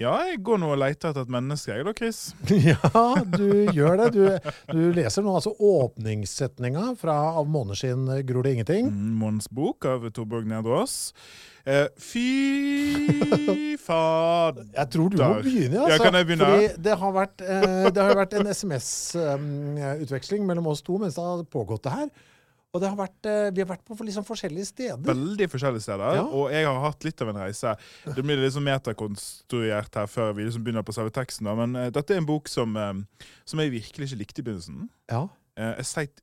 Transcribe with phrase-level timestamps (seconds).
[0.00, 2.20] Ja, jeg går nå og leter etter et menneske, jeg da, Chris.
[2.70, 2.80] Ja,
[3.28, 4.06] du gjør det.
[4.14, 4.22] Du,
[4.72, 8.88] du leser nå altså åpningssetninga fra Av måneskinn gror det ingenting.
[8.88, 11.12] Mm, Mons bok av Torborg Nedreås.
[11.68, 14.64] Eh, fy fader.
[14.78, 15.82] Jeg tror du må begynne.
[15.84, 16.48] Altså, Ja, kan jeg begynne?
[16.48, 21.26] Fordi det har vært, eh, det har vært en SMS-utveksling mellom oss to mens det
[21.28, 22.08] har pågått det her.
[22.70, 25.02] Og det har vært, eh, vi har vært på liksom forskjellige steder.
[25.02, 26.20] Veldig forskjellige steder.
[26.20, 26.22] Ja.
[26.22, 27.74] Og jeg har hatt litt av en reise.
[28.06, 31.48] Det blir sånn metakonstruert her før vi liksom begynner på selve teksten.
[31.50, 31.56] Da.
[31.58, 32.94] Men uh, dette er en bok som, uh,
[33.44, 34.88] som jeg virkelig ikke likte i begynnelsen.
[35.10, 36.20] Ja, Uh, jeg sleit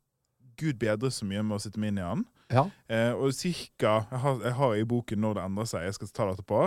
[0.58, 2.22] gud bedre så mye med å sitte meg inn i den.
[2.50, 2.64] ja.
[3.20, 6.26] Og cirka jeg har, jeg har i boken når det endrer seg, jeg skal ta
[6.26, 6.62] det etterpå,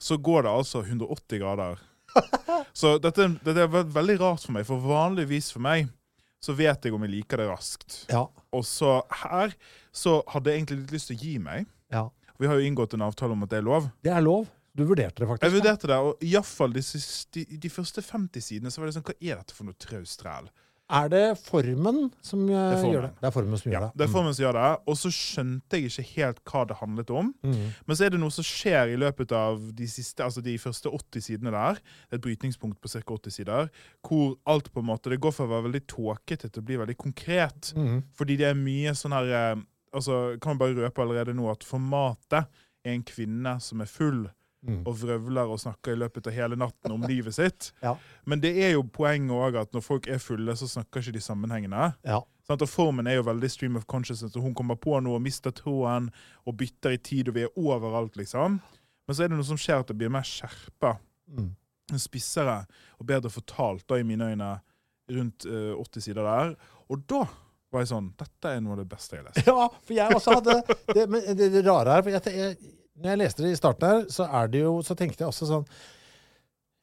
[0.00, 1.84] så går det altså 180 grader.
[2.80, 5.86] Så dette, dette er veldig rart for meg, for vanligvis for meg
[6.40, 8.04] så vet jeg om jeg liker det raskt.
[8.12, 9.54] ja, Og så her
[9.92, 11.66] så hadde jeg egentlig litt lyst til å gi meg.
[11.92, 12.08] ja.
[12.38, 13.88] Vi har jo inngått en avtale om at det er lov.
[14.06, 14.44] Det er lov.
[14.78, 15.42] Du vurderte det faktisk.
[15.42, 16.82] Jeg vurderte det, og iallfall de,
[17.34, 20.22] de, de første 50 sidene så var det sånn Hva er dette for noe traust
[20.22, 20.46] ræl?
[20.88, 22.92] Er det formen som eh, er formen.
[22.94, 23.10] gjør det?
[23.20, 23.88] Det er formen som gjør det.
[23.92, 24.68] det er formen som gjør det.
[24.88, 27.32] Og så skjønte jeg ikke helt hva det handlet om.
[27.44, 27.66] Mm.
[27.84, 30.88] Men så er det noe som skjer i løpet av de siste, altså de første
[30.88, 31.82] 80 sidene der.
[32.08, 33.02] Et brytningspunkt på ca.
[33.04, 33.68] 80 sider.
[34.06, 36.80] Hvor alt på en måte, det går fra å være veldig tåkete til å bli
[36.80, 37.74] veldig konkret.
[37.76, 38.00] Mm.
[38.16, 41.64] Fordi det er mye sånn her eh, altså Kan man bare røpe allerede nå at
[41.64, 42.48] formatet
[42.84, 44.26] er en kvinne som er full
[44.66, 44.80] Mm.
[44.90, 47.68] og vrøvler og snakker i løpet av hele natten om livet sitt.
[47.80, 47.92] Ja.
[48.26, 51.22] Men det er jo poenget òg at når folk er fulle, så snakker ikke de
[51.22, 51.92] sammenhengende.
[52.02, 52.18] Ja.
[52.50, 55.52] Og Formen er jo veldig stream of consciousness, og hun kommer på noe og mister
[55.54, 56.08] tråden
[56.48, 58.58] og bytter i tid, og vi er overalt, liksom.
[59.06, 60.96] Men så er det noe som skjer at det blir mer skjerpa,
[61.28, 61.50] Mm.
[62.00, 62.62] spissere
[62.98, 64.48] og bedre fortalt, da, i mine øyne,
[65.12, 66.54] rundt uh, 80 sider der.
[66.88, 67.22] Og da
[67.72, 69.46] var jeg sånn Dette er noe av det beste jeg har lest.
[69.52, 70.56] Ja, for jeg også hadde
[70.96, 73.88] det, men det, det rare her for jeg, jeg, Når jeg leste det i starten
[73.88, 75.64] her, så er det jo Så tenkte jeg også sånn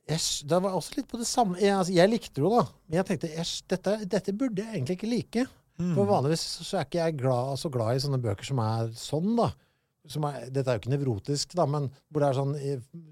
[0.05, 0.45] Æsj.
[0.45, 2.65] Det var også litt på det samme Jeg, altså, jeg likte det jo, da.
[2.85, 5.45] Men jeg tenkte æsj, dette, dette burde jeg egentlig ikke like.
[5.81, 5.93] Mm.
[5.97, 9.31] For vanligvis så er ikke jeg glad, så glad i sånne bøker som er sånn,
[9.39, 9.49] da.
[10.07, 12.53] Som er, dette er jo ikke nevrotisk, da, men hvor det er sånn,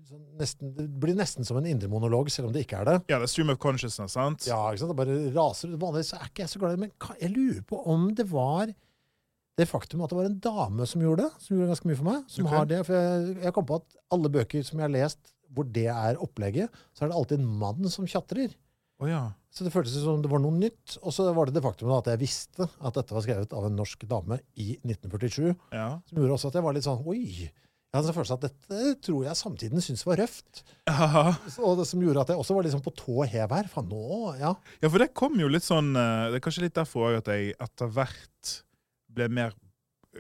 [0.06, 2.98] sånn nesten, Det blir nesten som en indre monolog, selv om det ikke er det.
[3.10, 4.46] Ja, det er stream of consciousness, sant?
[4.46, 4.94] Ja, ikke sant?
[4.94, 5.80] Det bare raser ut.
[5.82, 8.70] Vanligvis er ikke jeg så glad i det, men jeg lurer på om det var
[9.60, 12.10] det faktum at det var en dame som gjorde det, som gjorde ganske mye for
[12.10, 12.58] meg, som okay.
[12.58, 12.82] har det.
[12.88, 16.22] For jeg, jeg kom på at alle bøker som jeg har lest hvor det er
[16.22, 18.56] opplegget, så er det alltid en mann som tjatrer.
[19.02, 19.24] Oh, ja.
[19.54, 20.96] Så det føltes som det var noe nytt.
[21.04, 23.76] Og så var det det faktum at jeg visste at dette var skrevet av en
[23.78, 25.90] norsk dame i 1947, ja.
[26.08, 27.52] som gjorde også at jeg var litt sånn Oi!
[27.94, 30.64] Jeg hadde en følelse at dette tror jeg samtiden syntes var røft.
[31.54, 33.70] Så, Og det som gjorde at jeg også var liksom på tå hev her.
[33.70, 34.56] Faen, nå Ja.
[34.82, 37.30] Ja, for det kom jo litt sånn eh, Det er kanskje litt derfor òg at
[37.30, 38.56] jeg etter hvert
[39.14, 39.56] ble mer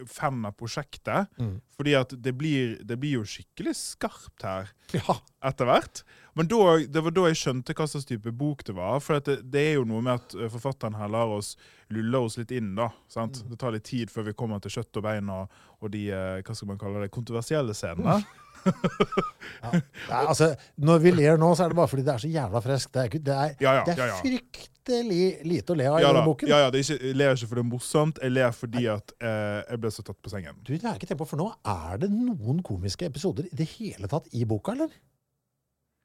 [0.07, 1.27] fan av prosjektet.
[1.39, 1.61] Mm.
[1.77, 5.17] Fordi at det blir, det blir jo skikkelig skarpt her ja.
[5.45, 6.03] etter hvert.
[6.37, 6.59] Men da,
[6.89, 9.01] det var da jeg skjønte hva slags type bok det var.
[9.03, 11.53] For det, det er jo noe med at eh, forfatteren her lar oss
[11.93, 12.73] lulle oss litt inn.
[12.77, 13.43] da, sant?
[13.49, 16.39] Det tar litt tid før vi kommer til kjøtt og bein og, og de eh,
[16.41, 18.21] hva skal man kalle det, kontroversielle scenene.
[19.63, 20.49] Nei, altså,
[20.83, 22.93] når vi ler nå, så er det bare fordi det er så jævla friskt.
[22.93, 24.17] Det er, det er, Ja, ja, det er ja, ja.
[24.21, 26.51] fryktelig lite å le av i Ja, denne boken.
[26.51, 28.83] ja, ja, det er ikke, jeg ler ikke fordi det er morsomt, jeg ler fordi
[28.93, 30.59] at eh, jeg ble så tatt på sengen.
[30.61, 34.09] Du, det jeg ikke på, for nå er det noen komiske episoder i det hele
[34.11, 34.91] tatt i boka, eller?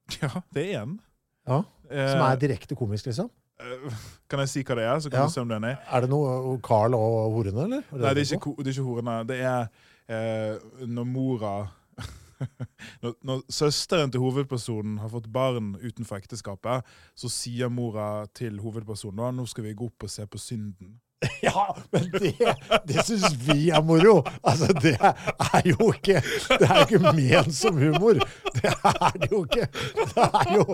[0.23, 0.99] Ja, det er en.
[1.49, 3.31] Ja, Eh, Som er direkte komisk, liksom?
[3.65, 3.94] eh,
[4.29, 5.27] kan jeg si hva det er, så kan Ja.
[5.27, 5.79] du se om du er?
[5.88, 7.83] Er det noe Carl og horene, eller?
[7.97, 9.15] Nei, det er ikke, det er ikke horene.
[9.25, 9.71] Det er
[10.12, 11.53] eh, når mora
[13.02, 16.87] når, når søsteren til hovedpersonen har fått barn utenfor ekteskapet,
[17.19, 20.96] så sier mora til hovedpersonen nå skal vi gå opp og se på synden.
[21.43, 22.32] Ja, men det,
[22.87, 24.20] det syns vi er moro!
[24.47, 26.20] Altså, det er jo ikke
[26.61, 28.20] Det er jo ikke ment som humor.
[28.59, 29.67] Det er det jo ikke.
[29.99, 30.65] Det er jo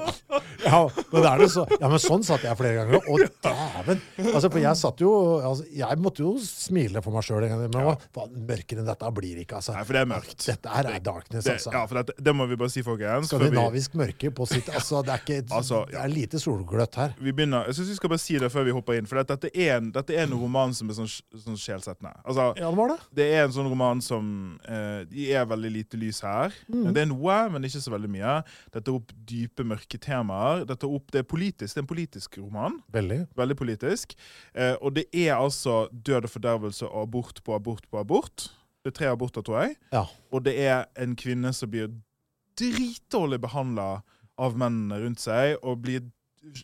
[0.65, 0.81] Ja,
[1.13, 3.01] men, det er det så, ja, men sånn satt jeg flere ganger.
[3.09, 4.03] Å, dæven!
[4.35, 7.65] Altså, for jeg satt jo altså, Jeg måtte jo smile for meg sjøl en gang.
[7.75, 7.97] Men ja.
[8.17, 9.77] hva mørkere enn dette blir ikke, altså.
[9.79, 10.37] Nei, for det er mørkt.
[10.45, 11.73] Dette her er darkness, Det, altså.
[11.77, 13.31] ja, for det, det må vi bare si, folkens.
[13.33, 17.17] Skandinavisk vi- mørke på sitt Altså, det er ikke Altså, Det er lite solgløtt her.
[17.21, 19.51] vi begynner, jeg synes vi skal bare si det før vi hopper inn, for dette
[19.55, 21.09] er en, dette er en roman som er sånn,
[21.45, 22.11] sånn sjelsettende.
[22.27, 22.97] Altså, Ja, det var det.
[23.21, 24.27] det er en sånn roman som
[24.69, 26.53] eh, De er veldig lite lys her.
[26.69, 28.35] Det er noe, men ikke så veldig mye.
[28.75, 30.65] Det tar opp dype, mørke temaer.
[30.69, 32.81] Det, tar opp, det er politisk, det er en politisk roman.
[32.93, 33.21] Veldig.
[33.39, 34.17] Veldig politisk.
[34.53, 38.49] Eh, og det er altså død og fordervelse og abort på abort på abort.
[38.85, 39.77] Det er tre aborter, tror jeg.
[39.95, 40.05] Ja.
[40.35, 41.89] Og det er en kvinne som blir
[42.59, 44.03] dritdårlig behandla
[44.39, 46.03] av mennene rundt seg, og blir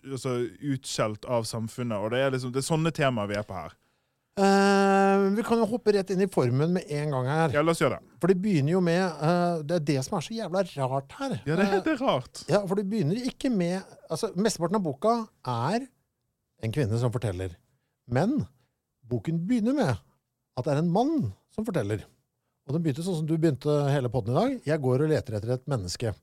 [0.05, 0.37] altså,
[0.73, 1.99] utskjelt av samfunnet.
[1.99, 3.77] Og det er, liksom, det er sånne temaer vi er på her.
[4.41, 7.55] Uh, vi kan jo hoppe rett inn i formen med en gang her.
[7.56, 8.15] Ja, la oss gjøre det.
[8.23, 11.35] For det begynner jo med uh, Det er det som er så jævla rart her.
[11.49, 12.44] Ja, det, Eh, det er rart.
[12.49, 15.17] ja, for det begynner ikke med Altså, Mesteparten av boka
[15.47, 15.85] er
[16.62, 17.53] en kvinne som forteller.
[18.11, 18.41] Men
[19.11, 22.06] boken begynner med at det er en mann som forteller.
[22.69, 24.56] Og den begynte sånn som du begynte hele podden i dag.
[24.73, 26.15] Jeg går og leter etter et menneske.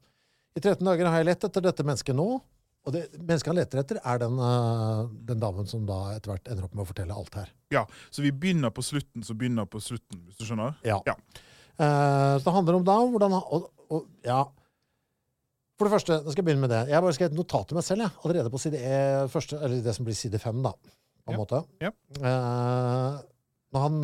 [0.58, 2.28] I 13 dager har jeg lett etter dette mennesket nå.
[2.88, 6.48] Og det mennesket han leter etter, er den, eh, den damen som da etter hvert
[6.48, 7.50] ender opp med å fortelle alt her.
[7.76, 10.78] Ja, Så vi begynner på slutten, så begynner på slutten, hvis du skjønner?
[10.88, 11.02] Ja.
[11.06, 11.18] Ja.
[11.78, 14.46] Uh, så det handler om da hvordan han og, og, Ja.
[15.78, 16.80] For det første, nå skal jeg begynne med det.
[16.90, 18.12] Jeg har bare skrevet et notat til meg selv, jeg.
[18.26, 20.72] Allerede på side e, første, eller det som blir side fem, da.
[20.74, 21.38] På en Ja.
[21.44, 21.60] måte.
[21.84, 21.92] Ja.
[22.18, 23.20] Uh,
[23.76, 24.00] når han,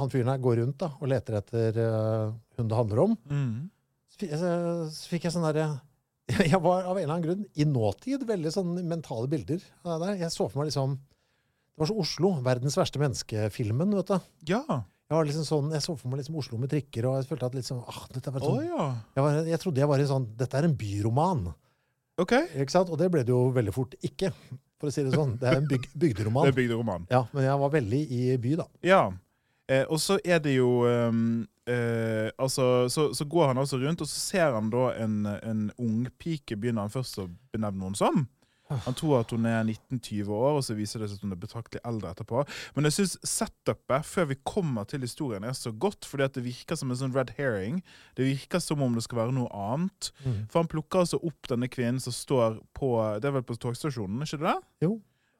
[0.00, 3.68] han fyren her går rundt da, og leter etter uh, hun det handler om, Mm.
[4.08, 5.80] så jeg, så fikk jeg sånn derre
[6.52, 10.18] Jeg var av en eller annen grunn i nåtid veldig sånn mentale bilder det der.
[10.20, 12.30] Jeg så for meg liksom Det var så Oslo.
[12.44, 14.30] Verdens verste menneskefilmen, vet du.
[14.52, 14.62] Ja.
[15.08, 17.48] Jeg, var liksom sånn, jeg så for meg liksom Oslo med trikker, og jeg følte
[17.48, 18.88] at liksom, ah, dette var sånn, sånn, ja.
[19.16, 21.46] jeg, var, jeg trodde jeg var i sånn Dette er en byroman.
[22.20, 22.34] OK.
[22.58, 22.90] Ikke sant?
[22.92, 24.32] Og det ble det jo veldig fort ikke,
[24.76, 25.36] for å si det sånn.
[25.40, 26.50] Det er en byg, Det bygderoman.
[26.50, 27.06] er bygderoman.
[27.14, 28.66] Ja, men jeg var veldig i by, da.
[28.84, 29.00] Ja.
[29.68, 34.00] Eh, og så er det jo um, eh, Altså, så, så går han altså rundt,
[34.00, 38.26] og så ser han da en, en ungpike, begynner han først å benevne henne som.
[38.68, 41.40] Han tror at hun er 19-20 år, og så viser det seg at hun er
[41.40, 42.42] betraktelig eldre etterpå.
[42.76, 46.44] Men jeg syns setupet før vi kommer til historien, er så godt, fordi at det
[46.44, 47.80] virker som en sånn red herring.
[48.18, 50.10] Det virker som om det skal være noe annet.
[50.24, 50.42] Mm.
[50.52, 52.92] For han plukker altså opp denne kvinnen som står på
[53.22, 54.58] Det er vel på togstasjonen, ikke det?
[54.84, 54.98] Jo.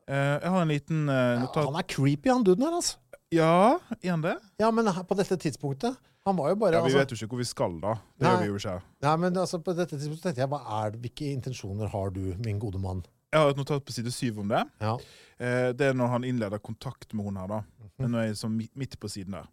[0.08, 1.68] Eh, jeg har en liten eh, Ja, notat...
[1.68, 2.96] han er creepy, han duden her, altså.
[3.34, 4.36] Ja, er han det?
[4.56, 7.34] Ja, men på dette tidspunktet Han var jo bare Ja, Vi altså, vet jo ikke
[7.34, 7.92] hvor vi skal, da.
[8.16, 8.32] Det Nei.
[8.32, 8.76] gjør vi jo ikke.
[9.04, 12.22] Nei, men altså, på dette tidspunktet tenkte jeg, hva er det, hvilke intensjoner har du,
[12.44, 13.04] min gode mann?
[13.32, 14.62] Jeg har et notat på side syv om det.
[14.80, 14.94] Ja.
[15.36, 17.48] Eh, det er når han innleder kontakt med hun her.
[17.48, 17.62] da.
[18.00, 19.48] Men nå er jeg sånn midt på siden der.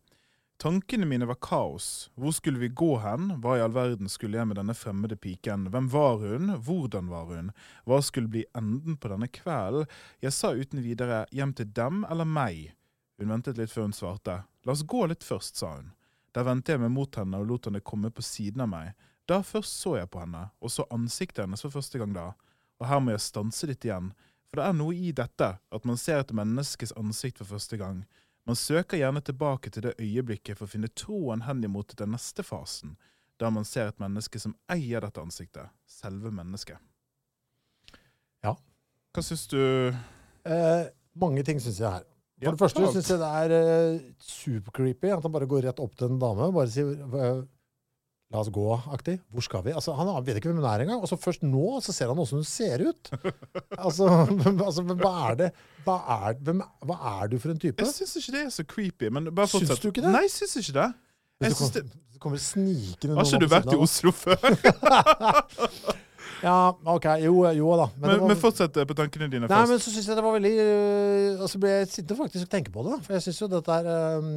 [0.61, 2.09] Tankene mine var kaos.
[2.15, 3.33] Hvor skulle vi gå hen?
[3.43, 5.67] Hva i all verden skulle jeg med denne fremmede piken?
[5.73, 6.53] Hvem var hun?
[6.63, 7.51] Hvordan var hun?
[7.83, 9.91] Hva skulle bli enden på denne kvelden?
[10.23, 12.71] Jeg sa uten videre hjem til dem eller meg.
[13.17, 14.41] Hun ventet litt før hun svarte.
[14.65, 15.91] La oss gå litt først, sa hun.
[16.35, 18.91] Der vendte jeg meg mot henne og lot henne komme på siden av meg.
[19.25, 22.33] Da først så jeg på henne, og så ansiktet hennes for første gang da.
[22.81, 24.11] Og her må jeg stanse litt igjen,
[24.49, 28.03] for det er noe i dette at man ser et menneskes ansikt for første gang.
[28.45, 32.93] Man søker gjerne tilbake til det øyeblikket for å finne troen henimot den neste fasen,
[33.41, 36.77] der man ser et menneske som eier dette ansiktet, selve mennesket.
[38.45, 38.53] Ja.
[39.15, 39.59] Hva syns du?
[40.45, 40.83] Eh,
[41.17, 42.05] mange ting syns jeg her.
[42.45, 45.97] For det første syns jeg det er uh, supercreepy at han bare går rett opp
[45.97, 47.43] til en dame og bare sier uh,
[48.33, 49.19] La oss gå-aktig.
[49.29, 49.73] Hvor skal vi?
[49.77, 51.03] Altså, han vet ikke hvem hun er engang.
[51.05, 53.11] Og så først nå så ser han åssen hun ser ut.
[53.85, 54.07] altså,
[54.65, 55.49] altså, hva er det
[55.85, 57.85] hva er, hvem, hva er du for en type?
[57.85, 60.15] Jeg syns ikke det er så creepy, men bare Syns du ikke det?
[60.15, 60.89] Nei, jeg syns ikke det.
[61.45, 61.85] Jeg du syns det
[62.15, 64.39] så kommer det snikende Har ikke du vært i Oslo før?
[66.45, 66.55] Ja,
[66.93, 67.05] OK.
[67.23, 67.87] Jo, jo da.
[67.95, 69.55] Men, Men, var, men fortsett eh, på tankene dine først.
[69.55, 72.45] Nei, men så syns jeg det var veldig øh, Og så ble jeg sittende faktisk
[72.45, 72.99] og tenke på det.
[73.07, 74.27] For jeg synes jo dette er øh,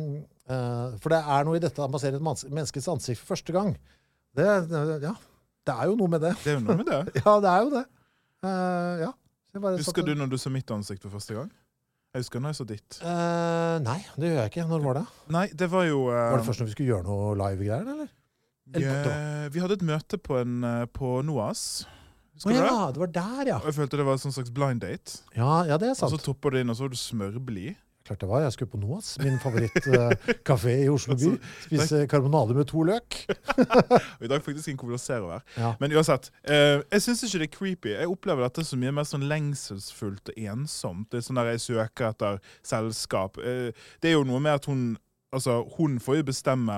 [0.48, 3.52] øh, For det er noe i dette at man ser et menneskets ansikt for første
[3.56, 3.74] gang.
[4.38, 4.46] Det,
[5.04, 5.12] ja.
[5.68, 6.32] Det er jo noe med det.
[6.44, 7.00] Det er jo noe med det.
[7.26, 7.84] Ja, det er jo det.
[8.38, 9.10] Uh, ja.
[9.58, 11.50] Husker satte- du når du så mitt ansikt for første gang?
[12.14, 13.00] Jeg husker når jeg så ditt.
[13.02, 14.64] Uh, nei, det gjør jeg ikke.
[14.70, 15.04] Når var det?
[15.34, 18.08] Nei, det var jo Uh, Var det først når vi skulle gjøre noe live-greier, eller?
[18.72, 19.48] eller ja.
[19.52, 20.64] Vi hadde et møte på, en,
[20.96, 21.66] på NOAS.
[22.38, 22.94] Husker oh, ja, det?
[22.94, 23.58] det var der, ja.
[23.58, 25.20] Og jeg følte det var en sånn slags blind date.
[25.34, 26.12] Ja, ja det er sant.
[26.12, 27.74] Og så topper det inn, og så var du smørblid.
[28.08, 28.40] Klart det var.
[28.40, 31.32] Jeg skulle på Noas, min favorittkafé i Oslo by.
[31.66, 33.18] Spise karbonade med to løk.
[33.58, 35.42] Og I dag faktisk en cola her.
[35.58, 35.74] Ja.
[35.80, 37.90] Men uansett, uh, jeg syns ikke det er creepy.
[37.92, 41.10] Jeg opplever dette så mye mer sånn lengselsfullt og ensomt.
[41.12, 43.36] Det er sånn der jeg søker etter selskap.
[43.42, 44.88] Uh, det er jo noe med at hun
[45.28, 46.74] Altså, hun får jo bestemme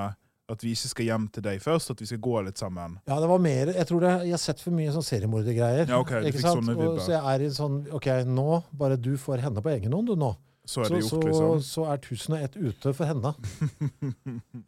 [0.51, 2.99] at vi ikke skal hjem til deg først, at vi skal gå litt sammen.
[3.09, 5.87] Ja, det var mer Jeg tror det, jeg har sett for mye sånn seriemordergreier.
[5.89, 6.61] Ja, ok, du fikk sant?
[6.61, 8.49] sånne Og, så jeg er i en sånn OK, nå
[8.83, 10.35] bare du får henne på egen hånd, du nå.
[10.71, 11.63] Så er Så, det så, gjort, liksom.
[11.67, 13.33] så er tusen og ett ute for henne.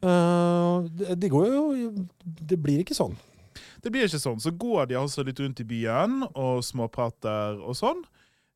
[0.02, 1.62] uh, det, det går jo
[2.24, 3.14] Det blir ikke sånn.
[3.82, 4.40] Det blir ikke sånn.
[4.42, 8.02] Så går de altså litt rundt i byen og småprater og sånn.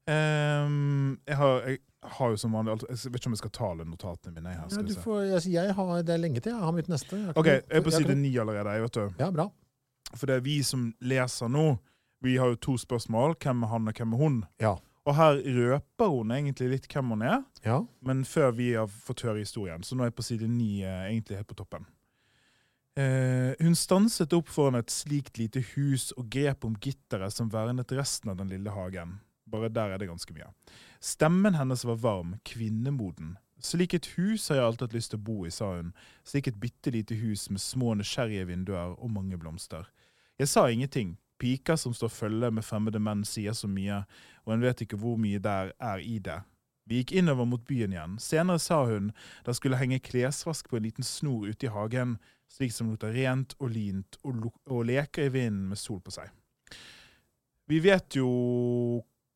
[0.07, 3.69] Um, jeg, har, jeg har jo som vanlig Jeg vet ikke om jeg skal ta
[3.73, 4.49] alle notatene mine.
[4.55, 5.03] Her, Ja, skal du vi se.
[5.05, 6.53] får, altså, jeg har, det er lenge til.
[6.53, 7.17] Jeg har mitt neste.
[7.17, 8.75] Jeg OK, jeg er på side ni allerede.
[8.77, 9.15] jeg, vet du.
[9.19, 9.49] Ja, bra.
[10.15, 11.79] For det er vi som leser nå.
[12.23, 13.37] Vi har jo to spørsmål.
[13.43, 14.45] Hvem er han, og hvem er hun?
[14.63, 14.77] Ja.
[15.07, 17.77] Og her røper hun egentlig litt hvem hun er, ja.
[18.03, 19.83] men før vi har fått høre historien.
[19.87, 21.87] Så nå er jeg på side ni, eh, egentlig helt på toppen.
[22.97, 27.93] Eh, hun stanset opp foran et slikt lite hus og grep om gitteret som vernet
[27.93, 29.19] resten av den lille hagen.
[29.47, 30.49] Bare der er det ganske mye.
[31.01, 33.37] Stemmen hennes var varm, kvinnemoden.
[33.63, 35.93] Slik et hus har jeg alltid hatt lyst til å bo i, sa hun.
[36.27, 39.87] Slik et bitte lite hus med små nysgjerrige vinduer og mange blomster.
[40.39, 41.17] Jeg sa ingenting.
[41.39, 44.03] Piker som står følge med fremmede menn sier så mye,
[44.47, 46.39] og en vet ikke hvor mye der er i det.
[46.87, 48.15] Vi gikk innover mot byen igjen.
[48.23, 49.11] Senere sa hun
[49.45, 52.17] det skulle henge klesvask på en liten snor ute i hagen,
[52.53, 56.31] slik som lukter rent og lint, og, og leker i vinden med sol på seg.
[57.67, 58.29] Vi vet jo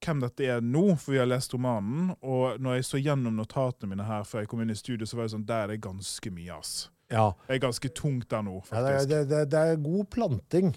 [0.04, 2.12] hvem dette er nå, for vi har lest romanen.
[2.21, 5.19] Og når jeg så gjennom notatene mine her før jeg kom inn i studio, så
[5.19, 6.76] var det sånn, der er det ganske mye, ass.
[7.12, 7.30] ja.
[7.49, 9.11] Det er ganske tungt der nå, Ja, det, faktisk.
[9.33, 10.71] det, det, er god planting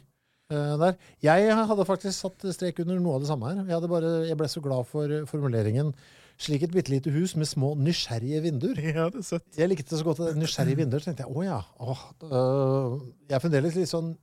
[0.54, 0.98] uh, der.
[1.24, 3.64] Jeg hadde faktisk satt strek under noe av det samme her.
[3.70, 5.94] Jeg, bare, jeg ble så glad for eh, formuleringen
[6.44, 8.82] 'slik et bitte lite hus med små nysgjerrige vinduer'.
[8.98, 9.48] Ja, det er søtt.
[9.58, 10.36] Jeg likte det så godt.
[10.36, 11.00] Nysgjerrige vinduer.
[11.00, 11.60] Så tenkte jeg å ja.
[11.80, 12.96] Åh, øh,
[13.30, 14.16] jeg er fremdeles litt sånn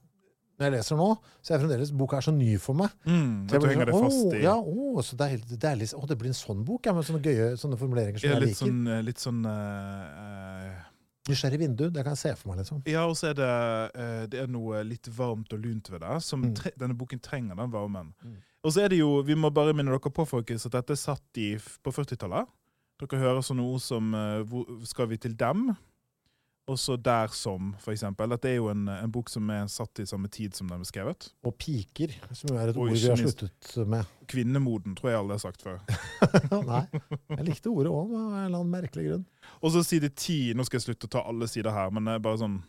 [0.61, 1.07] Når jeg leser nå,
[1.41, 2.93] så er fremdeles boka er så ny for meg.
[3.09, 5.65] Mm, Så jeg blir henger det sånn, fast i Ja, å, så det, er, det,
[5.71, 8.29] er litt, å, det blir en sånn bok, ja, med sånne gøye sånne formuleringer som
[8.29, 8.61] Ja, jeg liker.
[8.67, 10.77] sånn, eh, litt sånn Uh,
[11.31, 12.81] Nysgjerrig vindu, det kan jeg se for meg, liksom.
[12.89, 13.49] Ja, og så er det,
[13.95, 16.15] uh, det er noe litt varmt og lunt ved det.
[16.25, 16.55] Som Mm.
[16.57, 18.13] tre, denne boken trenger den varmen.
[18.25, 18.39] Mm.
[18.65, 21.01] Og så er det jo, vi må bare minne dere på folkens, at dette er
[21.01, 22.49] satt i, på 40-tallet.
[23.01, 25.77] Dere hører sånne ord som uh, hvor, 'Skal vi til dem?'
[26.69, 28.31] Og så 'Der som', for eksempel.
[28.31, 30.85] Dette er jo en, en bok som er satt i samme tid som den er
[30.85, 31.33] skrevet.
[31.45, 34.05] Og piker, som er et ord vi har sluttet med.
[34.27, 35.81] Kvinnemoden, tror jeg alle har sagt før.
[36.71, 36.85] Nei,
[37.29, 39.25] jeg likte ordet òg, av en eller annen merkelig grunn.
[39.63, 40.53] Og så side ti.
[40.55, 42.61] Nå skal jeg slutte å ta alle sider her, men det er bare sånn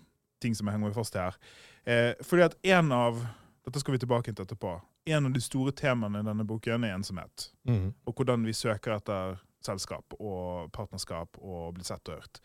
[0.41, 1.37] ting som jeg henger meg fast i her.
[1.85, 3.27] Eh, fordi at en av
[3.61, 4.71] Dette skal vi tilbake til etterpå.
[5.05, 7.51] En av de store temaene i denne boken er ensomhet.
[7.69, 7.91] Mm.
[8.09, 12.41] Og hvordan vi søker etter selskap og partnerskap og blitt sett og hørt.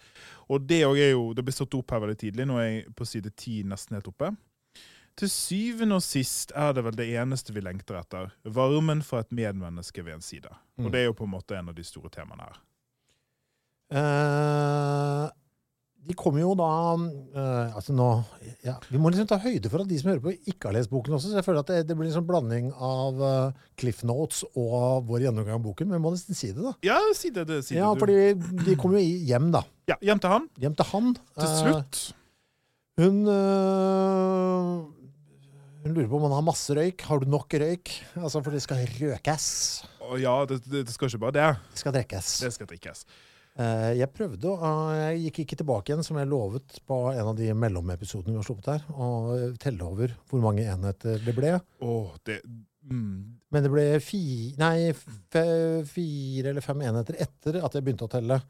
[0.53, 2.47] Og det er jo, det ble stått opp her veldig tidlig.
[2.49, 4.33] Nå er jeg på side ti nesten helt oppe.
[5.17, 8.35] Til syvende og sist er det vel det eneste vi lengter etter.
[8.45, 10.53] Varmen fra et medmenneske ved en side.
[10.77, 10.87] Mm.
[10.87, 12.59] Og det er jo på en måte en av de store temaene her.
[13.97, 15.25] Eh,
[16.07, 18.07] de kommer jo da uh, altså nå,
[18.65, 20.93] ja, Vi må liksom ta høyde for at de som hører på, ikke har lest
[20.93, 21.33] boken også.
[21.33, 25.07] Så jeg føler at det, det blir en sånn blanding av uh, Cliff Notes og
[25.09, 25.91] vår gjennomgang av boken.
[25.91, 26.75] Men vi må nesten si det, da.
[26.87, 27.49] Ja, si det.
[27.51, 28.03] det si det Ja, du.
[28.03, 28.37] fordi
[28.67, 29.65] de kommer jo hjem, da.
[29.91, 30.51] Ja, hjem til han.
[30.63, 31.17] Hjem til han.
[31.39, 32.03] Til slutt.
[32.03, 32.05] slutt.
[33.03, 34.71] hun eh,
[35.87, 37.05] hun lurer på om han har masse røyk.
[37.07, 37.93] Har du nok røyk?
[38.19, 39.47] Altså, For det skal røkes.
[40.03, 41.51] Å ja, det, det, det skal ikke bare det.
[41.75, 42.31] Det skal drikkes.
[42.43, 43.07] Det skal drikkes.
[43.59, 47.37] Eh, jeg prøvde, og jeg gikk ikke tilbake igjen, som jeg lovet på en av
[47.39, 51.55] de mellomepisodene vi har sluppet her, og telle over hvor mange enheter det ble.
[51.81, 53.41] Oh, det mm.
[53.55, 54.21] Men det ble fi,
[54.61, 54.91] nei,
[55.33, 55.47] fe,
[55.89, 58.41] fire eller fem enheter etter at jeg begynte å telle.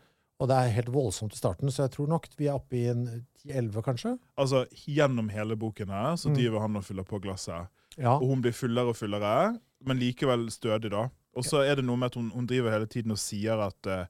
[0.42, 2.86] Og det er helt voldsomt i starten, så jeg tror nok vi er oppe i
[2.90, 3.06] en
[3.46, 4.16] 10-11, kanskje.
[4.36, 6.34] Altså, gjennom hele boken her så Mm.
[6.36, 7.68] driver han og fyller på glasset.
[7.96, 8.18] Ja.
[8.18, 11.06] Og hun blir fullere og fullere, men likevel stødig, da.
[11.36, 13.86] Og så er det noe med at hun, hun driver hele tiden og sier at
[13.86, 14.04] eh,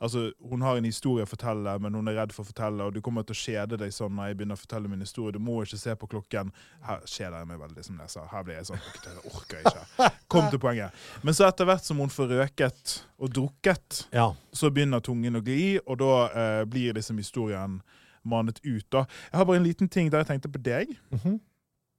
[0.00, 2.94] Altså, Hun har en historie å fortelle, men hun er redd for å fortelle, og
[2.94, 5.34] du kommer til å kjede deg sånn når jeg begynner å fortelle min historie.
[5.34, 6.52] Du må ikke se på klokken.
[6.86, 8.28] Her kjeder jeg meg veldig som leser.
[8.30, 10.10] Her blir jeg sånn «Ok, Det orker jeg ikke.
[10.30, 11.02] Kom til poenget.
[11.26, 14.28] Men så etter hvert som hun får røket og drukket, ja.
[14.52, 17.80] så begynner tungen å gli, og da eh, blir liksom historien
[18.28, 18.86] manet ut.
[18.92, 19.04] da.
[19.32, 20.94] Jeg har bare en liten ting der jeg tenkte på deg.
[21.14, 21.40] Mhm.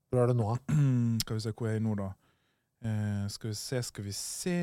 [0.10, 0.56] Hvor er det nå?
[1.22, 2.10] skal vi se, hvor er jeg nå, da?
[2.80, 4.54] Eh, skal vi se, skal vi se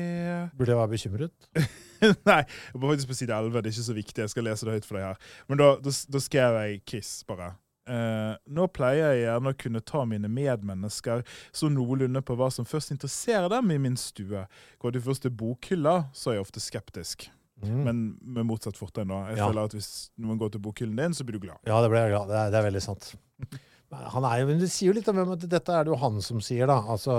[0.57, 1.47] Burde jeg være bekymret?
[2.25, 3.51] Nei, jeg var faktisk på side 11.
[3.53, 4.23] Det er ikke så viktig.
[4.25, 5.19] Jeg skal lese det høyt for deg her.
[5.49, 7.51] Men da, da, da skrev jeg Chris, bare.
[7.87, 11.21] Uh, nå pleier jeg gjerne å kunne ta mine medmennesker
[11.55, 14.41] så noenlunde på hva som først interesserer dem i min stue.
[14.83, 17.29] Går de først til bokhylla, så er jeg ofte skeptisk.
[17.57, 17.77] Mm.
[17.87, 19.07] men med motsatt fortegn.
[19.09, 19.15] da.
[19.31, 19.47] Jeg Ja.
[19.49, 19.87] føler at Hvis
[20.21, 21.57] noen går til bokhyllen din, så blir du glad.
[21.65, 22.27] Ja, det blir jeg glad.
[22.29, 23.15] Det er, det er veldig sant.
[23.95, 26.17] Han er jo, men Det sier jo litt om hvem dette er det jo han
[26.23, 26.81] som sier, da.
[26.91, 27.13] Altså,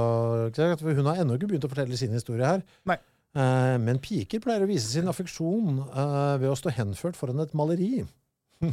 [0.53, 2.65] hun har ennå ikke begynt å fortelle sin historie her.
[2.89, 2.99] Nei.
[3.39, 7.55] Eh, men piker pleier å vise sin affeksjon eh, ved å stå henført foran et
[7.57, 8.03] maleri.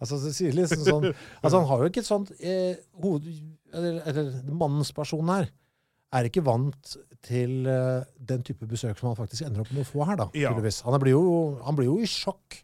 [0.00, 3.28] altså, det sier liksom sånn Altså, han har jo ikke et sånt eh, hoved...
[3.70, 5.46] Eller, eller mannens person her
[6.10, 9.86] er ikke vant til uh, den type besøk som han faktisk ender opp med å
[9.86, 10.26] få her, da.
[10.34, 10.50] Ja.
[10.50, 11.22] Han, blir jo,
[11.62, 12.56] han blir jo i sjokk.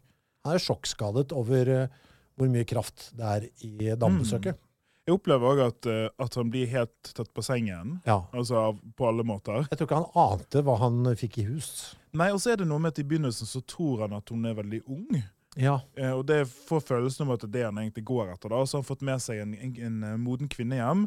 [0.43, 2.01] Han er jo sjokkskadet over uh,
[2.35, 4.59] hvor mye kraft det er i damebesøket.
[5.07, 8.01] Jeg opplever òg at, eh, at han blir helt tatt på sengen.
[8.03, 8.25] Ja.
[8.35, 9.63] Altså på alle måter.
[9.69, 11.69] Jeg tror ikke han ante hva han fikk i hus.
[12.17, 14.43] Nei, og så er det noe med at i begynnelsen så tror han at hun
[14.49, 15.21] er veldig ung.
[15.55, 15.79] Ja.
[15.95, 18.51] Eh, og det får følelsen om at det er det han egentlig går etter.
[18.51, 18.65] da.
[18.65, 21.05] Så har han fått med seg en, en, en eh, moden kvinne hjem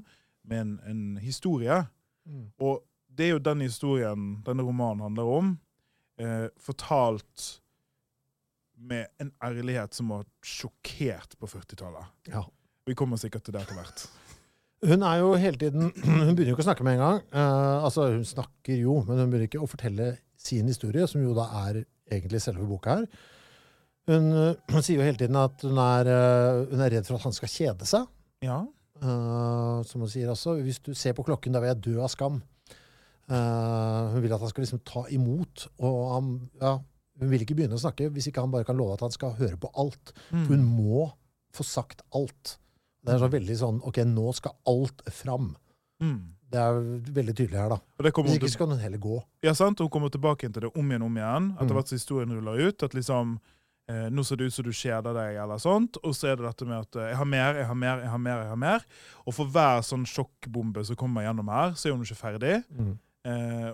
[0.49, 1.83] med en, en historie.
[2.25, 2.47] Mm.
[2.57, 2.81] Og
[3.13, 5.53] det er jo den historien denne romanen handler om,
[6.21, 7.61] eh, fortalt
[8.81, 12.17] med en ærlighet som har sjokkert på 40-tallet.
[12.33, 12.47] ja.
[12.89, 14.07] Vi kommer sikkert til det etter hvert.
[14.91, 15.91] Hun er jo hele tiden
[16.27, 17.21] Hun begynner jo ikke å snakke med en gang.
[17.37, 21.35] Eh, altså, hun snakker jo, men hun begynner ikke å fortelle sin historie, som jo
[21.37, 23.09] da er egentlig selve boka her.
[24.09, 24.31] Hun,
[24.73, 27.37] hun sier jo hele tiden at hun er, eh, hun er redd for at han
[27.37, 28.09] skal kjede seg.
[28.47, 28.63] Ja.
[29.01, 30.57] Eh, som hun sier også.
[30.65, 32.41] Hvis du ser på klokken, da vil jeg dø av skam.
[33.31, 35.69] Eh, hun vil at han skal liksom ta imot.
[35.85, 36.33] Og han,
[36.63, 36.79] ja,
[37.21, 39.37] hun vil ikke begynne å snakke hvis ikke han bare kan love at han skal
[39.39, 40.15] høre på alt.
[40.33, 41.11] For hun må
[41.57, 42.57] få sagt alt.
[43.05, 45.55] Det er så veldig sånn OK, nå skal alt fram.
[46.03, 46.19] Mm.
[46.51, 46.81] Det er
[47.15, 47.77] veldig tydelig her, da.
[47.99, 49.23] Og det kommer Hvis ikke så hun heller gå.
[49.47, 49.79] ja, sant?
[49.79, 51.77] Hun kommer tilbake til det om igjen om igjen, etter Mm.
[51.79, 52.83] hvert som historien ruller ut.
[52.83, 53.39] At liksom
[53.89, 55.97] eh, Nå ser det ut som du kjeder deg, eller sånt.
[56.05, 58.11] Og så er det dette med at eh, jeg har mer, jeg har mer, jeg
[58.11, 58.39] har mer.
[58.43, 58.85] jeg har mer.
[59.27, 62.65] Og for hver sånn sjokkbombe som kommer gjennom her, så er hun ikke ferdig.
[63.25, 63.71] Eh,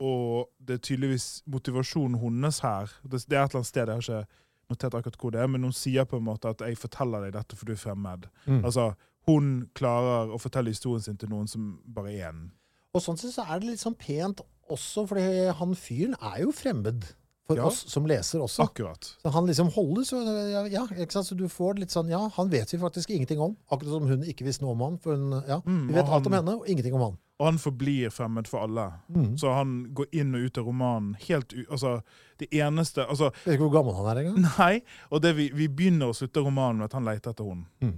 [0.00, 2.90] og det er tydeligvis motivasjonen hennes her.
[3.04, 4.26] Det, det er et eller annet sted, jeg har ikke
[4.70, 7.32] notert akkurat hvor det er, men hun sier på en måte at 'jeg forteller deg
[7.36, 8.28] dette for du er fremmed'.
[8.46, 8.64] Mm.
[8.64, 8.94] Altså,
[9.28, 12.50] Hun klarer å fortelle historien sin til noen som bare er en.
[12.94, 15.16] Og sånn sett så er det litt sånn pent også, for
[15.52, 17.04] han fyren er jo fremmed
[17.46, 17.66] for Ja.
[17.66, 18.64] oss som leser også.
[18.64, 19.16] Akkurat.
[19.22, 20.18] Så han liksom holder jo
[20.50, 21.26] ja, ja, ikke sant?
[21.26, 23.56] Så du får litt sånn Ja, han vet vi faktisk ingenting om.
[23.70, 24.98] Akkurat som hun ikke visste noe om han.
[24.98, 27.18] For hun, ja, Mm, vi vet alt om henne, og ingenting om han.
[27.40, 28.84] Og han forblir fremmed for alle.
[29.08, 29.30] Mm.
[29.40, 31.62] Så han går inn og ut av romanen helt u...
[31.70, 31.94] Altså,
[32.40, 34.44] det eneste Altså, Vet ikke hvor gammel han er engang.
[34.58, 34.74] nei.
[35.08, 37.96] Og det vi, vi begynner å slutte romanen med at han leter etter henne.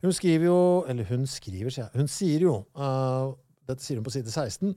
[0.00, 1.92] Hun skriver jo Eller hun skriver, sier jeg.
[1.96, 3.32] Hun sier jo uh,
[3.68, 4.76] Dette sier hun på side 16.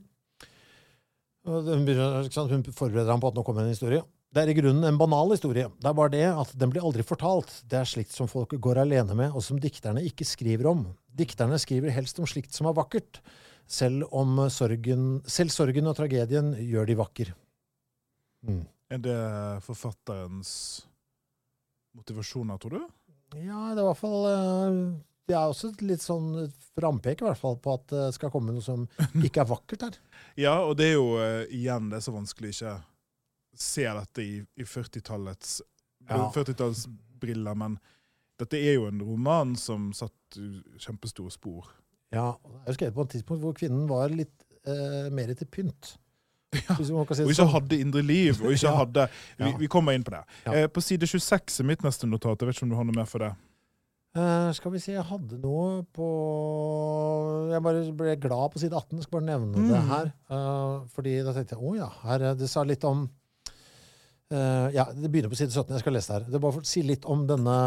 [1.44, 4.00] Hun, begynner, hun forbereder ham på at nå kommer en historie.
[4.34, 5.68] Det er i grunnen en banal historie.
[5.78, 7.52] Det er bare det at den blir aldri fortalt.
[7.70, 10.86] Det er slikt som folk går alene med, og som dikterne ikke skriver om.
[11.14, 13.20] Dikterne skriver helst om slikt som er vakkert,
[13.66, 17.32] selv om sorgen, selv sorgen og tragedien gjør de vakker.
[18.44, 18.62] Mm.
[18.92, 19.18] Er det
[19.64, 20.50] forfatterens
[21.96, 22.84] motivasjoner, tror du?
[23.40, 24.76] Ja, det er i hvert fall eh,
[25.26, 26.28] Det er også et litt sånn
[26.76, 28.84] frampek i hvert fall på at det skal komme noe som
[29.24, 30.00] ikke er vakkert her.
[30.44, 32.74] Ja, og det er jo eh, igjen det er så vanskelig ikke
[33.54, 35.60] se dette i, i 40-tallets
[36.10, 36.26] Ja.
[36.34, 36.82] 40
[37.22, 37.78] briller, men
[38.36, 40.36] dette er jo en roman som satt
[40.82, 41.70] kjempestore spor.
[42.14, 45.46] Ja, det er jo skrevet på et tidspunkt hvor kvinnen var litt eh, mer til
[45.50, 45.96] pynt.
[46.54, 46.76] Ja.
[46.78, 47.48] si Og ikke sånn.
[47.50, 48.38] hadde indre liv.
[48.44, 48.76] og ikke Ja.
[48.78, 49.08] hadde...
[49.40, 50.20] Vi, vi kommer inn på det.
[50.46, 50.52] Ja.
[50.54, 52.38] Eh, på side 26 er mitt neste notat.
[52.40, 53.32] Jeg vet ikke om du har noe mer for det.
[54.14, 56.06] Eh, skal vi se, jeg hadde noe på
[57.50, 59.00] Jeg bare ble glad på side 18.
[59.00, 59.88] Jeg skal bare nevne det Mm.
[59.90, 60.12] her.
[60.30, 63.08] Uh, fordi da tenkte jeg å ja, her, det sa litt om
[64.32, 65.74] uh, Ja, det begynner på side 17.
[65.74, 66.30] Jeg skal lese det her.
[66.30, 67.58] Det bare for å si litt om denne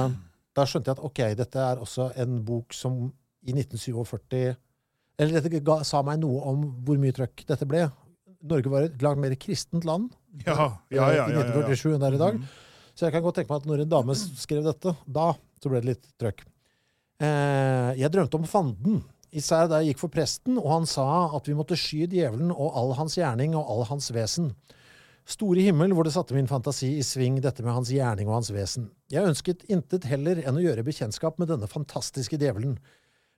[0.55, 3.11] Da skjønte jeg at ok, dette er også en bok som
[3.47, 4.55] i 1947
[5.17, 7.87] Eller dette ga, sa meg noe om hvor mye trøkk dette ble.
[8.47, 10.11] Norge var et langt mer kristent land
[10.45, 10.69] Ja, ja, ja.
[10.91, 11.43] eh, i ja, ja.
[11.47, 12.37] 1947 enn det er i dag.
[12.37, 12.63] Mhm.
[12.97, 15.27] Så jeg kan godt tenke meg at når en dame skrev dette, da
[15.61, 16.39] så ble det litt trøkk.
[17.21, 21.05] Eh, jeg drømte om fanden, især da jeg gikk for presten, og han sa
[21.37, 24.51] at vi måtte sky djevelen og all hans gjerning og all hans vesen.
[25.27, 28.49] Store himmel, hvor det satte min fantasi i sving, dette med hans gjerning og hans
[28.55, 28.87] vesen.
[29.11, 32.77] Jeg ønsket intet heller enn å gjøre bekjentskap med denne fantastiske djevelen.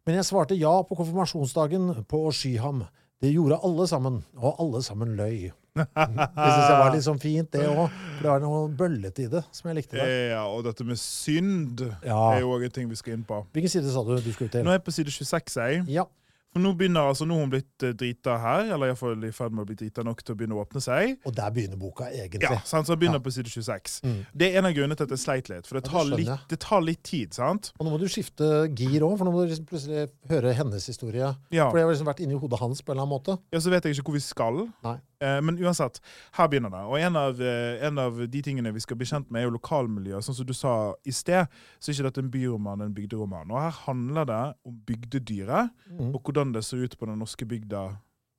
[0.07, 2.85] Men jeg svarte ja på konfirmasjonsdagen på å sky ham.
[3.19, 5.49] Det gjorde alle sammen, og alle sammen løy.
[5.79, 7.91] Det syns jeg var litt sånn fint, det òg.
[8.17, 9.95] For det var noe bøllete i det som jeg likte.
[9.99, 10.09] der.
[10.33, 12.17] Ja, og dette med synd Ja.
[12.33, 13.41] er jo òg en ting vi skal inn på.
[13.55, 14.63] Hvilken side sa du du skulle til?
[14.65, 15.59] Nå er jeg på side 26.
[15.61, 15.83] Jeg.
[15.93, 16.07] Ja.
[16.49, 19.53] For nå begynner altså, nå har hun blitt eh, drita her, eller iallfall i ferd
[19.53, 21.19] med å bli drita nok til å begynne å åpne seg.
[21.29, 22.41] Og der begynner boka, egentlig.
[22.41, 22.87] Ja, sant?
[22.89, 23.25] Så begynner Ja.
[23.27, 23.99] på side 26.
[24.03, 24.25] Mm.
[24.33, 25.67] Det er en av grunnene til at jeg sleit litt.
[25.69, 27.71] For det Ja, det tar, skjønner litt, det tar litt tid, sant?
[27.79, 30.85] Og nå må du skifte gir òg, for nå må du liksom plutselig høre hennes
[30.89, 31.35] historie.
[31.53, 31.69] Ja.
[31.69, 33.37] For det har liksom vært inni hodet hans på en eller annen måte.
[33.53, 34.67] ja, Så vet jeg ikke hvor vi skal.
[34.83, 34.97] Nei.
[35.21, 35.99] Eh, men uansett,
[36.31, 36.79] her begynner det.
[36.87, 39.57] Og en av, eh, en av de tingene vi skal bli kjent med, er jo
[39.59, 40.23] lokalmiljøet.
[40.23, 41.45] Sånn som du sa i sted,
[41.77, 43.51] så er ikke dette en byroman, en bygderoman.
[43.51, 46.15] Og her handler det om bygdedyret, Mm.
[46.15, 47.83] og hvordan det ser ut på den norske bygda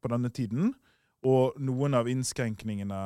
[0.00, 0.72] på denne tiden.
[1.26, 3.00] Og noen av innskrenkningene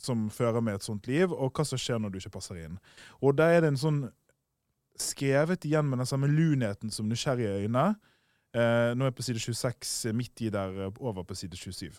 [0.00, 2.78] som fører med et sånt liv, og hva som skjer når du ikke passer inn.
[3.22, 4.00] Og der er det en sånn
[4.98, 7.86] skrevet igjen med den samme lunheten som nysgjerrige øyne.
[8.54, 11.94] Eh, nå er jeg på side 26, midt i der, over på side 27.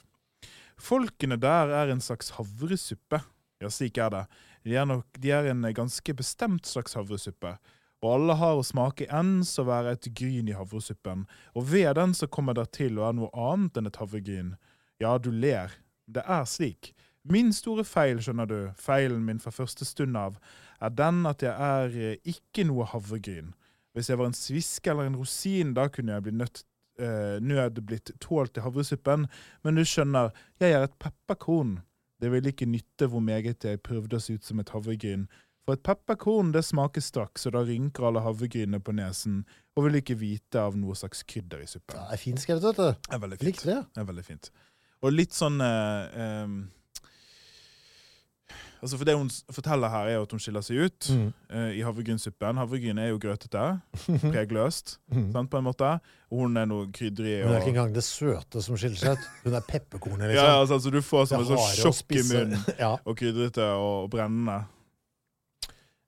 [0.82, 3.22] Folkene der er en slags havresuppe.
[3.64, 4.26] Ja, slik er det.
[4.66, 7.56] De er, nok, de er en ganske bestemt slags havresuppe.
[8.04, 11.24] Og alle har å smake ens å være et gryn i havresuppen.
[11.56, 14.54] Og ved den så kommer det til å være noe annet enn et havregryn.
[15.02, 15.74] Ja, du ler.
[16.06, 16.94] Det er slik.
[17.26, 20.38] Min store feil, skjønner du, feilen min fra første stund av,
[20.84, 23.56] er den at jeg er eh, ikke noe havregryn.
[23.96, 26.62] Hvis jeg var en sviske eller en rosin, da kunne jeg bli nødt
[27.00, 29.26] eh, nød blitt tålt i havresuppen,
[29.64, 31.80] men du skjønner, jeg er et pepperkorn.
[32.22, 35.26] Det ville ikke nytte hvor meget jeg prøvde å se ut som et havregryn.
[35.66, 39.40] For et pepperkorn det smaker straks, og da rynker alle havregrynene på nesen
[39.76, 41.98] og vil ikke vite av noe slags krydder i suppen.
[41.98, 43.02] Det er fint skrevet, vet du.
[43.10, 43.64] Det er veldig fint.
[43.66, 43.80] det.
[43.96, 44.52] Det er veldig fint.
[45.02, 46.48] Og litt sånn eh, eh,
[48.86, 51.30] Altså For det hun forteller her, er at hun skiller seg ut Mm.
[51.50, 52.60] eh, i havregrynsuppen.
[52.62, 53.64] Havregryn er jo grøtete,
[54.30, 55.32] pregløst, Mm.
[55.34, 55.90] sant, på en måte.
[56.30, 57.40] Og hun er noe krydrig.
[57.48, 59.26] Hun er ikke engang det søte som skiller seg ut.
[59.48, 60.60] Hun er pepperkornet, ja, liksom.
[60.62, 62.66] altså, altså, du får Det en sånn sjokk i munnen.
[62.86, 62.92] Ja.
[63.06, 64.60] Og krydrete og, og brennende.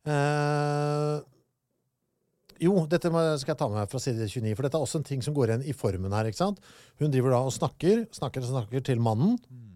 [0.07, 1.17] Eh,
[2.63, 5.23] jo, dette skal jeg ta med fra side 29, for dette er også en ting
[5.25, 6.29] som går igjen i formen her.
[6.29, 6.61] ikke sant?
[7.01, 9.35] Hun driver da og snakker, snakker og snakker til mannen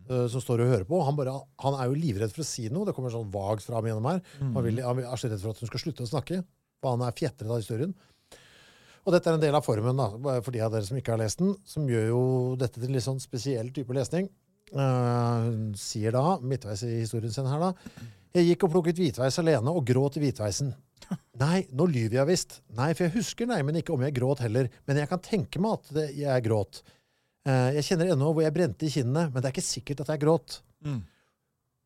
[0.10, 1.02] uh, som står og hører på.
[1.06, 2.88] Han, bare, han er jo livredd for å si noe.
[2.90, 4.24] Det kommer sånn vagt fra ham gjennom her.
[4.42, 6.40] Han, vil, han er så redd for at hun skal slutte å snakke.
[6.82, 7.94] For han er fjetret av historien.
[9.06, 11.22] Og dette er en del av formen, da, for de av dere som ikke har
[11.22, 12.24] lest den, som gjør jo
[12.62, 14.30] dette til en litt sånn spesiell type lesning.
[14.72, 19.38] Uh, hun sier da, midtveis i historien sin her, da Jeg gikk og plukket hvitveis
[19.42, 20.72] alene og gråt i hvitveisen.
[21.44, 22.58] Nei, nå lyver jeg visst.
[22.78, 25.80] Nei, for jeg husker neimen ikke om jeg gråt heller, men jeg kan tenke meg
[25.80, 26.84] at det, jeg gråt.
[27.48, 30.14] Eh, jeg kjenner ennå hvor jeg brente i kinnene, men det er ikke sikkert at
[30.14, 30.62] jeg gråt.
[30.86, 31.02] Mm.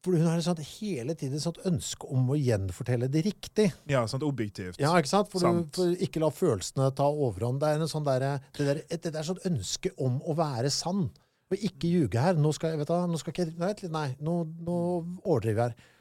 [0.06, 3.72] For hun har sånt, hele tiden et sånt ønske om å gjenfortelle det riktig.
[3.90, 4.78] Ja, sånn objektivt.
[4.78, 5.32] Ja, ikke sant?
[5.32, 7.58] For, du, for ikke la følelsene ta overhånd.
[7.64, 11.08] Det er en sånn der, det, der, et, et, sånn ønske om å være sann.
[11.50, 12.38] Og ikke ljuge her.
[12.38, 14.78] Nå skal jeg, vet du, nå skal ikke, nei, nå, nå
[15.24, 15.92] overdriver jeg her.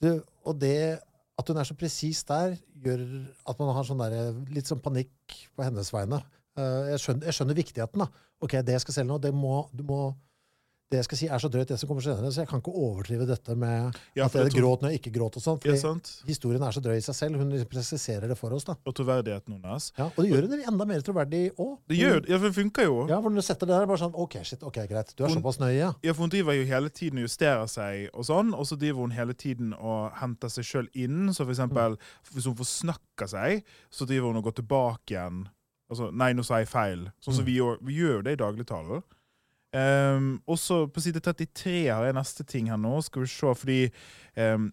[0.00, 0.14] Det,
[0.48, 0.98] og det
[1.40, 3.04] at hun er så presis der, gjør
[3.48, 6.20] at man har sånn der, litt sånn panikk på hennes vegne.
[6.58, 8.04] Eh, jeg, skjønner, jeg skjønner viktigheten.
[8.04, 8.26] da.
[8.44, 10.00] Ok, det jeg skal selge nå, det må, du må
[10.90, 12.72] det jeg skal si er så drøyt, det som kommer senere, så jeg kan ikke
[12.74, 15.62] overdrive dette med Ja, at det tror- gråt når jeg ikke gråt og sånt.
[15.64, 16.22] Ja, fordi sant?
[16.26, 17.36] historien er så drøy i seg selv.
[17.38, 18.64] Hun liksom presiserer det for oss.
[18.64, 18.74] da.
[18.84, 19.92] Og troverdigheten hennes.
[19.96, 21.78] Ja, og det gjør henne enda mer troverdig òg.
[21.88, 23.06] Det gjør ja, for det funker jo.
[23.08, 25.14] Ja, for når du setter det der, bare sånn OK, shit, ok, greit.
[25.16, 25.92] Du er Hun- såpass nøye, ja.
[26.02, 29.00] Ja, for Hun driver jo hele tiden og justerer seg, og sånn, og så driver
[29.06, 31.28] hun hele tiden og henter seg sjøl inn.
[31.32, 31.96] Så for eksempel,
[32.34, 35.46] hvis hun forsnakker seg, så driver hun og går tilbake igjen.
[35.88, 37.12] Altså, Nei, nå sa jeg feil.
[37.22, 39.02] Sånn som vi, gjør, vi gjør det i dagligtalen.
[39.70, 42.96] Um, også på side 33 har jeg neste ting her nå.
[43.06, 43.80] Skal vi se, fordi
[44.36, 44.72] um,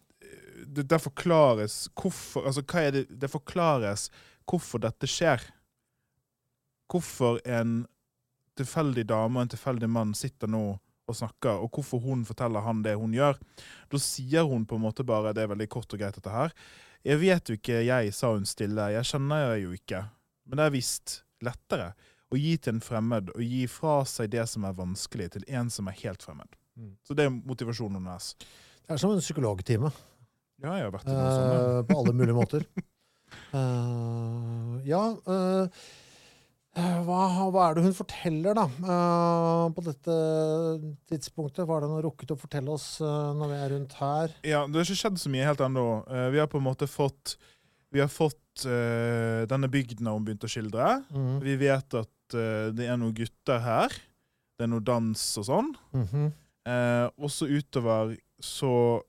[0.65, 4.07] det, Der forklares hvorfor Altså, hva er det Det forklares
[4.47, 5.43] hvorfor dette skjer.
[6.89, 7.85] Hvorfor en
[8.57, 12.81] tilfeldig dame og en tilfeldig mann sitter nå og snakker, og hvorfor hun forteller han
[12.83, 13.37] det hun gjør.
[13.91, 16.55] Da sier hun på en måte bare Det er veldig kort og greit, dette her.
[17.05, 18.89] Jeg vet jo ikke, jeg, sa hun stille.
[18.91, 20.01] Jeg kjenner jeg jo ikke.
[20.47, 21.91] Men det er visst lettere
[22.27, 25.69] å gi til en fremmed, og gi fra seg det som er vanskelig, til en
[25.73, 26.57] som er helt fremmed.
[26.77, 26.93] Mm.
[27.07, 28.33] Så det er motivasjonen hennes.
[28.87, 29.91] Det er som en psykologtime.
[30.63, 31.47] Ja, jeg har vært i noe sånt.
[31.53, 31.63] ja.
[31.77, 32.67] eh, på alle mulige måter.
[33.51, 35.81] uh, ja eh,
[36.79, 37.19] eh, hva,
[37.51, 38.65] hva er det hun forteller, da?
[38.81, 40.15] Uh, på dette
[41.11, 41.65] tidspunktet?
[41.67, 44.35] Hva er det noe rukket å fortelle oss uh, når vi er rundt her?
[44.47, 45.85] Ja, det har ikke skjedd så mye helt ennå.
[46.09, 47.37] Uh, vi har på en måte fått
[47.93, 51.01] Vi har fått eh, denne bygden har hun begynt å skildre.
[51.13, 51.35] Mm.
[51.43, 53.93] Vi vet at uh, det er noen gutter her.
[54.57, 55.71] Det er noe dans og sånn.
[55.95, 56.27] Mhm.
[56.67, 58.99] Eh, også utover så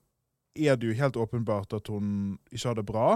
[0.54, 3.06] er det jo helt åpenbart at hun ikke har det bra.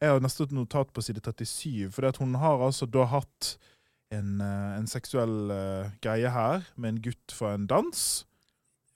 [0.00, 3.50] Jeg har nesten et notat på side 37, for hun har altså da hatt
[4.08, 5.52] en, en seksuell
[6.00, 8.06] greie her med en gutt fra en dans.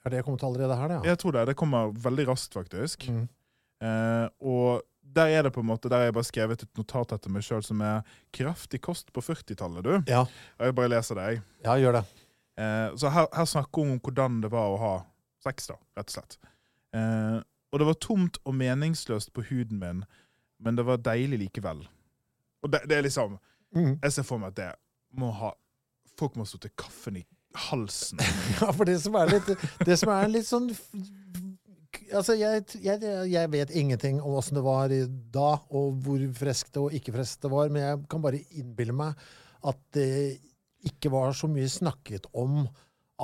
[0.07, 0.99] Er det kommet allerede her, det?
[1.03, 1.11] Ja.
[1.13, 1.45] Jeg tror det.
[1.53, 3.05] Det kommer veldig raskt, faktisk.
[3.13, 3.29] Mm.
[4.41, 4.81] Og
[5.15, 7.45] der er det på en måte, der har jeg bare skrevet et notat etter meg
[7.47, 10.03] sjøl som er 'kraftig kost på 40-tallet', du.
[10.11, 10.25] Ja.
[10.59, 11.43] Og jeg bare leser det, jeg.
[11.65, 12.05] ja, gjør det.
[12.59, 14.95] Eh, så her, her snakker hun om hvordan det var å ha
[15.43, 16.39] sex, da, rett og slett.
[16.95, 17.39] Eh,
[17.73, 20.05] og det var tomt og meningsløst på huden min,
[20.63, 21.83] men det var deilig likevel.
[22.63, 23.39] Og det, det er liksom
[23.75, 23.99] mm.
[24.03, 24.71] Jeg ser for meg at det
[25.19, 25.53] må ha
[26.15, 27.25] Folk må stått til kaffen i
[27.69, 28.21] halsen.
[28.61, 29.49] Ja, for det som er litt,
[29.87, 30.69] det som er litt sånn
[32.15, 34.93] Altså, jeg, jeg, jeg vet ingenting om åssen det var
[35.35, 39.15] da, og hvor friskt og ikke friskt det var, men jeg kan bare innbille meg
[39.65, 40.09] at det
[40.85, 42.65] ikke var så mye snakket om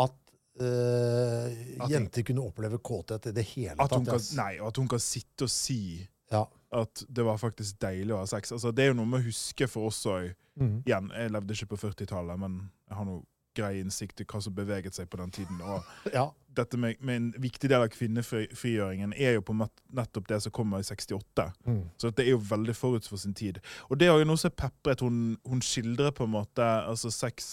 [0.01, 0.17] at
[0.61, 1.59] eh,
[1.91, 4.07] jenter kunne oppleve kåthet i det hele tatt.
[4.09, 6.45] kan, nei, og at hun kan sitte og si Ja.
[6.73, 8.53] at det var faktisk deilig å ha sex.
[8.57, 10.31] Altså, det er jo noe med å huske for oss òg.
[10.61, 10.83] Mm.
[10.87, 13.23] Igjen, jeg levde ikke på 40-tallet, men jeg har noe
[13.57, 15.61] grei innsikt i hva som beveget seg på den tiden.
[15.63, 15.85] Og
[16.17, 16.27] ja.
[16.57, 20.55] dette med, med en viktig del av kvinnefrigjøringen er jo på nett- nettopp det som
[20.55, 21.49] kommer i 68.
[21.67, 21.83] Mm.
[22.01, 23.61] Så det er jo veldig forut for sin tid.
[23.89, 25.05] Og det er jo noe som pepret.
[25.05, 27.51] Hun, hun skildrer på en måte altså sex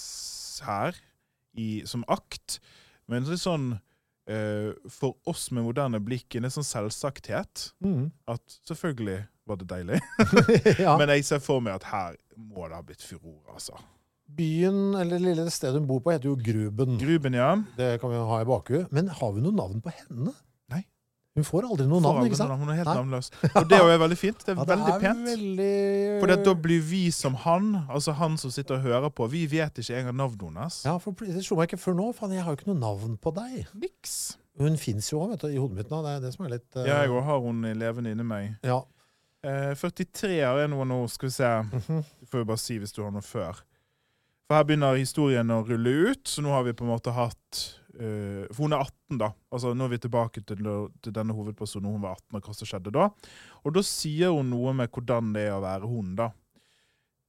[0.65, 0.97] her
[1.57, 2.60] i, som akt,
[3.10, 7.71] men litt sånn uh, For oss med moderne blikk, en sånn selvsakthet.
[7.83, 8.10] Mm.
[8.29, 10.01] At selvfølgelig var det deilig,
[10.83, 10.97] ja.
[10.99, 13.77] men jeg ser for meg at her må det ha blitt furore, altså.
[14.27, 16.97] Byen, eller det lille stedet hun bor på, heter jo Gruben.
[16.99, 17.53] Gruben, ja.
[17.77, 18.91] Det kan vi ha i bakhuet.
[18.93, 20.33] Men har vi noe navn på henne?
[20.73, 20.81] Nei.
[21.37, 22.51] Hun får aldri noe navn, ikke sant?
[22.51, 22.65] navn.
[22.65, 22.95] Hun er helt Nei.
[22.99, 23.29] navnløs.
[23.53, 24.43] Og det er jo veldig fint.
[24.43, 25.23] Det er Ja, veldig er pent.
[25.31, 25.69] Veldig...
[26.21, 29.79] For da blir vi som han, altså han som sitter og hører på, vi vet
[29.81, 30.81] ikke engang navnet hennes.
[30.85, 32.09] Ja, for det slo meg ikke før nå.
[32.17, 33.63] Faen, jeg har jo ikke noe navn på deg.
[33.79, 34.17] Niks.
[34.57, 36.01] Hun fins jo òg, vet du, i hodet mitt nå.
[36.03, 38.55] Det er det som er litt Ja, Jeg òg har hun levende inni meg.
[38.65, 38.81] Ja.
[39.45, 41.51] Uh, 43 er noe nå, skal vi se.
[41.69, 42.05] Mhm.
[42.21, 43.61] Du får jo bare si hvis du har noe før.
[44.47, 47.63] For her begynner historien å rulle ut, så nå har vi på en måte hatt
[47.99, 49.31] uh, For hun er 18, da.
[49.51, 50.69] Altså Nå er vi tilbake til,
[51.03, 51.89] til denne hovedpersonen.
[51.91, 53.10] Hun var 18, og hva som skjedde da.
[53.67, 56.31] Og da sier hun noe med hvordan det er å være hun, da.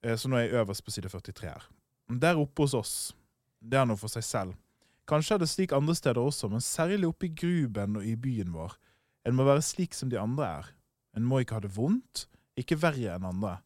[0.07, 1.69] Uh, så nå er jeg øverst på side 43 her.
[2.23, 2.95] Der oppe hos oss,
[3.59, 4.55] det er noe for seg selv.
[5.09, 8.55] Kanskje er det slik andre steder også, men særlig oppe i Gruben og i byen
[8.55, 8.77] vår.
[9.27, 10.71] En må være slik som de andre er.
[11.17, 12.29] En må ikke ha det vondt,
[12.61, 13.59] ikke verre enn andre.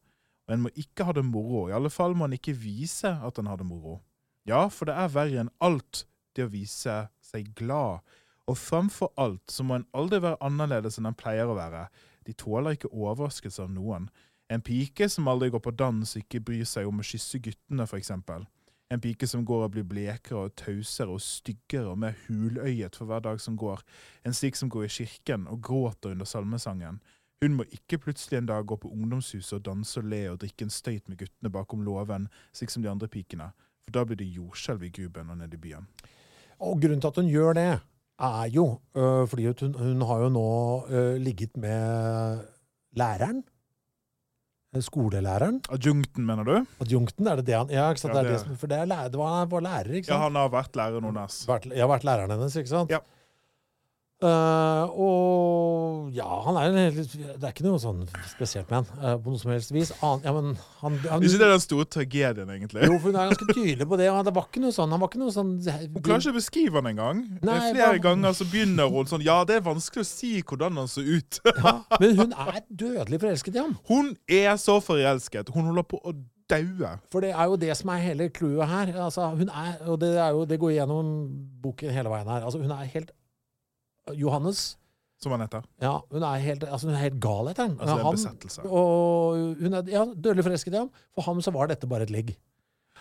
[0.49, 3.39] Og en må ikke ha det moro, i alle fall må en ikke vise at
[3.39, 4.01] en har det moro.
[4.49, 6.05] Ja, for det er verre enn alt
[6.37, 8.03] det å vise seg glad.
[8.51, 11.87] Og framfor alt så må en aldri være annerledes enn en pleier å være.
[12.27, 14.09] De tåler ikke overraskelse av noen.
[14.53, 18.01] En pike som aldri går på dans ikke bryr seg om å kysse guttene, for
[18.01, 18.45] eksempel.
[18.93, 23.09] En pike som går og blir blekere og tausere og styggere og mer huløyet for
[23.09, 23.81] hver dag som går.
[24.27, 27.01] En slik som går i kirken og gråter under salmesangen.
[27.43, 30.69] Hun må ikke plutselig en dag gå på ungdomshuset og danse og le og drikke
[30.69, 33.49] en støyt med guttene bakom låven, slik som de andre pikene.
[33.83, 35.89] For da blir det jordskjelv i Gruben og nede i byen.
[36.63, 37.71] Og grunnen til at hun gjør det,
[38.23, 40.51] er jo øh, fordi hun, hun har jo nå
[40.87, 42.45] øh, ligget med
[42.95, 43.43] læreren.
[44.81, 45.59] Skolelæreren.
[45.69, 46.55] Adjunkten, mener du?
[46.81, 48.15] Adjunkten, er det det han Ja, ikke sant?
[48.15, 50.15] Ja, det er det det som, for det, er det var, var lærer, ikke sant?
[50.15, 51.43] Ja, han har vært læreren hennes.
[51.67, 52.95] Jeg har vært læreren hennes, ikke sant?
[52.95, 53.03] Ja.
[54.23, 59.01] Eh, og ja, han er en helt Det er ikke noe sånn spesielt med han,
[59.03, 59.91] uh, på noe som helst vis.
[60.05, 62.87] An, ja, men han, han Ikke det er den store tragedien, egentlig.
[62.87, 64.09] Jo, for hun er ganske tydelig på det.
[64.13, 66.39] Og det var ikke noe sånn Han var ikke noe sånn Hun klarer ikke å
[66.39, 67.23] beskrive han engang.
[67.43, 70.79] Er Flere hva- ganger så begynner hun sånn Ja, det er vanskelig å si hvordan
[70.83, 71.41] han så ut.
[71.65, 73.75] ja, Men hun er dødelig forelsket i ham.
[73.91, 75.51] Hun er så forelsket.
[75.55, 76.15] Hun holder på å
[76.53, 76.93] daue.
[77.13, 78.95] For det er jo det som er hele clouet her.
[79.07, 81.11] Altså, hun er, og det, er jo, det går gjennom
[81.65, 82.47] boken hele veien her.
[82.47, 83.13] Altså, hun er helt
[84.15, 84.77] Johannes
[85.23, 85.63] Som han heter.
[85.81, 87.77] ja, hun er helt, altså, hun er helt gal etter ham.
[87.79, 88.63] Altså, det er en Han- besettelse.
[88.67, 90.91] Og hun er ja, dødelig forelsket i ham.
[91.15, 92.37] For ham så var dette bare et ligg.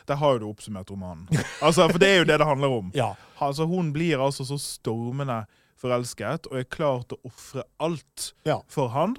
[0.08, 1.28] Der har jo du oppsummert romanen.
[1.62, 2.92] Altså, For det er jo det det handler om.
[2.96, 3.14] Ja.
[3.42, 5.46] Altså, Hun blir altså så stormende
[5.82, 8.60] forelsket og er klar til å ofre alt Ja.
[8.68, 9.16] for han.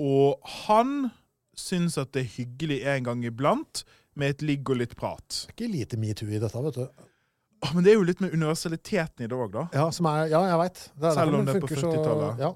[0.00, 1.10] Og han
[1.56, 3.84] syns at det er hyggelig en gang iblant
[4.16, 5.46] med et ligg og litt prat.
[5.56, 6.86] Det er Ikke lite metoo i dette, vet du.
[7.60, 9.66] Åh, Men det er jo litt med universaliteten i det òg, da.
[9.76, 10.82] Ja, som er, ja jeg veit.
[11.04, 12.40] Selv om det er på 40-tallet.
[12.40, 12.54] Ja.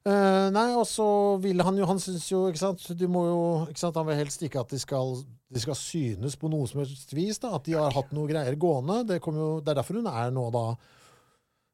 [0.00, 1.06] Uh, nei, og så
[1.44, 4.16] vil han jo Han syns jo, ikke sant Du må jo ikke sant, Han vil
[4.16, 5.10] helst ikke at de skal,
[5.52, 7.36] de skal synes på noe som helst vis.
[7.42, 9.02] da At de har hatt noe greier gående.
[9.10, 10.64] Det, jo, det er derfor hun er nå da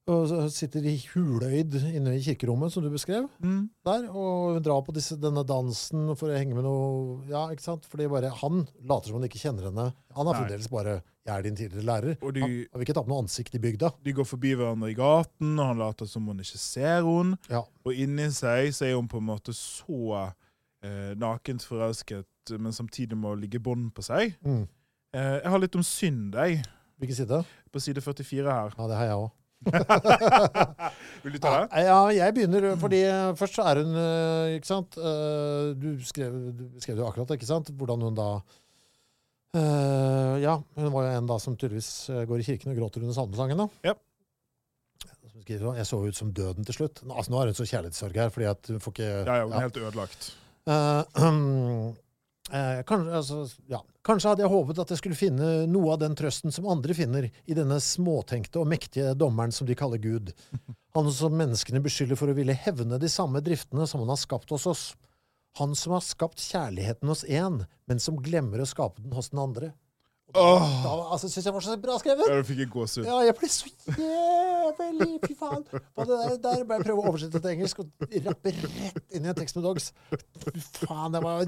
[0.06, 3.24] og sitter i huløyd inne i kirkerommet, som du beskrev.
[3.42, 3.64] Mm.
[3.82, 7.64] der, Og hun drar på disse, denne dansen for å henge med noe Ja, ikke
[7.64, 7.88] sant?
[7.90, 9.88] Fordi bare han later som han ikke kjenner henne.
[10.14, 12.16] Han er fremdeles bare 'jeg er din tidligere lærer'.
[12.22, 13.90] Og de- Han har ikke tatt noe ansikt i bygda.
[14.04, 17.38] De går forbi hverandre i gaten, og han later som hun ikke ser henne.
[17.50, 17.62] Ja.
[17.84, 20.32] Og inni seg så er hun på en måte så
[20.82, 22.26] eh, nakent forelsket,
[22.58, 24.36] men samtidig må ligge bånd på seg.
[24.44, 24.68] Mm.
[25.14, 26.62] Eh, jeg har litt om synd, jeg,
[27.00, 27.44] Hvilken side?
[27.72, 28.70] på side 44 her.
[28.78, 29.30] Ja, det har jeg òg.
[31.24, 31.84] Vil du ta det?
[31.86, 33.00] Ja, jeg begynner fordi
[33.38, 37.48] først så er hun eh, Ikke sant eh, Du skrev, du skrev jo akkurat, ikke
[37.48, 37.70] sant?
[37.72, 38.28] Hvordan hun da
[39.54, 43.04] eh, Ja, hun var jo en da som tydeligvis eh, går i kirken og gråter
[43.04, 43.68] under salmesangen, da.
[43.92, 43.96] Ja.
[45.46, 47.04] Jeg så ut som døden til slutt.
[47.06, 49.54] Altså, nå er hun så kjærlighetssorg her, fordi at hun får ikke Ja, ja, hun
[49.54, 50.26] er helt ødelagt.
[50.66, 51.92] Uh, um,
[52.50, 53.36] uh, kanskje, altså,
[53.70, 53.78] ja.
[54.02, 57.28] kanskje hadde jeg håpet at jeg skulle finne noe av den trøsten som andre finner
[57.30, 60.34] i denne småtenkte og mektige dommeren som de kaller Gud.
[60.98, 64.50] Han som menneskene beskylder for å ville hevne de samme driftene som han har skapt
[64.50, 64.86] hos oss.
[65.56, 69.40] Han som har skapt kjærligheten hos én, men som glemmer å skape den hos den
[69.40, 69.72] andre.
[70.34, 72.26] Åh, Da altså, syns jeg var så bra skrevet!
[72.28, 73.06] ja, da fikk en gåsehud.
[73.06, 75.62] Ja, jeg ble så jævlig Fy faen!
[75.94, 79.32] Og det der, der jeg prøve å oversette til engelsk og rappe rett inn i
[79.32, 79.92] en tekst med dogs.
[80.42, 81.46] Fy faen, det var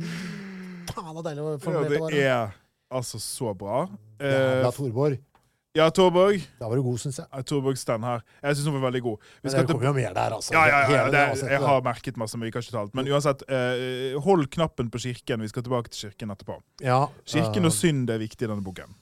[0.95, 2.55] faen så deilig å Ja, det er
[2.89, 3.83] altså så bra.
[4.23, 5.19] Eh, Jævla Torborg.
[5.79, 6.43] Ja, Torborg.
[6.59, 7.45] Da var du god, syns jeg.
[7.49, 8.23] Torborg her.
[8.43, 9.27] Jeg syns hun var veldig god.
[9.43, 10.55] Vi Men det kommer jo mer der, altså.
[10.57, 12.95] Ja, ja, ja, det, jeg har merket masse, men vi kan ikke ta alt.
[12.99, 15.45] Men uansett, eh, hold knappen på kirken.
[15.47, 16.61] Vi skal tilbake til kirken etterpå.
[16.83, 18.97] ja, Kirken eh, og synd er viktig i denne boken.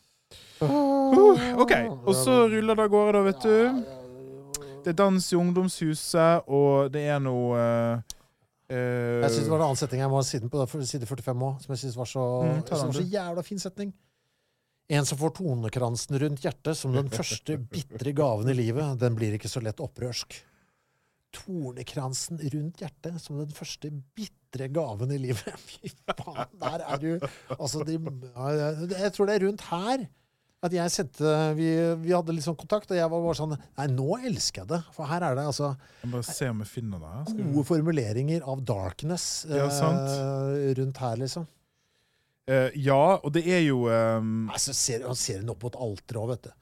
[0.60, 1.72] Uh, OK.
[2.06, 3.96] Og så ruller det av gårde, da, vet du.
[4.86, 8.16] Det er dans i ungdomshuset, og det er noe eh,
[8.70, 11.42] eh, Jeg syns det var en annen setning jeg må ha siden på side 45
[11.42, 13.90] òg, som jeg syns var, så, Mm, var så jævla fin setning.
[14.88, 19.34] En som får tonekransen rundt hjertet som den første bitre gaven i livet, den blir
[19.34, 20.36] ikke så lett opprørsk.
[21.36, 25.58] Tornekransen rundt hjertet som den første bitre gaven i livet.
[25.68, 27.10] Fy faen, der er du
[27.58, 30.06] Altså, de, jeg- tror det er rundt her
[30.66, 31.66] at jeg sendte vi,
[32.00, 34.78] vi hadde litt sånn kontakt, og jeg var bare sånn Nei, nå elsker jeg det.
[34.96, 35.68] For her er det altså
[36.08, 37.34] bare se om jeg finner det.
[37.52, 41.44] Gode formuleringer av darkness Ja, eh, rundt her, liksom.
[42.46, 44.46] Eh, ja, og det er jo um...
[44.54, 46.54] Altså, ser, han ser den opp mot alteret òg, vet du.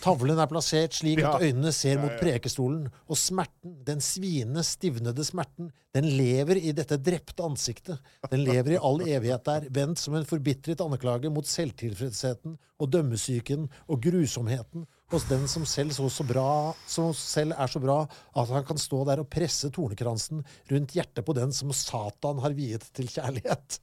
[0.00, 1.34] Tavlen er plassert slik Ja.
[1.34, 6.96] at øynene ser mot prekestolen, og smerten, den sviende, stivnede smerten, den lever i dette
[7.02, 7.98] drepte ansiktet.
[8.30, 13.68] Den lever i all evighet der, vendt som en forbitret anklage mot selvtilfredsheten og dømmesyken
[13.90, 18.54] og grusomheten hos den som selv, så, så bra, som selv er så bra at
[18.54, 22.86] han kan stå der og presse tornekransen rundt hjertet på den som Satan har viet
[22.96, 23.82] til kjærlighet.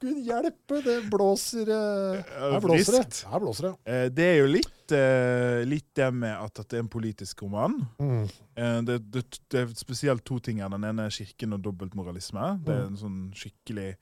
[0.00, 3.18] Gud hjelpe, det blåser eh, det Her blåser det.
[3.28, 3.72] Her blåser det.
[3.84, 7.74] eh, Det er jo litt, eh, litt det med at, det er en politisk roman.
[8.00, 8.24] Mm.
[8.88, 10.72] Det, det, det er spesielt to ting her.
[10.72, 12.46] Den ene er kirken og dobbeltmoralisme.
[12.64, 13.92] Det er en sånn skikkelig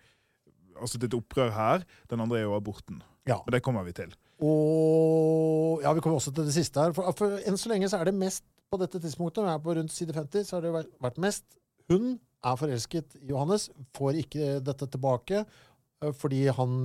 [0.78, 1.82] Altså det er et opprør her.
[2.06, 3.00] Den andre er jo aborten.
[3.26, 3.40] Ja.
[3.42, 4.12] Men det kommer vi til.
[4.46, 6.92] Og ja, vi kommer også til det siste her.
[6.94, 9.64] For, for enn så lenge så er det mest på dette tidspunktet, når jeg er
[9.64, 10.70] på rundt side 50, så har det
[11.02, 11.44] vært, mest
[11.90, 12.12] Hun
[12.46, 16.76] er forelsket i Johannes, får ikke dette tilbake eh, fordi han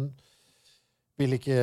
[1.21, 1.57] vil ikke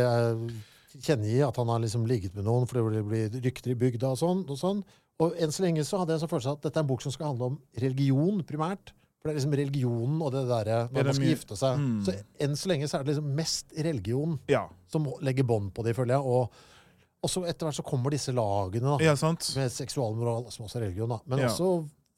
[1.01, 4.13] kjenne i at han har liksom ligget med noen, for det blir rykter i bygda
[4.15, 4.45] og sånn.
[4.51, 4.81] Og sånn.
[5.21, 7.05] Og enn så lenge så hadde jeg en sånn følelse at dette er en bok
[7.05, 8.95] som skal handle om religion primært.
[9.21, 11.81] For det er liksom religionen og det derre Er når det man skal gifte seg.
[11.83, 11.97] Mm.
[12.07, 12.15] Så
[12.47, 15.93] enn så lenge så er det liksom mest religion Ja, som legger bånd på de,
[15.97, 16.25] føler jeg.
[16.25, 16.63] Og,
[17.21, 20.87] og så etter hvert så kommer disse lagene da, ja med seksualmoral, som også er
[20.89, 21.21] religion, da.
[21.29, 21.51] men Ja.
[21.53, 21.69] også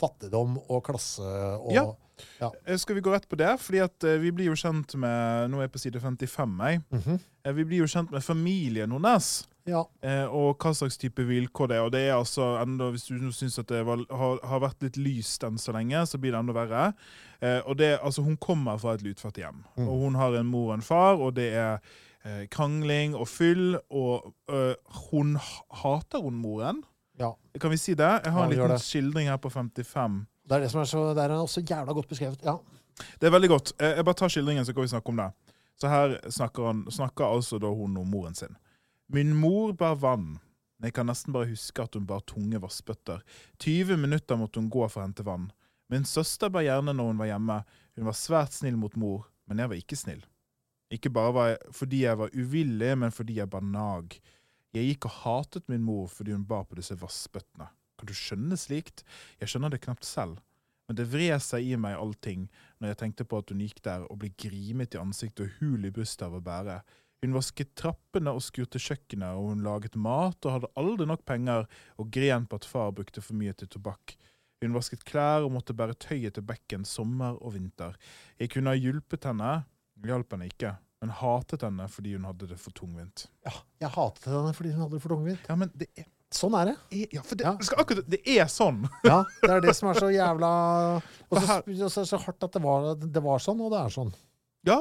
[0.01, 1.23] fattigdom og klasse
[1.59, 1.87] og Ja.
[2.41, 2.51] ja.
[2.79, 3.59] Skal vi gå rett på det?
[3.61, 6.61] Fordi at eh, vi blir jo kjent med Nå er jeg på side 55.
[6.61, 6.83] Jeg.
[6.91, 7.19] Mm -hmm.
[7.53, 9.49] Vi blir jo kjent med familien hennes.
[9.65, 9.85] ja.
[10.03, 11.81] Eh, og hva slags type vilkår det er.
[11.81, 14.97] Og det er altså enda, Hvis du syns at det var, har, har vært litt
[14.97, 16.93] lyst enn så lenge, så blir det enda verre.
[17.41, 19.65] Eh, og det, altså Hun kommer fra et lutfattig hjem.
[19.77, 19.89] Mm.
[19.89, 21.79] Og hun har en mor og en far, og det er
[22.25, 23.79] eh, krangling og fyll.
[23.91, 24.75] Og eh,
[25.11, 25.39] hun
[25.83, 26.83] hater hun moren.
[27.19, 27.33] Ja.
[27.61, 28.09] Kan vi si det?
[28.25, 30.27] Jeg har en liten skildring her på 55.
[30.49, 32.43] Det er det som er så, det er også jævla godt beskrevet.
[32.45, 32.57] Ja.
[33.21, 33.73] Det er veldig godt.
[33.81, 35.31] Eh, Jeg bare tar skildringen, så kan vi snakke om det.
[35.81, 38.57] Så her snakker, han, snakker altså da hun om moren sin.
[39.09, 40.39] Min mor bar vann.
[40.79, 43.23] Men Jeg kan nesten bare huske at hun bar tunge vassbøtter.
[43.59, 45.51] 20 minutter måtte hun gå for å hente vann.
[45.91, 47.63] Min søster bar gjerne når hun var hjemme.
[47.97, 50.23] Hun var svært snill mot mor, men jeg var ikke snill.
[50.93, 54.17] Ikke bare var jeg, fordi jeg var uvillig, men fordi jeg bar nag.
[54.73, 57.69] Jeg gikk og hatet min mor fordi hun bar på disse vassbøttene.
[58.01, 59.05] Kan du skjønne slikt?
[59.41, 60.41] Jeg skjønner det knapt selv.
[60.89, 62.49] Men det vred seg i meg allting
[62.81, 65.87] når jeg tenkte på at hun gikk der og ble grimet i ansiktet og hul
[65.87, 66.81] i brystet av å bære.
[67.23, 71.69] Hun vasket trappene og skurte kjøkkenet, og hun laget mat og hadde aldri nok penger
[72.03, 74.17] og gren på at far brukte for mye til tobakk.
[74.63, 77.95] Hun vasket klær og måtte bære tøyet til bekken sommer og vinter.
[78.43, 79.53] Jeg kunne ha hjulpet henne,
[80.03, 83.27] hjalp henne ikke, men hatet henne fordi hun hadde det for tungvint.
[83.45, 83.53] ja.
[83.83, 85.49] Jeg hatet henne fordi hun hadde det for tungvint.
[85.51, 86.77] Ja, men det er, Sånn er det.
[87.13, 87.53] ja, for det, Ja.
[87.83, 88.87] akkurat, det er sånn!
[89.05, 90.53] Ja, Det er det som er så jævla
[91.29, 91.43] Og
[91.93, 94.15] så så hardt at det var, det var sånn, og det er sånn.
[94.65, 94.79] Ja,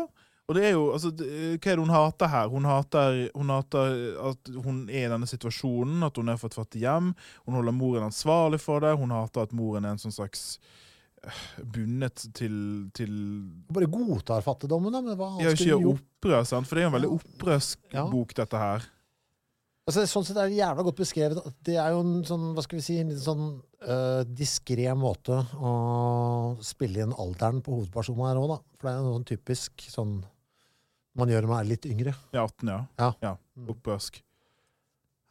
[0.48, 2.48] og det er jo altså, det- Hva er det hun hater her?
[2.54, 3.92] Hun hater, hun hater
[4.30, 7.12] at hun er i denne situasjonen, at hun er fra et fattig hjem.
[7.46, 8.96] Hun holder moren ansvarlig for det.
[8.98, 10.58] Hun hater at moren er en sånn slags
[11.74, 12.56] bundet til,
[12.98, 13.12] til
[13.74, 15.02] Bare godtar fattigdommen, da.
[15.06, 16.70] Men hva Ja, annet ikke skulle gjør opprør, sant?
[16.70, 18.08] For det er jo en veldig opprørsk Ja.
[18.10, 18.88] bok, dette her.
[19.90, 21.54] Altså, sånn sett er det jævla godt beskrevet.
[21.66, 23.46] Det er jo en sånn, hva skal vi si, en litt sånn
[23.82, 25.72] uh, diskré måte å
[26.64, 28.60] spille inn alderen på hovedpersonen her òg, da.
[28.78, 30.14] For det er jo sånn typisk sånn
[31.18, 32.14] man gjør når man er litt yngre.
[32.32, 32.82] Ja, 18, ja.
[33.02, 33.10] Ja.
[33.26, 33.34] ja.
[33.74, 34.22] Opprørsk.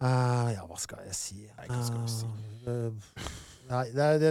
[0.00, 1.40] Uh, ja, hva skal jeg si?
[1.56, 2.28] Nei, hva skal jeg si?
[2.68, 3.40] Eh,
[3.70, 4.30] nei, det er det,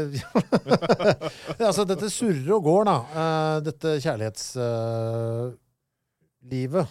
[1.70, 2.98] Altså, dette surrer og går, da.
[3.14, 6.86] Uh, dette kjærlighetslivet.
[6.86, 6.90] Uh,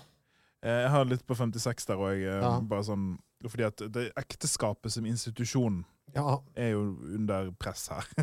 [0.68, 2.18] Jeg har litt på 56 der òg.
[2.24, 2.52] Ja.
[2.68, 3.06] Bare sånn
[3.46, 5.76] fordi at det ekteskapet som institusjon
[6.14, 6.38] ja.
[6.58, 6.80] er jo
[7.14, 8.04] under press her.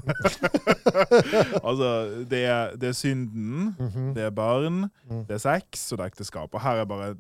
[1.68, 1.90] altså,
[2.30, 4.14] det er, det er synden, mhm.
[4.18, 5.22] det er barn, Mm.
[5.30, 6.54] det er sex, og det er ekteskap.
[6.54, 7.16] Og her er bare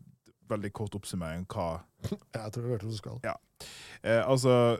[0.49, 1.67] veldig kort oppsummering hva
[2.09, 3.19] Jeg tror jeg vet hvor du skal.
[3.23, 3.33] Ja.
[4.25, 4.77] Altså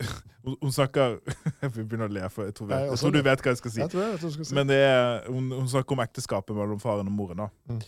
[0.62, 1.18] hun, snakker
[1.60, 3.74] Jeg begynner å le, for jeg tror, jeg, jeg tror du vet hva jeg skal
[3.74, 3.82] si.
[3.82, 4.56] Jeg jeg skal si.
[4.56, 7.44] Men det er, hun, hun snakker om ekteskapet mellom faren og moren.
[7.44, 7.50] da.
[7.70, 7.82] Mm.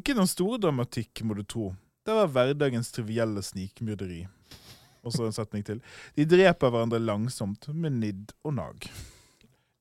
[0.00, 1.70] Ikke noen stor dramatikk, må du tro.
[2.04, 4.24] Det var hverdagens trivielle snikmyrderi.
[5.04, 5.80] Og så en setning til.
[6.16, 8.88] De dreper hverandre langsomt med nidd og nag.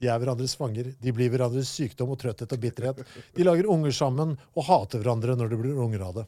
[0.03, 0.89] De er hverandres fanger.
[0.99, 3.03] De blir hverandres sykdom og trøtthet og bitterhet.
[3.35, 6.25] De lager unger sammen og hater hverandre når det blir unger av det.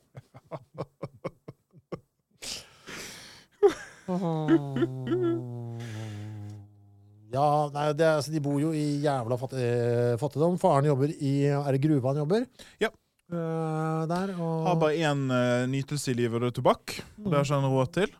[7.36, 10.56] Ja, nei, det, altså, De bor jo i jævla fatt, eh, fattigdom.
[10.62, 12.46] Faren jobber i Er det gruva han jobber?
[12.80, 12.88] Ja.
[13.34, 17.00] Eh, der, og Har bare én eh, nytelse i livet, og det er tobakk.
[17.24, 18.14] Og det har ikke han råd til.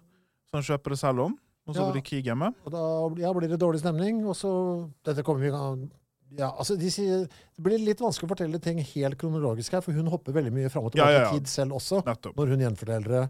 [0.50, 1.38] Så han kjøper det selv om.
[1.68, 1.86] Og så Ja.
[1.92, 2.52] blir det krig hjemme.
[2.66, 2.82] Og da
[3.24, 5.90] ja, blir det dårlig stemning, og så Dette kommer vi gang
[6.38, 9.94] ja, altså de sier, Det blir litt vanskelig å fortelle ting helt kronologisk her, for
[9.94, 11.30] hun hopper veldig mye fram og Ja, tilbake ja, ja.
[11.32, 12.36] i tid selv også, Nettopp.
[12.36, 13.30] når hun gjenforteller det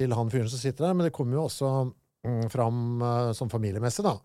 [0.00, 0.96] til han fyren som sitter der.
[0.96, 1.70] Men det kommer jo også
[2.26, 4.16] mm, fram uh, som familiemessig, da.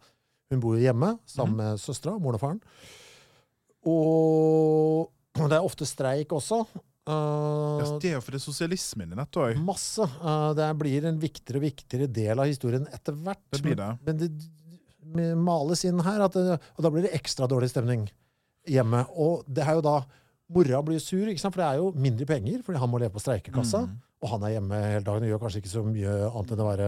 [0.54, 2.60] Hun bor jo hjemme sammen med søstera, moren og faren.
[3.92, 6.64] Og det er ofte streik også.
[7.06, 9.58] Uh, Ja, det er jo for det sosialismen i dette òg.
[9.62, 10.06] Masse.
[10.22, 13.44] Uh, det blir en viktigere og viktigere del av historien etter hvert.
[13.54, 13.92] Det blir det.
[14.06, 18.08] Men det males inn her, at det, og da blir det ekstra dårlig stemning
[18.70, 19.04] hjemme.
[19.22, 20.00] Og det er jo da
[20.54, 23.86] Mora blir sur, for det er jo mindre penger, fordi han må leve på streikekassa.
[23.88, 23.96] Mm.
[24.26, 26.70] Og han er hjemme hele dagen og gjør kanskje ikke så mye annet enn å
[26.72, 26.88] være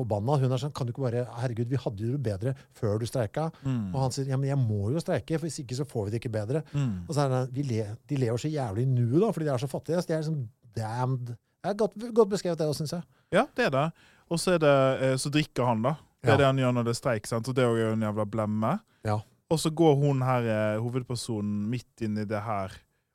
[0.00, 0.36] forbanna.
[0.40, 3.06] Hun er sånn Kan du ikke bare Herregud, vi hadde jo det bedre før du
[3.10, 3.48] streika.
[3.66, 3.90] Mm.
[3.90, 6.14] Og han sier ja, men jeg må jo streike, for hvis ikke så får vi
[6.14, 6.62] det ikke bedre.
[6.72, 6.92] Mm.
[7.08, 9.52] Og så er det, vi le, De lever så jævlig i nuet, da, fordi de
[9.56, 10.00] er så fattige.
[10.00, 10.38] Så de er liksom
[10.78, 11.34] damned.
[11.60, 13.04] Det er godt, godt beskrevet, det òg, syns jeg.
[13.36, 13.86] Ja, det er det.
[14.30, 14.70] Og så, det,
[15.04, 15.96] eh, så drikker han, da.
[16.22, 16.36] Det er Ja.
[16.40, 17.26] det han gjør når det er streik.
[17.26, 17.48] sant?
[17.48, 18.78] Og det er jo en jævla blemme.
[19.04, 19.18] Ja.
[19.50, 22.70] Og så går hun her, eh, hovedpersonen, midt inn i det her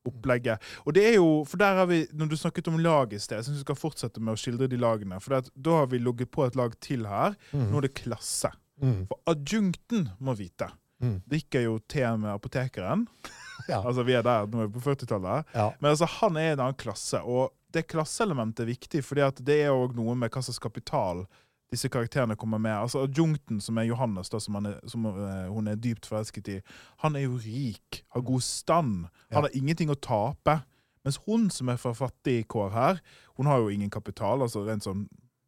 [0.09, 0.63] opplegget.
[0.85, 3.37] Og det er jo, for der har vi, Når du snakket om lag i sted,
[3.39, 5.19] jeg syns vi skal fortsette med å skildre de lagene.
[5.23, 7.35] For det da har vi ligget på et lag til her.
[7.53, 8.51] Nå er det klasse.
[8.81, 9.05] Mm.
[9.09, 10.69] For adjunkten må vite.
[11.03, 11.19] Mm.
[11.27, 13.07] Drikker jo te med apotekeren.
[13.69, 13.79] Ja.
[13.87, 15.47] Altså, Vi er der nå er vi på 40-tallet.
[15.55, 15.69] Ja.
[15.79, 19.55] Men altså, han er i en annen klasse, og det klasseelementet er viktig, fordi det
[19.63, 21.23] er òg noe med hva slags kapital
[21.71, 22.75] disse karakterene kommer med.
[22.77, 26.51] Altså Adjunkten, som er Johannes, da, som, han er, som uh, hun er dypt forelsket
[26.53, 26.59] i,
[27.03, 29.09] han er jo rik, har god stand.
[29.33, 30.59] Han har ingenting å tape.
[31.05, 33.01] Mens hun som er fra fattig kår her,
[33.37, 35.05] hun har jo ingen kapital, altså rent sånn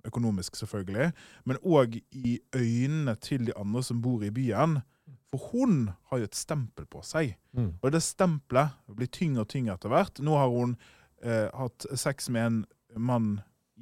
[0.07, 1.09] økonomisk, selvfølgelig,
[1.49, 4.79] men òg i øynene til de andre som bor i byen.
[5.27, 7.33] For hun har jo et stempel på seg.
[7.57, 7.73] Mm.
[7.81, 10.21] Og det stempelet blir tyngre og tyngre etter hvert.
[10.23, 10.77] Nå har hun
[11.19, 12.61] eh, hatt sex med en
[12.95, 13.33] mann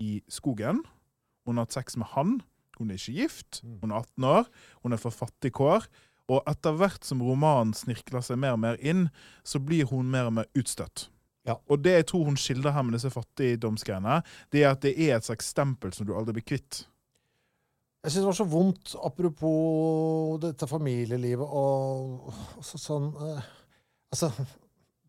[0.02, 0.82] i skogen.
[1.46, 2.40] Hun har hatt sex med han.
[2.80, 3.62] Hun er ikke gift.
[3.64, 3.78] Mm.
[3.84, 4.52] Hun er 18 år.
[4.84, 5.88] Hun er fra fattig kår.
[6.32, 9.08] Og etter hvert som romanen snirkler seg mer og mer inn,
[9.46, 11.10] så blir hun mer og mer utstøtt.
[11.46, 11.60] Ja.
[11.70, 14.22] Og det jeg tror hun skildrer her med disse fattigdomsgreiene,
[14.54, 16.82] det er at det er et slags stempel som du aldri blir kvitt.
[18.06, 23.54] Jeg syns det var så vondt, apropos dette familielivet og, og så, sånn uh,
[24.14, 24.30] Altså,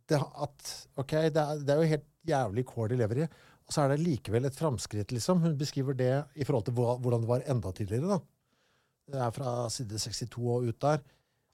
[0.08, 3.26] det at OK, det er, det er jo helt jævlig kår de lever i,
[3.66, 5.42] og så er det likevel et framskritt, liksom.
[5.42, 8.18] Hun beskriver det i forhold til hvordan det var enda tidligere, da.
[9.06, 11.02] Det er fra side 62 og ut der.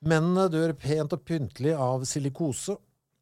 [0.08, 2.76] Mennene dør pent og pyntelig av silikose.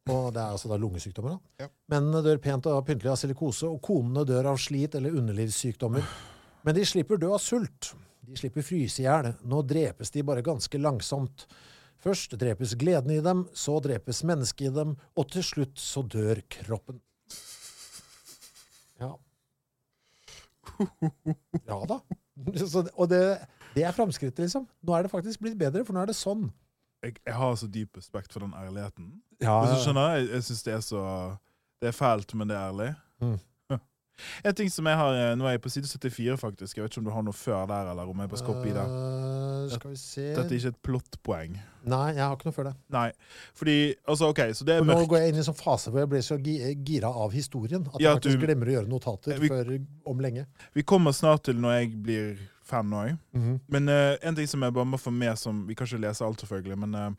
[0.09, 1.35] Og det er altså da lungesykdommer.
[1.35, 1.65] da.
[1.65, 1.67] Ja.
[1.93, 6.07] Mennene dør pent og pyntelig av silikose, og konene dør av slit eller underlivssykdommer.
[6.65, 7.91] Men de slipper dø av sult.
[8.25, 9.33] De slipper fryse i hjel.
[9.45, 11.45] Nå drepes de bare ganske langsomt.
[12.01, 16.41] Først drepes gleden i dem, så drepes mennesket i dem, og til slutt så dør
[16.49, 16.97] kroppen.
[21.67, 21.99] Ja da.
[22.57, 23.21] Så, og det,
[23.75, 24.65] det er framskrittet, liksom.
[24.87, 26.47] Nå er det faktisk blitt bedre, for nå er det sånn.
[27.01, 29.11] Jeg, jeg har så dyp respekt for den ærligheten.
[29.41, 31.03] Ja, Hvis du skjønner, Jeg, jeg syns det er så
[31.81, 32.89] Det er fælt, men det er ærlig.
[33.21, 33.37] Mm.
[34.45, 36.77] En ting som jeg har eh, Nå er jeg på side 74, faktisk.
[36.77, 38.65] Jeg vet ikke om du har noe før der, eller om jeg bare skal opp
[38.65, 38.85] i det.
[39.81, 41.59] Eh, se Dette er ikke et plottpoeng.
[41.91, 42.75] Nei, jeg har ikke noe før det.
[42.93, 43.07] Nei.
[43.57, 45.01] Fordi Altså, OK, så det er mørkt.
[45.01, 47.85] nå går jeg inn i en sånn fase hvor jeg blir så gira av historien
[47.87, 50.45] at Ja, jeg faktisk du- glemmer å gjøre notater Vi- før om lenge.
[50.73, 53.17] Vi kommer snart til når jeg blir fan òg.
[53.35, 53.59] -hmm.
[53.67, 56.25] Men uh, en ting som jeg bare må få med, som vi kan ikke lese
[56.25, 57.11] alt, selvfølgelig, men uh,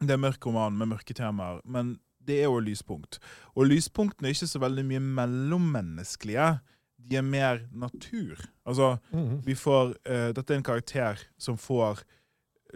[0.00, 1.60] det er mørk roman med mørke temaer.
[1.64, 1.98] Men
[2.28, 3.18] det er jo lyspunkt.
[3.56, 5.00] Og lyspunktene er ikke så veldig mye
[5.72, 6.50] mellommenneskelige.
[7.08, 8.36] De er mer natur.
[8.66, 9.40] Altså, Mhm.
[9.46, 12.02] vi får uh, Dette er en karakter som får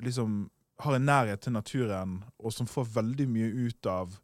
[0.03, 0.51] liksom
[0.81, 4.17] har en nærhet til naturen, og som får veldig mye ut av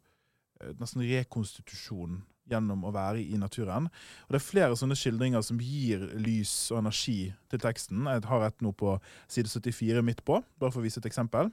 [0.63, 3.85] uh, nesten rekonstitusjon gjennom å være i naturen.
[4.25, 8.07] Og Det er flere sånne skildringer som gir lys og energi til teksten.
[8.09, 8.95] Jeg har et nå på
[9.27, 11.51] side 74 midt på, bare for å vise et eksempel.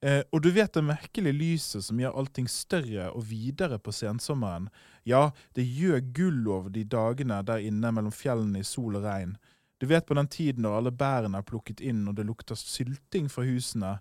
[0.00, 4.70] Eh, og du vet det merkelige lyset som gjør allting større og videre på sensommeren.
[5.04, 9.36] Ja, det gjør gull over de dagene der inne mellom fjellene i sol og regn.
[9.80, 13.28] Du vet på den tiden når alle bærene er plukket inn og det lukter sylting
[13.32, 13.98] fra husene,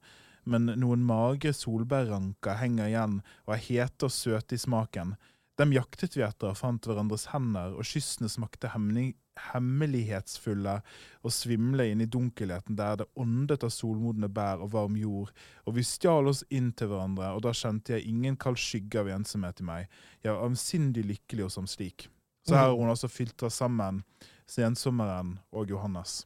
[0.50, 5.14] men noen magre solbærranker henger igjen og er hete og søte i smaken.
[5.60, 9.10] Dem jaktet vi etter og fant hverandres hender, og kyssene smakte hemmelig,
[9.50, 10.78] hemmelighetsfulle
[11.24, 15.34] og svimle inn i dunkelheten der det åndet av solmodne bær og varm jord,
[15.68, 19.12] og vi stjal oss inn til hverandre, og da kjente jeg ingen kald skygge av
[19.18, 20.00] ensomhet i meg.
[20.24, 22.08] Jeg var avsindig lykkelig og som slik.
[22.48, 24.04] Så her har hun altså filtra sammen
[24.50, 26.24] sensommeren og Johannes.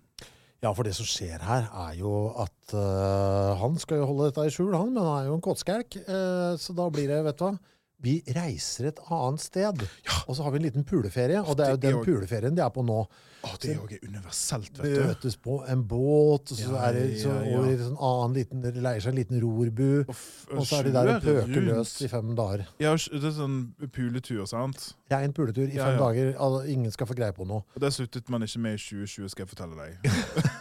[0.64, 4.46] Ja, for det som skjer her, er jo at uh, han skal jo holde dette
[4.48, 5.98] i skjul, han, men han er jo en kåtskjelk.
[6.06, 7.56] uh, så da blir det, vet du hva
[8.04, 9.86] Vi reiser et annet sted,
[10.28, 11.40] og så har vi en liten puleferie.
[11.40, 13.00] Og det er jo den puleferien de er på nå.
[13.44, 15.02] Å, det er jo universelt, vet du.
[15.10, 17.88] Møtes på en båt, og så Ja, er det så, ja, ja.
[17.90, 20.06] en annen liten, det leier seg en liten rorbu.
[20.08, 20.16] Og,
[20.62, 22.64] Og så er de der og pøker løs i fem dager.
[22.80, 23.58] Ja, det er sånn
[23.92, 24.94] puletur, sant?
[25.12, 26.06] Rein puletur i Ja, fem ja.
[26.06, 26.32] dager.
[26.40, 27.66] Altså, Ingen skal få greie på noe.
[27.76, 30.08] Og det sluttet man ikke med i 2020, skal jeg fortelle deg.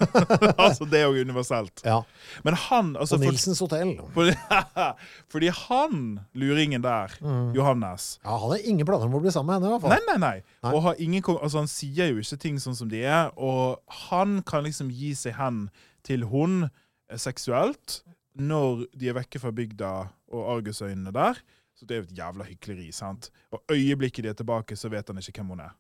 [0.65, 1.85] altså, det er jo universelt.
[1.87, 2.01] Ja.
[2.45, 3.95] Men han altså, På Nilsens hotell.
[4.15, 4.35] Fordi,
[5.33, 7.53] fordi han, luringen der, Mm.
[7.55, 9.93] Johannes Ja, Han har ingen planer om å bli sammen med henne, i hvert fall.
[9.93, 10.43] Nei, nei, nei.
[10.65, 10.73] Nei.
[10.75, 14.41] Og har ingen, altså, han sier jo ikke ting sånn som de er, og han
[14.49, 15.67] kan liksom gi seg hen
[16.07, 18.01] til hun eh, seksuelt
[18.41, 19.91] når de er vekke fra bygda
[20.33, 21.41] og Argusøynene der.
[21.77, 23.29] Så det er jo et jævla hykleri, sant?
[23.53, 25.75] Og øyeblikket de er tilbake, så vet han ikke hvem hun er.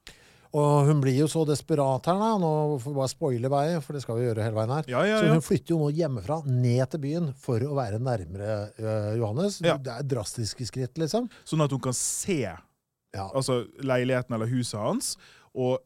[0.53, 2.32] Og hun blir jo så desperat her, da.
[2.40, 2.49] Nå
[2.82, 4.88] får vi bare spoile vei, for det skal vi gjøre hele veien her.
[4.93, 8.57] Ja, ja, Så hun flytter jo nå hjemmefra, ned til byen, for å være nærmere
[8.76, 9.62] uh, Johannes.
[9.64, 9.78] Ja.
[9.80, 11.30] Det er drastiske skritt, liksom.
[11.49, 13.24] Sånn at hun kan se Ja.
[13.30, 15.14] altså, leiligheten eller huset hans,
[15.57, 15.80] og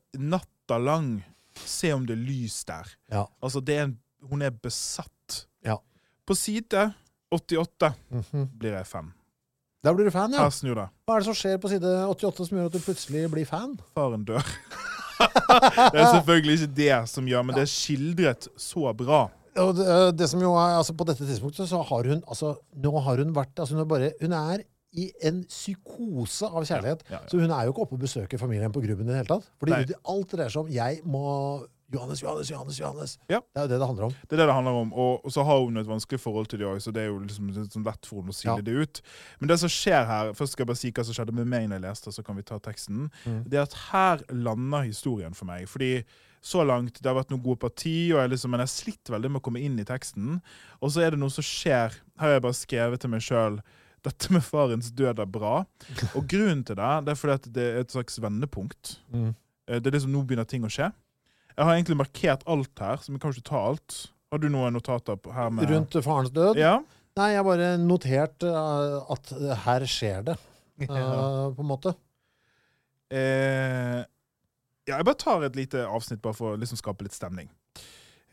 [0.67, 1.23] natta lang
[1.65, 2.87] se om det er lys der.
[3.11, 3.25] Ja.
[3.43, 3.99] Altså, det er en,
[4.29, 5.47] hun er besatt.
[5.65, 5.77] Ja.
[6.27, 6.93] På side
[7.33, 8.49] 88 Mhm.
[8.59, 9.13] blir jeg fan.
[9.85, 10.43] Der blir du fan, ja.
[10.43, 10.89] Her snur det.
[11.07, 13.79] Hva er det som skjer på side 88 som gjør at du plutselig blir fan?
[13.95, 14.43] Faren dør.
[15.93, 19.29] det er selvfølgelig ikke det som gjør, men det er skildret så bra.
[19.57, 22.59] Og det, øh, det som jo er, altså På dette tidspunktet så har hun altså
[22.77, 24.59] Nå har hun vært altså Hun er, bare, hun er
[24.97, 27.07] i en psykose av kjærlighet.
[27.07, 27.31] Ja, ja, ja.
[27.31, 29.49] Så hun er jo ikke oppe og besøker familien på Grubben i det hele tatt.
[29.61, 29.99] Fordi Nei.
[30.13, 31.25] alt dreier seg om 'jeg må
[31.93, 32.81] Johannes, Johannes, Johannes'.
[32.81, 33.19] Johannes.
[33.29, 33.39] Ja.
[33.55, 34.11] Det er jo det det handler om.
[34.11, 34.93] Det er det det handler om.
[34.93, 37.53] Og, så har hun et vanskelig forhold til det òg, så det er jo liksom
[37.55, 39.03] sånn lett for henne å sile det ut.
[39.39, 41.69] Men det som skjer her Først skal jeg bare si hva som skjedde med meg
[41.69, 43.07] når jeg leste, så kan vi ta teksten.
[43.25, 43.45] Mm.
[43.47, 45.69] Det er at her lander historien for meg.
[45.71, 46.03] Fordi
[46.43, 49.11] så langt det har vært noen gode parti, og jeg liksom, men jeg har slitt
[49.11, 50.41] veldig med å komme inn i teksten.
[50.81, 51.95] Og så er det noe som skjer.
[52.19, 53.61] Her har jeg bare skrevet til meg sjøl
[54.07, 55.55] dette med farens død er bra.
[56.15, 58.97] Og grunnen til det, det er fordi at det er et slags vendepunkt.
[59.13, 59.33] Mm.
[59.69, 60.91] Eh, Det er liksom nå begynner ting å skje.
[61.57, 64.01] Jeg har egentlig markert alt her, så vi kan ikke ta alt.
[64.33, 66.59] Har du noen notater her med Rundt farens død?
[66.61, 66.79] Ja.
[67.17, 69.31] Nei, jeg har bare notert øh, at
[69.65, 70.35] her skjer det,
[70.85, 71.95] øh, på en måte.
[73.09, 74.03] Eh,
[74.87, 77.49] ja, jeg bare tar et lite avsnitt bare for å liksom skape litt stemning.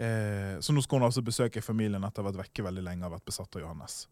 [0.02, 3.08] Eh, så nå skal hun altså besøke familien etter å ha vært vekke veldig lenge
[3.08, 4.04] og vært besatt av Johannes.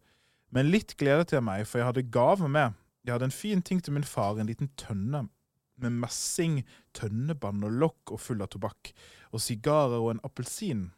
[0.52, 2.76] Men litt glede til meg, for jeg hadde gave med.
[3.02, 5.26] Jeg hadde en fin ting til min far, en liten tønne
[5.82, 6.60] med messing,
[6.94, 8.92] tønnebånd og lokk og full av tobakk,
[9.32, 10.90] og sigarer og en appelsin.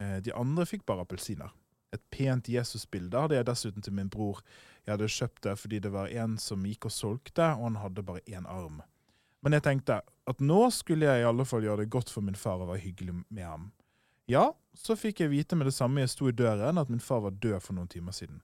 [0.00, 1.54] Eh, de andre fikk bare appelsiner.
[1.94, 4.42] Et pent Jesusbilde hadde jeg dessuten til min bror.
[4.84, 8.04] Jeg hadde kjøpt det fordi det var en som gikk og solgte, og han hadde
[8.06, 8.82] bare én arm.
[9.42, 12.38] Men jeg tenkte at nå skulle jeg i alle fall gjøre det godt for min
[12.38, 13.70] far og være hyggelig med ham.
[14.26, 17.22] Ja, så fikk jeg vite med det samme jeg sto i døren, at min far
[17.22, 18.42] var død for noen timer siden.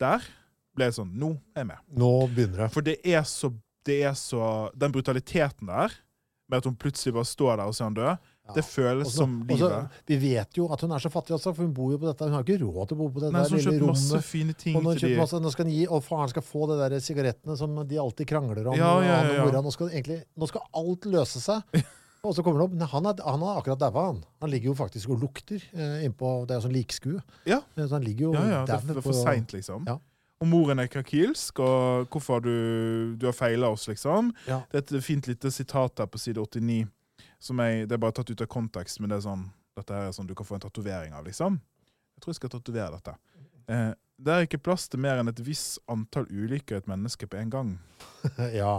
[0.00, 0.24] Der
[0.76, 1.82] ble jeg sånn Nå er jeg med.
[2.00, 2.74] Nå begynner jeg.
[2.76, 3.52] For det er så,
[3.86, 4.44] det er så
[4.78, 5.96] Den brutaliteten der,
[6.50, 9.34] med at hun plutselig bare står der og ser han død, det føles også, som
[9.46, 9.62] livet.
[9.62, 12.08] Også, vi vet jo at hun er så fattig også, for hun bor jo på
[12.08, 12.26] dette.
[12.26, 14.56] Hun har ikke råd til å bo på det Nei, der lille kjøpt masse fine
[14.58, 16.80] ting Og, nå, til de masse, nå skal han gi, og faren skal få de
[16.80, 18.78] der sigarettene som de alltid krangler om.
[18.80, 19.62] Ja, ja, ja, ja.
[19.62, 21.78] Nå, skal, egentlig, nå skal alt løse seg.
[22.22, 24.18] Og så kommer det opp Nei, han, er, han er akkurat daua, han.
[24.44, 27.22] Han ligger jo faktisk og lukter eh, innpå Det er jo sånn likskue.
[27.48, 27.62] Ja.
[27.76, 29.86] Eh, Så han ligger jo Ja, ja, det, daud det er for seint, liksom.
[29.88, 29.96] Ja.
[30.40, 34.30] Og moren er krakilsk, og hvorfor har du, du har feila oss, liksom.
[34.48, 34.62] Ja.
[34.72, 36.86] Det er et fint lite sitat her på side 89.
[37.40, 39.42] som jeg, Det er bare tatt ut av kontekst, men det er sånn,
[39.76, 41.58] dette her er sånn du kan få en tatovering av, liksom.
[42.16, 43.16] Jeg tror jeg skal tatovere dette.
[43.68, 43.90] Eh,
[44.20, 47.36] det er ikke plass til mer enn et visst antall ulykker i et menneske på
[47.40, 47.74] en gang.
[48.60, 48.78] ja.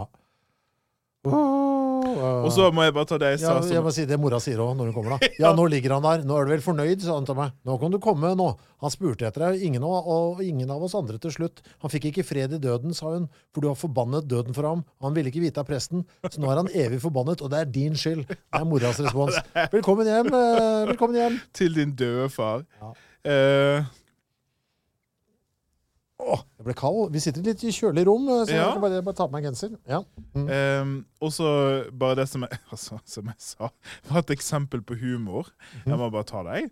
[1.22, 1.71] Oh,
[2.16, 4.38] Og så må jeg bare ta det jeg sa ja, jeg må si det mora
[4.42, 5.16] sier òg når hun kommer.
[5.18, 5.28] da.
[5.42, 6.24] Ja, nå ligger han der.
[6.28, 7.52] Nå er du vel fornøyd, sa han til meg.
[7.68, 8.48] Nå kan du komme, nå.
[8.82, 11.62] Han spurte etter deg, ingen av, og ingen av oss andre til slutt.
[11.84, 14.82] Han fikk ikke fred i døden, sa hun, for du har forbannet døden for ham.
[15.06, 17.70] Han ville ikke vite av presten, så nå er han evig forbannet, og det er
[17.78, 18.24] din skyld.
[18.26, 19.38] Det er moras respons.
[19.76, 20.32] Velkommen hjem.
[20.34, 21.40] eh, Velkommen hjem.
[21.54, 22.66] til din døde far.
[22.82, 22.92] Ja.
[23.22, 23.90] Eh,
[26.22, 27.10] Åh, jeg ble kald.
[27.14, 28.68] Vi sitter litt i kjølig rom, så jeg Ja.
[28.72, 29.72] kan bare, bare ta på meg genser.
[29.90, 29.98] Ja.
[30.36, 30.46] Mm.
[30.48, 31.48] Um, og så
[31.98, 33.68] bare det som jeg, altså, som jeg sa,
[34.10, 35.50] var et eksempel på humor.
[35.86, 36.70] Jeg må bare ta deg.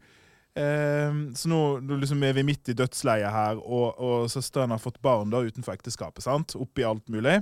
[0.61, 1.61] um, så nå
[2.01, 5.75] liksom er vi midt i dødsleiet her, og, og søsteren har fått barn da utenfor
[5.75, 6.23] ekteskapet.
[6.23, 6.55] sant?
[6.59, 7.41] Oppi alt mulig.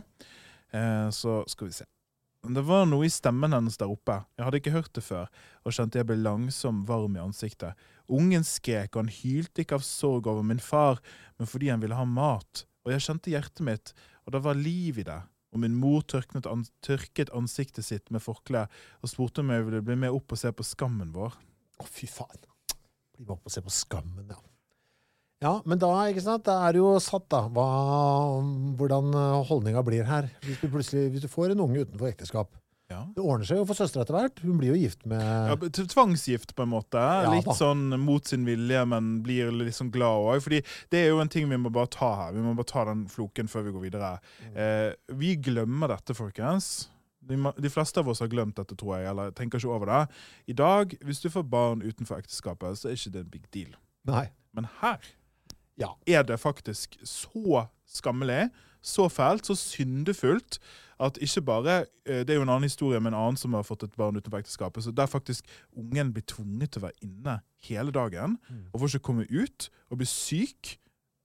[0.73, 1.85] Uh, så skal vi se.
[2.47, 4.21] Det var noe i stemmen hennes der oppe.
[4.39, 5.27] Jeg hadde ikke hørt det før,
[5.67, 7.75] og kjente jeg ble langsom varm i ansiktet.
[8.07, 11.03] Ungen skrek, og han hylte ikke av sorg over min far,
[11.37, 12.63] men fordi han ville ha mat.
[12.87, 13.93] Og jeg kjente hjertet mitt,
[14.25, 15.19] og det var liv i det.
[15.53, 18.69] Og min mor an tørket ansiktet sitt med forkleet
[19.01, 21.35] og spurte om jeg ville bli med opp og se på skammen vår.
[21.81, 22.45] Å, fy faen.
[23.17, 24.39] Bli med opp og se på Skammen, ja.
[25.45, 25.91] Ja, men da,
[26.43, 27.67] da er det jo satt, da, hva,
[28.79, 29.13] hvordan
[29.47, 30.31] holdninga blir her.
[30.43, 32.57] Hvis du hvis du får en unge utenfor ekteskap.
[32.89, 33.03] Ja.
[33.13, 34.39] Det ordner seg jo for søstera etter hvert.
[34.41, 35.57] Hun blir jo gift med Ja,
[35.93, 36.97] tvangsgift, på en måte.
[37.01, 37.57] Ja, litt da.
[37.57, 40.41] sånn mot sin vilje, men blir litt sånn glad òg.
[40.45, 40.63] Fordi
[40.93, 42.33] det er jo en ting vi må bare ta her.
[42.37, 44.13] Vi må bare ta den floken før vi går videre.
[44.55, 46.89] Eh, vi glemmer dette, folkens.
[47.29, 50.03] De, de fleste av oss har glemt dette, tror jeg, eller tenker ikke over det.
[50.49, 53.77] I dag, hvis du får barn utenfor ekteskapet, så er ikke det en big deal.
[54.09, 54.31] Nei.
[54.57, 55.05] Men her
[55.79, 55.95] Ja.
[56.07, 58.49] er det faktisk så skammelig,
[58.83, 60.59] så fælt, så syndefullt,
[60.99, 61.75] at ikke bare
[62.07, 64.17] eh, Det er jo en annen historie med en annen som har fått et barn
[64.17, 68.39] utenfor ekteskapet, så der faktisk ungen blir tvunget til å være inne hele dagen,
[68.73, 70.79] og får ikke komme ut, og blir syk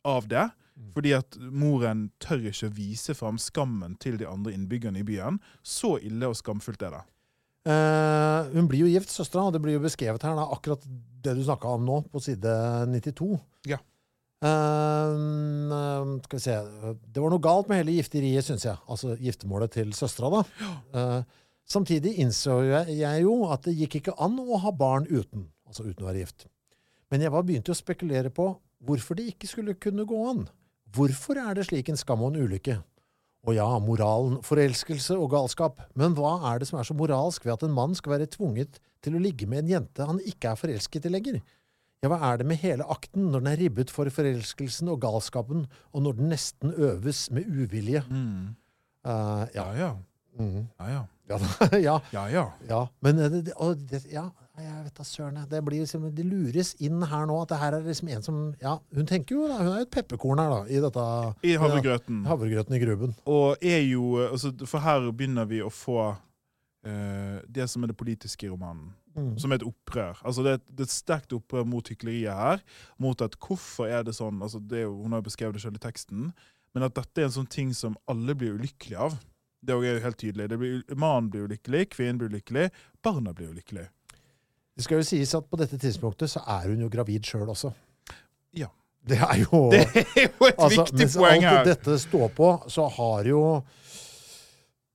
[0.05, 0.49] av det.
[0.93, 5.37] Fordi at moren tør ikke å vise fram skammen til de andre innbyggerne i byen.
[5.61, 7.01] Så ille og skamfullt er det.
[7.69, 10.83] Eh, hun blir jo gift, søstera, og det blir jo beskrevet her, da, akkurat
[11.23, 12.55] det du snakka om nå, på side
[12.91, 13.37] 92.
[13.69, 13.79] Ja.
[14.43, 16.55] Eh, skal vi se
[17.13, 18.79] Det var noe galt med hele gifteriet, syns jeg.
[18.91, 20.71] Altså giftermålet til søstera, da.
[20.93, 25.47] Uh, samtidig innså jeg jo at det gikk ikke an å ha barn uten.
[25.67, 26.47] Altså uten å være gift.
[27.11, 28.49] Men jeg var begynt å spekulere på
[28.83, 30.47] hvorfor det ikke skulle kunne gå an.
[30.93, 32.81] Hvorfor er det slik en skam og en ulykke?
[33.43, 35.81] Og ja, moralen, forelskelse og galskap.
[35.99, 38.79] Men hva er det som er så moralsk ved at en mann skal være tvunget
[39.03, 41.41] til å ligge med en jente han ikke er forelsket i lenger?
[42.03, 45.65] Ja, hva er det med hele akten når den er ribbet for forelskelsen og galskapen,
[45.95, 48.03] og når den nesten øves med uvilje?
[48.03, 49.63] Eh, ja.
[49.63, 49.91] Ja, ja.
[50.39, 50.63] Mm.
[50.79, 51.03] Ja, ja.
[51.29, 52.45] Ja, da- ja, Ja, ja.
[52.67, 52.81] ja.
[53.01, 54.25] Men eh, det, og det, ja,
[54.59, 55.37] jeg vet da søren.
[55.49, 58.41] Det blir liksom, det lures inn her nå at det her er liksom en som
[58.61, 61.05] Ja, hun tenker jo da, hun er et pepperkorn her, da, i dette
[61.47, 62.19] I havregrøten.
[62.25, 63.15] Ja, havregrøten i gruben.
[63.31, 66.11] Og er jo altså, For her begynner vi å få
[66.86, 68.91] eh, det som er det politiske i romanen.
[69.13, 69.36] Mm.
[69.38, 70.17] Som er et opprør.
[70.25, 72.63] Altså det, er et, det er et sterkt opprør mot hykleriet her.
[73.01, 75.63] Mot at hvorfor er det sånn altså det er jo, Hun har jo beskrevet det
[75.65, 76.31] selv i teksten.
[76.73, 79.19] Men at dette er en sånn ting som alle blir ulykkelige av.
[79.63, 80.47] Det er jo helt tydelig.
[80.59, 82.69] Blir, mannen blir ulykkelig, kvinnen blir ulykkelig,
[83.05, 83.88] barna blir ulykkelige.
[84.73, 87.71] Det skal jo sies at på dette tidspunktet så er hun jo gravid sjøl også.
[88.57, 88.71] Ja.
[89.03, 91.65] Det er jo Det er jo et altså, viktig mens poeng alt her!
[91.67, 93.41] dette står på, så har jo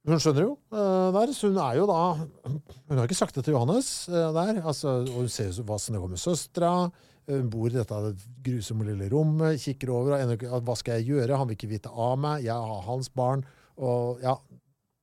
[0.07, 3.45] Hun skjønner jo uh, der, så hun er jo da Hun har ikke sagt det
[3.45, 4.61] til Johannes uh, der.
[4.63, 6.73] Altså, og hun ser jo hva som går med søstera.
[7.29, 8.15] Hun bor i dette
[8.47, 11.37] grusomme lille rommet, kikker over og ennå Hva skal jeg gjøre?
[11.37, 12.47] Han vil ikke vite av meg.
[12.47, 13.45] Jeg har hans barn.
[13.77, 14.39] Og ja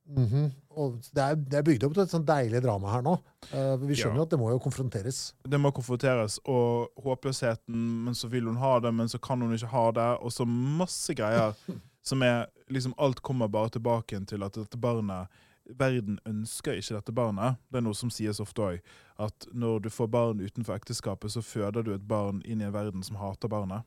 [0.10, 0.50] mhm.
[0.76, 3.14] og det, er, det er bygd opp til et sånn deilig drama her nå.
[3.52, 4.24] Uh, vi skjønner Ja.
[4.24, 5.20] jo at det må jo konfronteres.
[5.48, 9.54] det må konfronteres, og håpløsheten, men så vil hun ha det, men så kan hun
[9.56, 11.54] ikke ha det, og så masse greier
[12.08, 15.28] som er liksom Alt kommer bare tilbake til at dette barnet
[15.66, 17.58] Verden ønsker ikke dette barnet.
[17.74, 18.90] Det er noe som sies ofte òg.
[19.18, 22.76] At når du får barn utenfor ekteskapet, så føder du et barn inn i en
[22.76, 23.82] verden som hater barnet.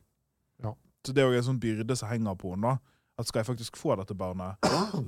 [0.59, 0.73] Ja.
[1.07, 2.75] Så det er jo en sånn byrde som henger på henne.
[3.19, 4.59] At skal jeg faktisk få dette barnet,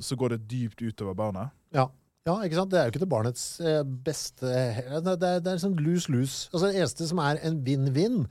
[0.08, 1.52] så går det dypt utover barnet.
[1.76, 1.90] Ja.
[2.28, 2.72] ja, ikke sant?
[2.72, 6.46] Det er jo ikke til barnets eh, beste Det, er, det er sånn lus-lus.
[6.54, 8.26] Altså, det eneste som er en vinn-vinn,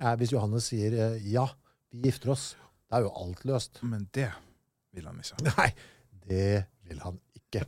[0.00, 1.48] er hvis Johannes sier eh, ja,
[1.90, 2.52] vi gifter oss.
[2.90, 3.78] Da er jo alt løst.
[3.86, 4.28] Men det
[4.96, 5.44] vil han ikke.
[5.46, 5.68] Nei,
[6.26, 7.62] det vil han ikke.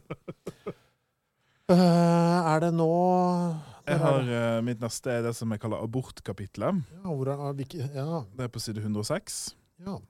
[1.70, 2.88] uh, er det nå
[3.86, 6.82] Jeg har, uh, mitt neste er det som jeg kaller abortkapitlet.
[6.90, 7.62] ja, hvor er,
[7.94, 9.54] ja, Det er på side 106.
[9.86, 10.00] ja.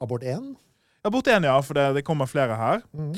[0.00, 0.54] Abort 1?
[1.04, 2.84] Abort 1, ja, for det, det kommer flere her.
[2.92, 3.14] Mm.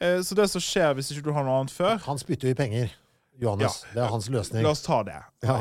[0.00, 2.56] Uh, så det som skjer hvis ikke du har noe annet før Han spytter jo
[2.56, 2.96] i penger.
[3.36, 3.82] Johannes.
[3.84, 3.92] Ja.
[3.92, 4.64] Det er hans løsning.
[4.64, 5.20] La oss ta det.
[5.44, 5.60] Ja.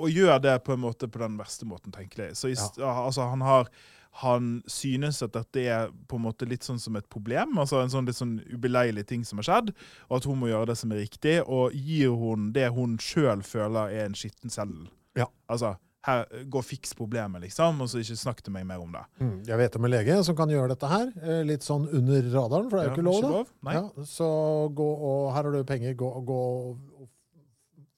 [0.00, 2.30] Og gjør det på en måte på den verste måten tenkelig.
[2.40, 2.94] Så i, ja.
[3.04, 3.68] altså, han har
[4.12, 7.92] han synes at dette er på en måte litt sånn som et problem, altså en
[7.92, 9.70] sånn litt sånn ubeleilig ting som har skjedd,
[10.08, 13.44] og at hun må gjøre det som er riktig, og gir hun det hun sjøl
[13.46, 14.88] føler er en skitten seddel.
[15.16, 15.28] Ja.
[15.48, 19.02] Altså, her, gå fiks problemet, liksom, og så ikke snakk til meg mer om det.
[19.20, 22.30] Mm, Jeg vet om en lege som kan gjøre dette her, eh, litt sånn under
[22.34, 23.44] radaren, for det er jo Ja, ikke lov, da.
[23.68, 23.74] Nei.
[23.78, 24.28] Ja, så
[24.74, 27.08] gå og Her har du penger, gå, gå og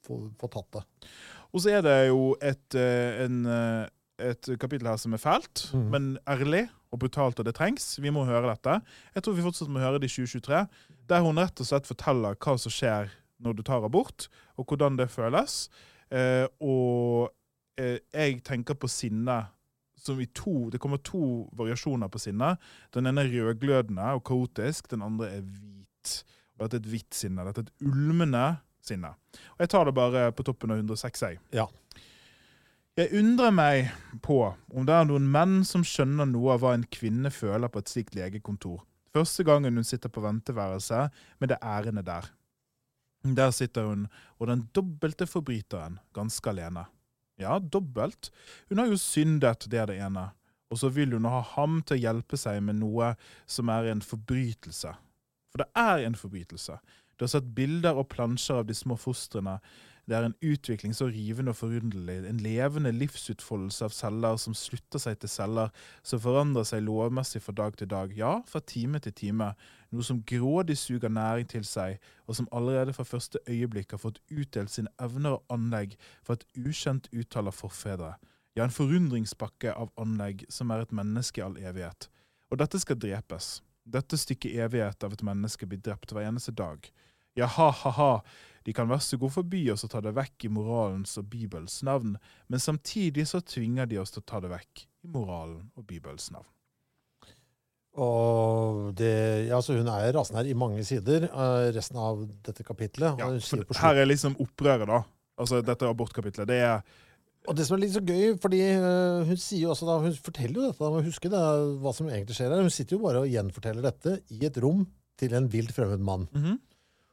[0.04, 0.84] få, få tatt det.
[1.54, 3.86] Og så er det jo et, eh, en, eh,
[4.30, 5.88] et kapittel her som er fælt, Mm.
[5.90, 7.98] men ærlig og brutalt, og det trengs.
[8.02, 8.80] Vi må høre dette.
[9.14, 10.66] Jeg tror vi fortsatt må høre det i 2023,
[11.08, 13.10] der hun rett og slett forteller hva som skjer
[13.42, 15.68] når du tar abort, og hvordan det føles.
[16.12, 17.30] Eh, og
[17.78, 19.46] eh, jeg tenker på sinne
[20.02, 22.56] som i to Det kommer to variasjoner på sinne.
[22.92, 26.24] Den ene er rødglødende og kaotisk, den andre er hvit.
[26.58, 27.44] Og dette er et hvitt sinne.
[27.46, 29.12] Dette er et ulmende sinne.
[29.54, 31.38] Og jeg tar det bare på toppen av 106, jeg.
[31.54, 31.66] Ja.
[32.92, 33.86] Jeg undrer meg
[34.20, 37.80] på om det er noen menn som skjønner noe av hva en kvinne føler på
[37.80, 38.82] et slikt legekontor.
[39.16, 41.06] Første gangen hun sitter på venteværelse
[41.40, 42.28] med det ærende der.
[43.24, 44.02] Der sitter hun
[44.36, 46.84] og den dobbelte forbryteren ganske alene.
[47.40, 48.28] Ja, dobbelt.
[48.68, 50.26] Hun har jo syndet, det er det ene.
[50.68, 53.14] Og så vil hun ha ham til å hjelpe seg med noe
[53.48, 54.92] som er en forbrytelse.
[55.48, 56.76] For det er en forbrytelse.
[57.16, 59.58] Du har sett bilder og plansjer av de små fostrene.
[60.10, 64.98] Det er en utvikling så rivende og forunderlig, en levende livsutfoldelse av celler som slutter
[64.98, 65.70] seg til celler
[66.02, 69.52] som forandrer seg lovmessig fra dag til dag, ja, fra time til time,
[69.94, 74.18] noe som grådig suger næring til seg, og som allerede fra første øyeblikk har fått
[74.34, 75.94] utdelt sine evner og anlegg
[76.26, 78.16] fra et ukjent uttale av forfedre.
[78.58, 82.10] Ja, en forundringspakke av anlegg som er et menneske i all evighet.
[82.50, 83.60] Og dette skal drepes.
[83.88, 86.84] Dette stykket evighet av et menneske blir drept hver eneste dag.
[87.38, 88.22] Ja, ha-ha-ha,
[88.62, 92.16] de kan så god forbi oss å ta det vekk i moralens og Bibels navn,
[92.46, 96.30] men samtidig så tvinger de oss til å ta det vekk i moralen og Bibels
[96.34, 96.48] navn.
[97.92, 99.12] Og det,
[99.50, 103.20] ja, så hun er rasende her i mange sider, eh, resten av dette kapitlet.
[103.20, 105.02] Ja, og, her er liksom opprøret, da.
[105.42, 106.48] Altså dette abortkapitlet.
[106.48, 106.84] Det er
[107.50, 110.12] og det som er litt så gøy, fordi eh, hun sier jo også da, hun
[110.14, 111.40] forteller jo dette, da huske det,
[111.82, 112.62] hva som egentlig skjer her.
[112.62, 114.84] Hun sitter jo bare og gjenforteller dette i et rom
[115.18, 116.28] til en vilt fremmed mann.
[116.30, 116.60] Mhm.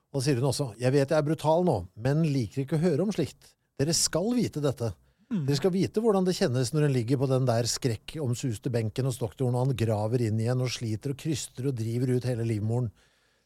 [0.10, 2.82] Og så sier hun også, jeg vet jeg er brutal nå, men liker ikke å
[2.82, 3.54] høre om slikt.
[3.80, 4.90] Dere skal vite dette.
[5.30, 5.44] Mm.
[5.46, 9.20] Dere skal vite hvordan det kjennes når en ligger på den der skrekkomsuste benken hos
[9.22, 12.90] doktoren, og han graver inn igjen og sliter og kryster og driver ut hele livmoren.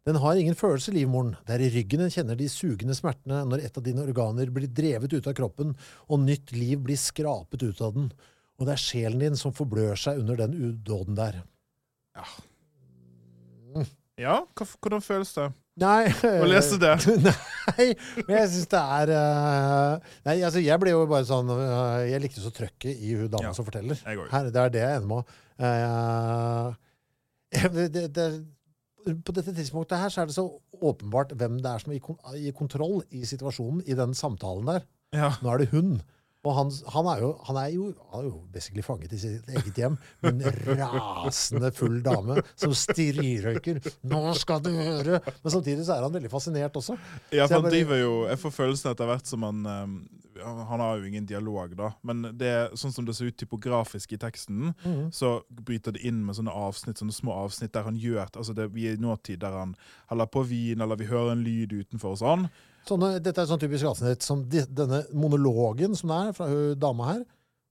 [0.07, 1.33] Den har ingen følelse, livmoren.
[1.47, 4.71] Det er i ryggen den kjenner de sugende smertene når et av dine organer blir
[4.71, 5.75] drevet ut av kroppen,
[6.07, 8.09] og nytt liv blir skrapet ut av den.
[8.59, 11.41] Og det er sjelen din som forblør seg under den udåden der.
[12.15, 12.25] Ja,
[14.21, 15.49] ja hvordan føles det
[15.81, 16.93] Nei å lese det?
[17.73, 17.87] Nei,
[18.27, 22.21] men jeg syns det er uh, Nei, altså, jeg ble jo bare sånn uh, Jeg
[22.21, 23.97] likte så trøkket i hun dama Ja, som forteller.
[24.05, 25.31] Her, det er det jeg ender med.
[25.63, 26.67] Eh,
[27.73, 28.27] det, det, det,
[29.25, 30.45] på dette tidspunktet her så er det så
[30.83, 34.69] åpenbart hvem det er som er i, kon i kontroll i situasjonen, i den samtalen
[34.69, 34.85] der.
[35.15, 35.33] Ja.
[35.41, 35.95] Nå er det hun.
[36.43, 39.47] Og han, han, er jo, han, er jo, han er jo basically fanget i sitt
[39.47, 39.93] eget hjem
[40.25, 43.79] med en rasende full dame som stirrøyker.
[44.03, 46.97] 'Nå skal du høre!' Men samtidig så er han veldig fascinert også.
[47.31, 50.09] Ja, for han bare- driver jo Jeg får følelsen etter hvert som han um,
[50.43, 51.91] Han har jo ingen dialog, da.
[52.03, 55.11] Men det sånn som det ser ut typografisk i teksten, Mhm.
[55.13, 58.73] så bryter det inn med sånne avsnitt, sånne små avsnitt der han gjør altså det,
[58.73, 59.75] Vi er i nåtid der han
[60.09, 62.49] heller på vin, eller vi hører en lyd utenfor og sånn.
[62.87, 66.79] Sånne, dette er sånn typisk avsnitt som de, denne monologen som det er fra hun
[66.79, 67.21] dama her,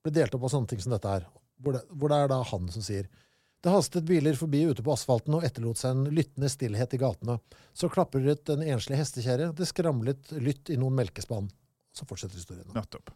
[0.02, 1.26] ble delt opp av sånne ting som dette her.
[1.62, 3.06] Hvor det, hvor det er da han som sier
[3.62, 7.36] Det hastet biler forbi ute på asfalten og etterlot seg en lyttende stillhet i gatene.
[7.78, 11.46] Så klapret en enslig hestekjerre, det skramlet lytt i noen melkespann.
[11.94, 12.66] Så fortsetter historien.
[12.74, 13.12] Nettopp.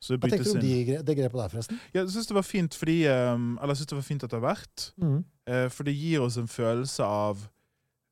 [0.00, 1.80] Så det Hva tenker du om de, det grepet der, forresten?
[1.90, 4.44] Ja, jeg syns det var fint fordi um, Eller jeg synes det var fint etter
[4.44, 4.86] hvert.
[5.00, 5.18] Mhm.
[5.50, 7.42] Eh, for det gir oss en følelse av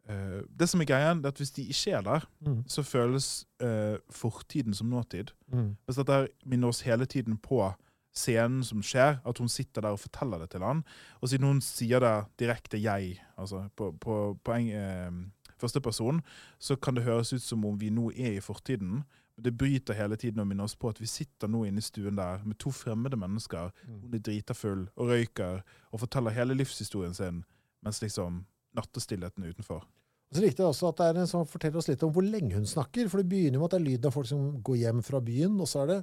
[0.09, 2.63] eh, Det som er greien, er at hvis de ikke er der, mm.
[2.67, 5.33] så føles uh, fortiden som nåtid.
[5.53, 5.77] Mm.
[5.85, 7.73] Hvis dette minner oss hele tiden på
[8.15, 10.85] scenen som skjer, at hun sitter der og forteller det til han,
[11.21, 15.29] og siden hun sier det direkte 'jeg', altså på, på, på en, uh,
[15.59, 16.21] første person,
[16.59, 19.03] så kan det høres ut som om vi nå er i fortiden.
[19.39, 22.19] Det bryter hele tiden og minner oss på at vi sitter nå inne i stuen
[22.19, 23.71] der med to fremmede mennesker.
[23.87, 27.45] Hun er drita full og røyker og forteller hele livshistorien sin,
[27.83, 28.45] mens liksom
[28.75, 29.87] nattestillheten er utenfor.
[30.29, 32.25] Og Så likte jeg også at det er en som forteller oss litt om hvor
[32.27, 33.09] lenge hun snakker.
[33.09, 35.55] For det begynner med at det er lyden av folk som går hjem fra byen,
[35.61, 35.99] og så er det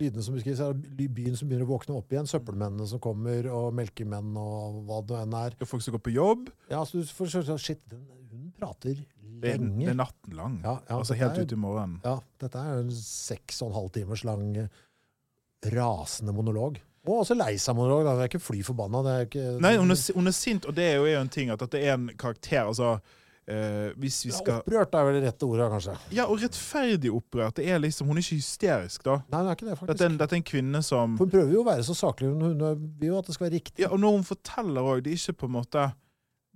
[0.00, 2.28] lydene som beskrives, er byen som begynner å våkne opp igjen.
[2.28, 5.56] Søppelmennene som kommer, og melkemenn og hva det enn er.
[5.60, 6.48] Er folk som går på jobb.
[6.72, 8.02] Ja, så du får skjønne Shit, den,
[8.32, 10.56] hun prater Det er, det er natten lang.
[10.64, 12.00] Ja, ja, altså helt er- ut i morgenen.
[12.04, 14.68] Ja, dette er en seks og en halv timers lang eh,
[15.76, 16.80] rasende monolog.
[17.06, 18.08] Og også lei seg-monolog.
[18.08, 19.02] Det er ikke fly forbanna.
[19.28, 21.84] Ikke Nei, hun er, hun er sint, og det er jo en ting at det
[21.84, 22.64] er en karakter.
[22.66, 22.96] altså
[23.48, 25.94] eh, Hvis vi Ja, Opprørt er vel det rette ordet, kanskje.
[26.16, 27.56] Ja, og rettferdig opprørt.
[27.56, 29.20] Det er liksom, Hun er ikke hysterisk, da.
[29.32, 29.92] Nei, det er ikke det, faktisk.
[30.02, 32.32] Dette dette er en kvinne som For Hun prøver jo å være så saklig.
[32.34, 32.60] Hun,
[32.98, 33.86] vil jo at det skal være riktig.
[33.86, 35.88] Ja, og når hun forteller òg, det er ikke på en måte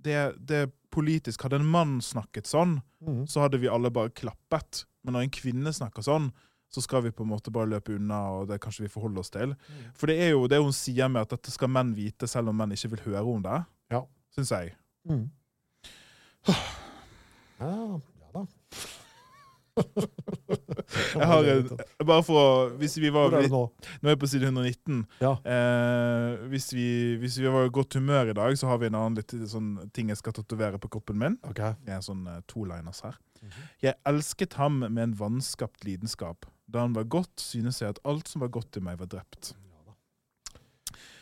[0.01, 0.61] det, det
[0.91, 1.43] politisk.
[1.45, 3.25] Hadde en mann snakket sånn, mm.
[3.31, 4.85] så hadde vi alle bare klappet.
[5.05, 6.31] Men når en kvinne snakker sånn,
[6.71, 9.33] så skal vi på en måte bare løpe unna, og det kanskje vi forholder oss
[9.33, 9.55] til.
[9.97, 12.61] For det er jo det hun sier med at dette skal menn vite, selv om
[12.61, 13.59] menn ikke vil høre om det.
[13.91, 14.05] Ja.
[14.35, 14.75] Syns jeg.
[15.09, 15.27] Mhm.
[17.61, 18.45] Ja, ja da.
[21.15, 21.69] Jeg har en,
[22.03, 22.47] bare for å
[22.79, 23.61] Hvis vi var Hvor er du nå?
[24.01, 24.97] Nå er jeg på side 119.
[25.23, 25.31] Ja.
[25.47, 26.87] Eh, hvis, vi,
[27.21, 29.69] hvis vi var i godt humør i dag, så har vi en annen litt sånn
[29.95, 31.37] ting jeg skal tatovere på kroppen min.
[31.47, 31.61] Ok.
[31.85, 33.15] Det er en sånn eh, to-liners her.
[33.41, 33.63] Mhm.
[33.87, 36.45] Jeg elsket ham med en vanskapt lidenskap.
[36.71, 39.53] Da han var godt, synes jeg at alt som var godt i meg, var drept.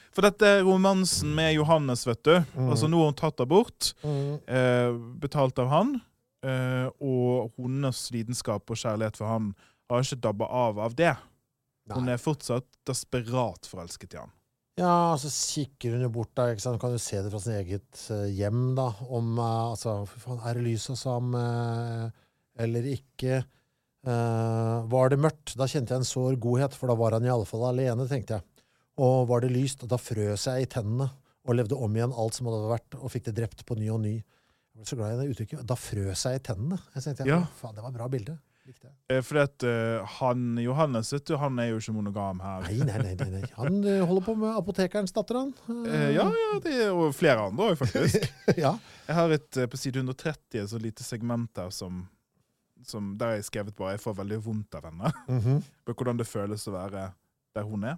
[0.09, 2.33] For dette romansen med Johannes, vet du.
[2.57, 2.69] Mm.
[2.73, 4.39] Altså Nå har hun tatt abort, Mm.
[4.49, 4.89] eh,
[5.21, 5.99] betalt av han.
[6.45, 9.51] Eh, og hennes lidenskap og kjærlighet for han
[9.89, 11.13] har ikke dabba av av det.
[11.89, 12.15] Hun Nei.
[12.15, 14.33] er fortsatt desperat forelsket i han.
[14.79, 16.77] Ja, så kikker hun jo bort der, ikke sant?
[16.77, 18.87] Hun kan jo se det fra sin eget eh, hjem, da.
[19.09, 22.05] Om eh, altså, for faen, er det lyset som eh,
[22.63, 23.41] Eller ikke?
[24.07, 25.57] Uh, var det mørkt?
[25.59, 28.37] Da kjente jeg en sår godhet, for da var han i alle fall alene, tenkte
[28.37, 28.63] jeg.
[29.03, 29.83] Og var det lyst?
[29.91, 31.09] Da frøs jeg i tennene
[31.43, 33.99] og levde om igjen alt som hadde vært, og fikk det drept på ny og
[34.03, 34.13] ny.
[34.79, 35.63] Jeg ble så glad i det uttrykket.
[35.67, 36.77] Da frøs jeg i tennene.
[36.95, 37.41] Jeg tenkte, Ja.
[37.59, 38.37] Faen, det var et bra bilde.
[39.09, 42.63] Eh, fordi at uh, han Johannes vet du, han er jo ikke monogam her.
[42.69, 43.41] Nei, nei, nei, nei.
[43.57, 45.51] Han uh, holder på med apotekerens datter, han.
[45.67, 48.29] Uh, ja, ja, det er og flere andre òg, faktisk.
[48.63, 48.77] ja.
[49.09, 52.05] Jeg har et, på side 130 et så lite segment der som,
[52.87, 55.11] som der jeg skrevet bare jeg får veldig vondt av henne.
[55.27, 55.63] Mm -hmm.
[55.89, 57.11] hvordan det føles å være
[57.55, 57.97] der hun er.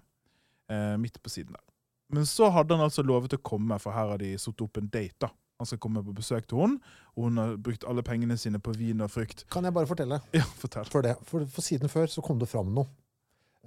[0.97, 1.65] Midt på siden der.
[2.07, 4.87] Men så hadde han altså lovet å komme, for her har de satt opp en
[4.87, 5.15] date.
[5.19, 5.29] da.
[5.61, 6.77] Han skal komme på besøk til hun,
[7.13, 9.45] og hun har brukt alle pengene sine på vin og frukt.
[9.53, 10.21] Kan jeg bare fortelle?
[10.39, 10.89] Ja, fortell.
[10.89, 12.89] For, det, for, for siden før så kom det fram noe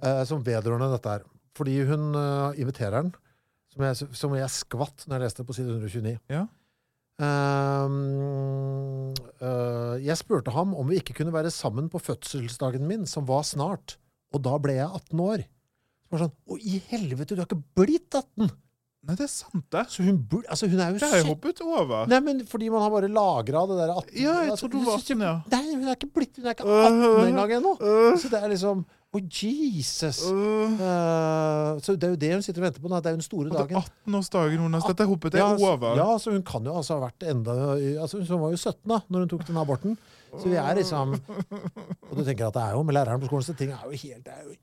[0.03, 1.25] eh, som vedrørende dette her.
[1.55, 3.15] Fordi hun eh, inviterer den,
[3.71, 6.17] som jeg, som jeg skvatt når jeg leste på side 129.
[6.31, 6.45] Ja.
[7.15, 13.27] Um, uh, jeg spurte ham om vi ikke kunne være sammen på fødselsdagen min, som
[13.29, 13.95] var snart.
[14.35, 15.45] Og da ble jeg 18 år.
[16.03, 18.51] Så var sånn, Å, i helvete, du har ikke blitt 18!
[19.05, 19.83] Nei, det er sant, det.
[19.93, 22.07] Så hun, burde, altså, hun er jo Det har jeg hoppet over.
[22.09, 24.87] Nei, men fordi man har bare lagra det der 18 Ja, jeg altså, trodde hun
[24.89, 25.33] var 18, ja.
[25.53, 27.73] Nei, hun er ikke blitt Hun er ikke 18 engang ennå.
[27.85, 28.81] Øh, Så det er liksom
[29.15, 30.17] Å, Jesus!
[30.27, 32.97] Uh, så det er jo det hun sitter og venter på nå.
[32.99, 33.77] Det er jo den store dagen.
[33.79, 34.87] 18-årsdagen hennes.
[34.89, 35.95] Dette hoppet jeg Ja, over.
[36.01, 37.55] Ja, så hun kan jo altså ha vært enda
[38.03, 39.95] altså Hun var jo 17 da når hun tok den aborten.
[40.35, 41.13] Så vi er liksom
[42.09, 43.95] Og du tenker at det er jo med læreren på skolen, så ting er jo
[43.95, 44.55] helt Det er jo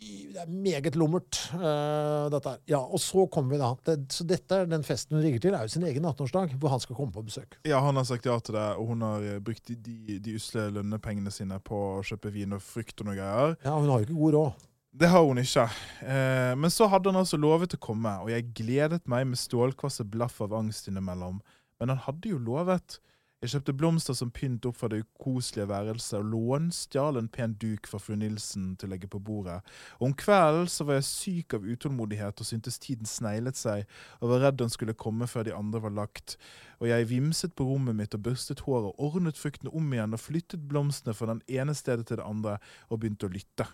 [0.00, 2.60] det er meget lummert, uh, dette her.
[2.70, 3.68] Ja, og så kommer vi da.
[3.84, 6.72] Det, så dette er den festen hun rigger til, er jo sin egen 18-årsdag, hvor
[6.72, 7.58] han skal komme på besøk.
[7.68, 10.34] Ja, han har sagt ja til det, og hun har eh, brukt de, de, de
[10.38, 13.56] usle lønnepengene sine på å kjøpe vin og frukt og noe greier.
[13.66, 14.66] Ja, hun har jo ikke god råd.
[15.00, 15.68] Det har hun ikke.
[16.02, 20.08] Eh, men så hadde han altså lovet å komme, og jeg gledet meg med stålkvasse
[20.08, 21.38] blaff av angst innimellom.
[21.80, 22.98] Men han hadde jo lovet.
[23.40, 27.86] Jeg kjøpte blomster som pynt opp fra det ukoselige værelset, og lånstjal en pen duk
[27.88, 29.62] fra fru Nilsen til å legge på bordet.
[29.96, 33.86] Og om kvelden så var jeg syk av utålmodighet og syntes tiden sneglet seg,
[34.20, 36.36] og var redd han skulle komme før de andre var lagt.
[36.84, 40.66] Og jeg vimset på rommet mitt og børstet håret, ordnet fruktene om igjen og flyttet
[40.68, 42.58] blomstene fra den ene stedet til det andre,
[42.92, 43.64] og begynte å lytte.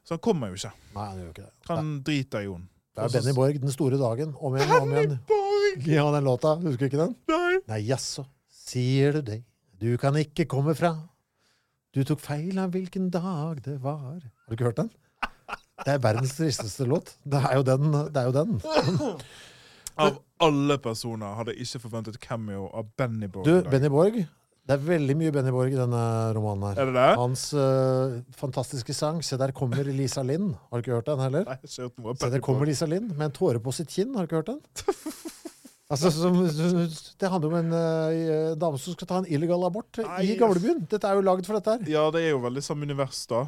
[0.00, 0.72] Så han kommer jo ikke.
[0.94, 1.52] Nei, han gjør ikke det.
[1.68, 2.70] Han driter i henne.
[2.94, 4.32] Det er Benny Borg, Den store dagen.
[4.38, 5.18] Om igjen, om igjen.
[5.28, 5.88] Borg!
[5.92, 6.54] Ja, den låta.
[6.62, 7.16] Husker du ikke den?
[7.28, 7.58] Nei!
[7.68, 8.24] Nei, jaså,
[8.64, 9.42] sier du det?
[9.80, 10.94] Du kan ikke komme fra.
[11.94, 14.22] Du tok feil av hvilken dag det var.
[14.24, 14.92] Har du ikke hørt den?
[15.84, 17.16] Det er verdens tristeste låt.
[17.26, 17.90] Det er jo den.
[18.14, 18.54] Det er jo den.
[20.00, 23.46] Av alle personer hadde jeg ikke forventet cameo av Benny Borg.
[23.46, 23.70] Du.
[23.70, 24.24] Benny Borg.
[24.64, 26.02] Det er veldig mye Benny Borg i denne
[26.34, 26.80] romanen her.
[26.80, 27.08] Er det det?
[27.20, 30.54] Hans uh, fantastiske sang 'Se der kommer Lisa Lind'.
[30.70, 31.44] Har du ikke hørt den heller?
[31.44, 33.74] Nei, jeg har ikke hørt noe Se der kommer Lisa Lind med en tåre på
[33.76, 34.14] sitt kinn.
[34.16, 34.62] Har du ikke hørt den?
[35.94, 36.36] Altså, som,
[37.22, 40.82] det handler om en uh, dame som skal ta en illegal abort Nei, i gamlebyen.
[40.90, 41.86] Dette er jo lagd for dette her.
[41.94, 43.44] Ja, det er jo veldig samme univers, da.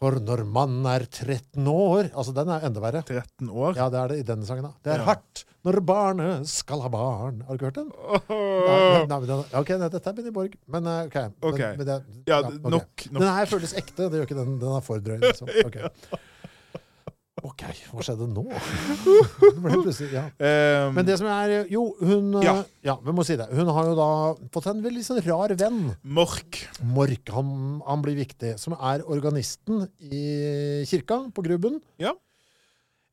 [0.00, 3.02] For når mannen er 13 år Altså, den er enda verre.
[3.04, 3.74] 13 år.
[3.76, 4.64] Ja, det er det i denne sangen.
[4.64, 4.72] da.
[4.80, 5.08] Det er Ja.
[5.10, 7.42] hardt når barnet skal ha barn.
[7.44, 7.90] Har du ikke hørt den?
[8.32, 10.54] Nei, nei, nei, ok, dette er Benny Borg.
[10.72, 11.18] Men OK.
[11.44, 11.58] ok.
[11.60, 11.98] Men, men det,
[12.32, 12.54] Ja, ok.
[12.64, 12.70] nok.
[12.78, 13.04] nok.
[13.12, 14.08] Den her føles ekte.
[14.08, 14.54] Det gjør ikke den.
[14.62, 15.18] Den er for drøy.
[15.20, 15.52] Liksom.
[15.68, 15.76] Ok.
[17.46, 17.62] OK,
[17.92, 18.44] hva skjedde nå?
[19.90, 20.24] Det ja.
[20.36, 22.54] Um, Men det som er Jo, hun eh, Ja.
[22.84, 23.46] ja, vi må si det.
[23.54, 24.08] Hun har jo da
[24.52, 25.94] fått en veldig sånn rar venn.
[26.02, 26.60] Mork.
[26.96, 28.56] Mork, han, han blir viktig.
[28.60, 31.80] Som er organisten i kirka på Grubben.
[32.02, 32.14] Ja.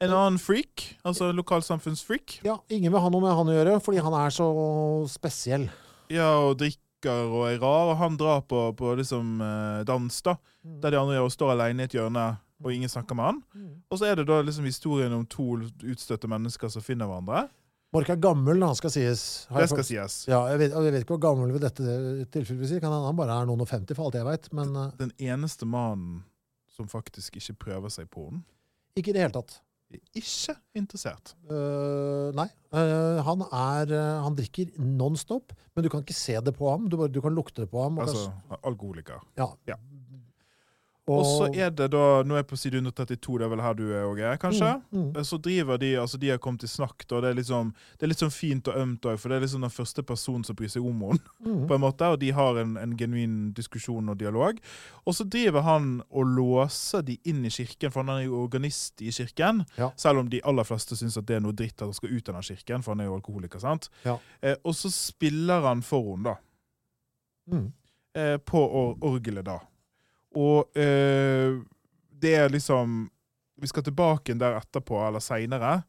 [0.03, 2.41] En annen freak, altså lokalsamfunnsfreak.
[2.45, 4.45] Ja, ingen vil ha noe med han å gjøre, fordi han er så
[5.09, 5.65] spesiell.
[6.13, 7.93] Ja, og drikker og er rar.
[7.93, 10.35] Og han drar på, på liksom eh, dans, da.
[10.61, 10.75] Mm.
[10.83, 12.27] Der de andre gjør og står alene i et hjørne,
[12.63, 13.39] og ingen snakker med han.
[13.91, 17.47] Og så er det da liksom historien om to utstøtte mennesker som finner hverandre.
[17.95, 19.21] Mork er gammel, han skal sies.
[19.49, 20.15] Har Det skal jeg sies.
[20.27, 21.85] Ja, jeg vet, jeg vet ikke hvor gammel ved dette
[22.33, 22.81] tilfellet vil si.
[22.83, 24.49] Kan hende han bare er noen og 50, for alt jeg vet.
[24.57, 26.25] Men eh, Den eneste mannen
[26.67, 28.43] som faktisk ikke prøver seg på den.
[28.97, 29.61] ikke i det hele tatt.
[30.19, 31.31] Ikke interessert.
[31.47, 32.49] Uh, nei.
[32.75, 36.89] Uh, han er uh, Han drikker nonstop, men du kan ikke se det på ham.
[36.91, 38.01] Du, bare, du kan lukte det på ham.
[38.01, 39.23] Og Altså alkoholiker.
[39.39, 39.47] ja.
[39.69, 39.79] ja.
[41.07, 43.73] Og så er det da Nå er jeg på side 132, det er vel her
[43.79, 44.31] du er, Åge?
[44.41, 44.73] Kanskje?
[44.91, 45.11] Mm, mm.
[45.15, 48.03] Eh, Så driver de altså de har kommet i snakk, og Det er, liksom, det
[48.03, 50.55] er litt sånn fint og ømt òg, for det er liksom den første personen som
[50.59, 51.19] bryr seg om henne.
[51.47, 51.67] Mm.
[51.69, 54.57] på en måte, Og de har en, en genuin diskusjon og dialog.
[55.05, 59.01] Og så driver han og låser de inn i kirken, for han er jo organist
[59.01, 59.63] i kirken.
[59.77, 59.91] Ja.
[59.95, 62.27] Selv om de aller fleste syns at det er noe dritt at han skal ut
[62.29, 63.59] av den kirken, for han er jo alkoholiker.
[63.63, 63.87] sant?
[64.03, 64.17] Ja.
[64.41, 66.35] Eh, og så spiller han for henne, da.
[67.55, 67.71] Mm.
[68.17, 69.59] Eh, på or orgelet, da.
[70.37, 71.57] Og eh,
[72.21, 73.07] det er liksom
[73.57, 75.79] Vi skal tilbake der etterpå, eller seinere.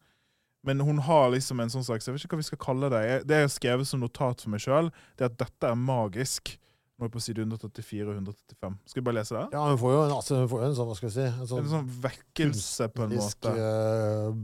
[0.65, 3.03] Men hun har liksom en sånn slags Jeg vet ikke hva vi skal kalle det.
[3.09, 4.89] Jeg- Det er skrevet som notat for meg sjøl.
[5.17, 6.57] Det er at dette er magisk.
[6.99, 8.79] Nå er jeg på side 184 og 135.
[8.91, 9.45] Skal vi bare lese det?
[9.53, 11.47] Ja, hun får jo en, altså, får jo en sånn, hva skal vi si En
[11.47, 13.53] sånn, En sånn vekkelse, på en måte.
[13.55, 14.35] Uh,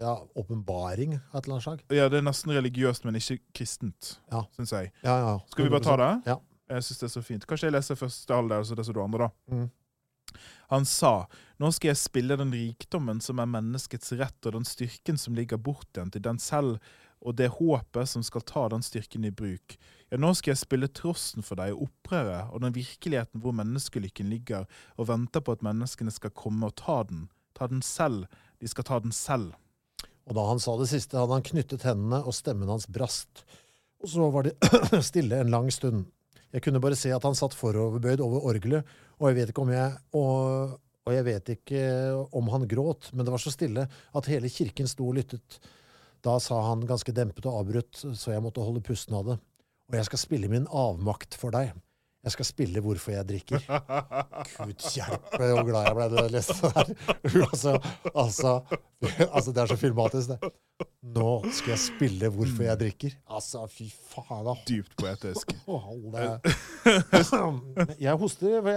[0.00, 1.82] ja, åpenbaring av et eller annet slag.
[1.90, 4.44] Ja, Det er nesten religiøst, men ikke kristent, Ja.
[4.56, 4.92] syns jeg.
[5.02, 5.38] Ja, ja.
[5.50, 6.22] Skal vi bare ta det?
[6.26, 6.36] Ja.
[6.72, 7.46] Jeg syns det er så fint.
[7.48, 9.54] Kanskje jeg leser første halvdel, altså det som du andre, da.
[9.54, 9.70] Mm.
[10.72, 11.12] Han sa,
[11.60, 15.60] nå skal jeg spille den rikdommen som er menneskets rett, og den styrken som ligger
[15.60, 16.78] bortgjemt i den selv,
[17.22, 19.76] og det håpet som skal ta den styrken i bruk.
[20.10, 24.32] Ja, nå skal jeg spille trossen for deg, og opprøret, og den virkeligheten hvor menneskelykken
[24.32, 24.66] ligger,
[24.96, 27.28] og venter på at menneskene skal komme og ta den.
[27.58, 28.26] Ta den selv.
[28.60, 29.52] De skal ta den selv.
[30.26, 33.44] Og da han sa det siste, hadde han knyttet hendene, og stemmen hans brast.
[34.02, 34.56] Og så var det
[35.10, 36.06] stille en lang stund.
[36.52, 38.88] Jeg kunne bare se at han satt foroverbøyd over orgelet,
[39.18, 40.74] og jeg vet ikke om jeg og,
[41.06, 41.84] og jeg vet ikke
[42.36, 45.60] om han gråt, men det var så stille at hele kirken sto og lyttet.
[46.22, 49.38] Da sa han ganske dempet og avbrutt, så jeg måtte holde pusten av det.
[49.90, 51.72] Og jeg skal spille min avmakt for deg.
[52.22, 53.64] Jeg skal spille hvorfor jeg drikker.
[54.60, 56.92] Gud hjelpe hvor glad jeg ble da jeg leste det der.
[57.48, 57.72] altså,
[58.12, 58.52] altså,
[59.26, 60.52] altså, det er så filmatisk, det.
[61.16, 63.16] Nå skal jeg spille hvorfor jeg drikker.
[63.26, 64.46] Altså, fy faen.
[64.46, 64.54] da.
[64.70, 65.56] Dypt poetisk.
[68.06, 68.70] Jeg hoster,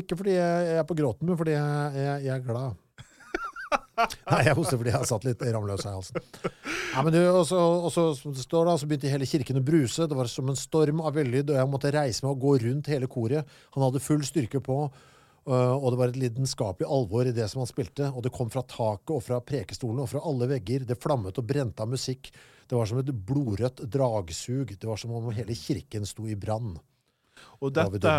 [0.00, 2.85] ikke fordi jeg er på gråten, men fordi jeg, jeg, jeg er glad.
[3.96, 6.20] Nei, jeg hoster fordi jeg har satt litt ramløs i halsen.
[6.44, 10.08] Nei, men du, og så, står da, så begynte hele kirken å bruse.
[10.08, 12.90] Det var som en storm av vellyd, og jeg måtte reise meg og gå rundt
[12.92, 13.56] hele koret.
[13.76, 14.78] Han hadde full styrke på,
[15.48, 18.10] øh, og det var et lidenskapelig alvor i det som han spilte.
[18.12, 20.84] Og det kom fra taket og fra prekestolen og fra alle vegger.
[20.88, 22.28] Det flammet og brente av musikk.
[22.66, 24.76] Det var som et blodrødt dragsug.
[24.76, 26.74] Det var som om hele kirken sto i brann.
[27.64, 28.12] Og dette,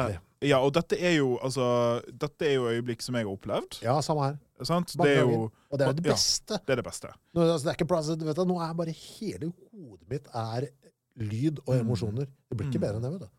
[0.46, 1.66] ja, og dette er jo altså,
[2.10, 3.80] dette er jo øyeblikk som jeg har opplevd.
[3.86, 4.38] Ja, samme her.
[4.66, 4.93] Sant?
[4.97, 5.51] Det er jo.
[5.70, 6.58] Og det er det ja, beste.
[6.66, 7.12] det er det beste.
[7.34, 10.70] Nå, altså, det er ikke plass, vet du, nå er bare hele hodet mitt er
[11.18, 12.26] lyd og emosjoner.
[12.49, 12.88] Det blir ikke Mm.
[12.88, 13.34] bedre enn det, vet du.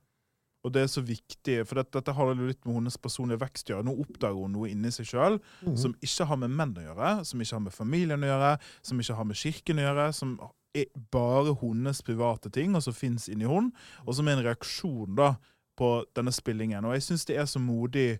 [0.66, 3.76] Og det er så viktig, for dette, dette har litt med hennes personlige vekst å
[3.76, 3.86] gjøre.
[3.86, 5.76] Nå oppdager hun noe inni seg sjøl mm.
[5.78, 8.50] som ikke har med menn å gjøre, som ikke har med familien å gjøre,
[8.82, 10.34] som ikke har med kirken å gjøre, som
[10.74, 13.70] er bare hennes private ting, og som fins inni henne,
[14.04, 15.36] og som er en reaksjon da
[15.78, 16.84] på denne spillingen.
[16.84, 18.18] Og jeg syns det er så modig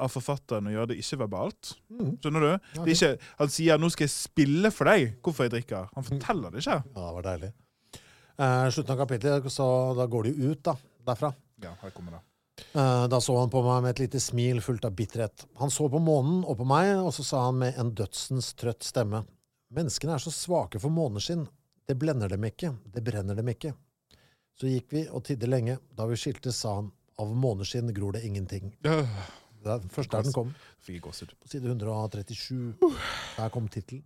[0.00, 1.74] av forfatteren å gjøre det ikke verbalt.
[1.92, 2.16] Mm.
[2.22, 2.50] Skjønner du?
[2.52, 5.88] Ja, Det ikke, han sier 'nå skal jeg spille for deg' hvorfor jeg drikker.
[5.94, 6.82] Han forteller det ikke.
[6.94, 7.52] Ja, det var deilig.
[8.38, 10.76] Eh, slutten av kapittelet, så da går de ut da,
[11.06, 11.34] derfra.
[11.62, 12.20] Ja, her kommer det.
[12.74, 15.44] Eh, da så han på meg med et lite smil fullt av bitterhet.
[15.60, 18.82] Han så på månen og på meg, og så sa han med en dødsens trøtt
[18.82, 19.24] stemme.
[19.72, 21.46] Menneskene er så svake for måneskinn.
[21.88, 23.74] Det blender dem ikke, det brenner dem ikke.
[24.60, 25.78] Så gikk vi og tidde lenge.
[25.96, 28.74] Da vi skiltes, sa han, av måneskinn gror det ingenting.
[28.84, 29.08] Øh,
[29.62, 30.54] Det er først der den kom.
[30.82, 31.30] Fikk gåser.
[31.40, 32.74] På side 137.
[33.38, 34.04] Der kom tittelen.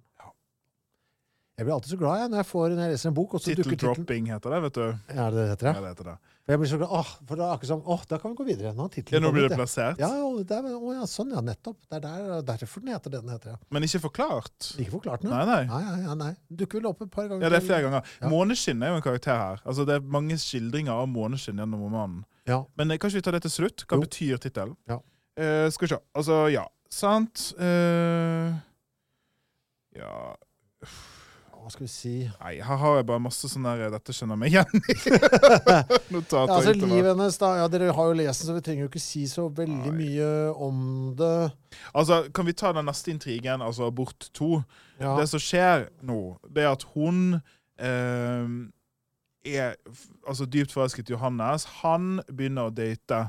[1.56, 3.40] Jeg blir alltid så glad jeg, når jeg får når jeg leser en bok, og
[3.40, 4.82] så dukker Titteldropping heter det, vet du.
[5.16, 5.70] Ja, det heter det.
[5.72, 5.92] Ja, det.
[5.94, 6.16] heter det.
[6.52, 8.44] Jeg blir så glad, åh, for da er akkurat som, åh, da kan vi gå
[8.50, 8.72] videre.
[8.76, 10.02] Nå har Ja, nå blir det plassert.
[10.04, 11.78] Ja, ja, det er, å, ja, sånn, ja, nettopp.
[11.88, 13.62] Det er der, derfor den heter det den heter, ja.
[13.72, 14.68] Men ikke forklart.
[14.76, 15.24] Ikke forklart.
[15.24, 15.58] Nei, nei.
[15.72, 16.30] Nei, nei, ja, nei.
[16.60, 17.48] Dukker vel opp et par ganger.
[17.48, 18.12] Ja, det er flere ganger.
[18.20, 18.28] Ja.
[18.36, 19.64] Måneskinn er jo en karakter her.
[19.64, 22.20] Altså, Det er mange skildringer av måneskinn gjennom romanen.
[22.44, 22.60] Ja.
[22.76, 23.88] Men eh, kanskje vi tar det til slutt?
[23.88, 24.04] Hva Jo.
[24.04, 24.76] betyr tittelen?
[24.92, 25.00] Ja.
[25.36, 25.98] Eh, skal vi se.
[26.16, 26.64] Altså, ja.
[26.92, 27.50] Sant.
[27.58, 28.54] Uh,
[29.96, 30.36] Ja
[30.86, 34.42] Hva skal vi si Nei, her har jeg bare masse sånn der Dette skjønner jeg
[34.44, 34.96] meg igjen i.
[36.14, 36.74] Notater ja, altså.
[36.78, 37.50] Livet hennes, da.
[37.58, 39.96] Ja, dere har jo lest den, så vi trenger jo ikke si så veldig Nei.
[39.98, 40.28] mye
[40.62, 40.78] om
[41.18, 41.32] det.
[41.90, 44.60] Altså, Kan vi ta den neste intrigen, altså abort to?
[45.00, 45.16] Ja.
[45.18, 47.40] Det som skjer nå, det er at hun
[47.82, 48.46] eh,
[49.58, 49.74] er
[50.26, 51.66] altså dypt forelsket i Johannes.
[51.82, 53.24] Han begynner å date,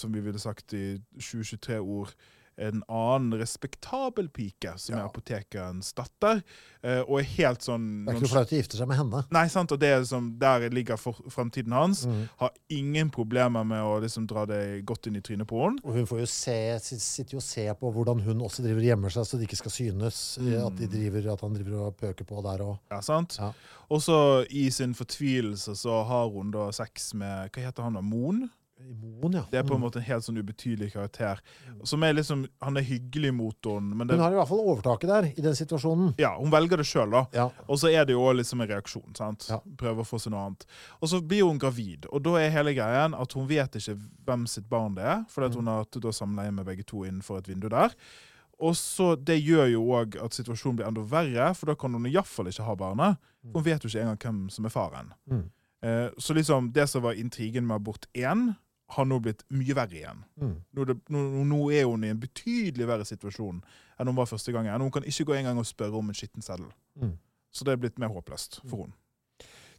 [0.00, 0.86] som vi ville sagt i
[1.18, 2.14] 2023-ord,
[2.56, 5.00] en annen respektabel pike, som Ja.
[5.00, 6.42] er apotekerens datter.
[6.84, 9.24] Eh, og er helt sånn Det er ikke noe flaut å gifte seg med henne.
[9.34, 12.04] Nei, sant, og det er liksom, Der ligger for, fremtiden hans.
[12.06, 12.28] Mm.
[12.38, 15.80] Har ingen problemer med å liksom dra det godt inn i trynet på henne.
[15.82, 18.86] Og hun får jo se, sitter jo og ser på hvordan hun også driver og
[18.86, 20.66] gjemmer seg, så det ikke skal synes mm.
[20.66, 22.62] at, de driver, at han driver og pøker på der.
[22.62, 22.78] òg.
[22.92, 23.36] Ja, sant?
[23.40, 23.50] Ja.
[23.90, 28.00] Og så i sin fortvilelse så har hun da sex med Hva heter han da?
[28.00, 28.48] Moen?
[28.84, 29.42] I Moen, ja.
[29.50, 29.84] Det er på en Mm.
[29.86, 31.40] måte en helt sånn ubetydelig karakter.
[31.84, 34.60] Som er liksom Han er hyggelig mot henne, men det, Hun har i hvert fall
[34.60, 36.14] overtaket der, i den situasjonen.
[36.18, 37.26] ja, hun velger det sjøl, da.
[37.32, 37.50] Ja.
[37.68, 39.16] Og så er det jo liksom en reaksjon.
[39.16, 39.46] sant?
[39.48, 39.60] Ja.
[39.76, 40.66] Prøver å få seg noe annet.
[41.02, 44.46] Og så blir hun gravid, og da er hele greien at hun vet ikke hvem
[44.46, 47.46] sitt barn det er, fordi at hun har hatt samleie med begge to innenfor et
[47.48, 47.90] vindu der.
[48.60, 52.04] Og så Det gjør jo òg at situasjonen blir enda verre, for da kan hun
[52.04, 53.16] iallfall ikke ha barnet.
[53.50, 55.12] For hun vet jo ikke engang hvem som er faren.
[55.28, 55.50] Mm.
[55.82, 58.54] Eh, så liksom det som var intrigen med abort 1,
[58.92, 60.24] har nå blitt mye verre igjen.
[60.40, 60.56] Mm.
[60.76, 63.62] Nå, det, nå, nå er hun i en betydelig verre situasjon
[63.98, 64.82] enn hun var første gangen.
[64.82, 66.68] Hun kan ikke gå engang og spørre om en skitten seddel.
[67.00, 67.16] Mm.
[67.54, 68.96] Så det er blitt mer håpløst for henne.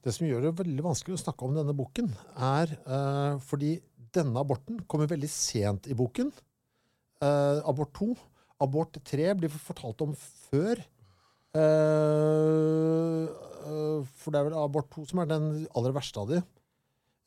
[0.06, 3.80] Det som gjør det veldig vanskelig å snakke om denne boken, er uh, fordi
[4.14, 6.30] denne aborten kommer veldig sent i boken.
[7.24, 8.12] Uh, abort 2.
[8.62, 10.84] Abort 3 blir fortalt om før.
[11.58, 13.26] Uh,
[14.20, 16.44] for det er vel abort 2 som er den aller verste av de.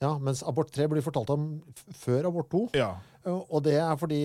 [0.01, 1.47] Ja, mens abort 3 blir fortalt om
[1.99, 2.61] før abort 2.
[2.79, 2.93] Ja.
[3.27, 4.21] Eh, Og det er fordi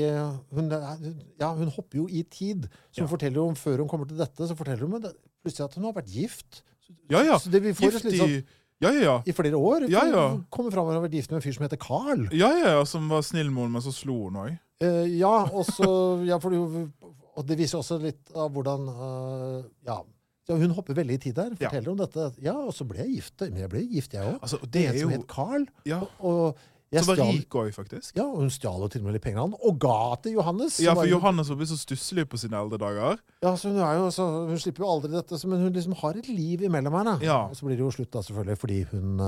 [0.54, 0.98] hun, er-
[1.40, 2.68] ja, hun hopper jo i tid.
[2.92, 3.16] Så hun Ja.
[3.16, 5.02] forteller om, Før hun kommer til dette, så forteller hun
[5.44, 6.62] plutselig at hun har vært gift.
[7.10, 7.38] ja, ja.
[7.38, 8.44] Så det vi får Gift litt sånn, i
[8.82, 9.22] Ja, ja, ja.
[9.26, 9.90] i flere år.
[9.90, 10.38] Ja, ja.
[10.52, 12.28] Kommer fram og har vært gift med en fyr som heter Carl.
[12.34, 14.60] Ja, ja, ja, som var snill med henne, men så slo hun òg.
[14.82, 16.92] Eh, ja, og så ja, for det,
[17.36, 20.04] Og det viser også litt av hvordan uh, Ja.
[20.44, 21.54] Så hun hopper veldig i tid der.
[21.56, 21.70] Ja.
[21.70, 22.28] Forteller om dette.
[22.44, 23.46] Ja, og så ble jeg gift.
[23.46, 24.38] Men jeg ble gift, jeg òg.
[24.42, 25.08] Altså, Det er en jo...
[25.08, 25.68] som het Carl.
[25.88, 26.02] Ja.
[26.20, 26.60] Og
[26.94, 28.12] og Som var rik òg, faktisk.
[28.18, 30.78] Ja, og hun stjal til og med litt penger han, og ga til Johannes.
[30.84, 33.18] Ja, for var, Johannes var blitt så stusslig på sine eldre dager.
[33.42, 36.20] Ja, så hun, er jo, så hun slipper jo aldri dette, men hun liksom har
[36.22, 37.12] et liv imellom her.
[37.26, 37.40] Ja.
[37.50, 39.24] Og så blir det jo slutt, da, selvfølgelig, fordi hun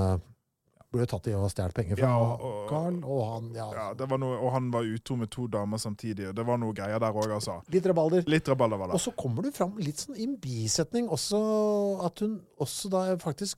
[1.02, 2.96] jo tatt i å stjålet penger fra Ja, og- Carl.
[3.04, 6.34] Og han ja, Ja, noe, og han var utro med to damer samtidig.
[6.34, 7.62] Det var noe greier der òg, altså.
[7.72, 8.22] Litt rabalder.
[8.26, 12.18] Litt rabalder var Og så kommer du fram litt sånn i en bisetning også at
[12.20, 13.56] hun også da faktisk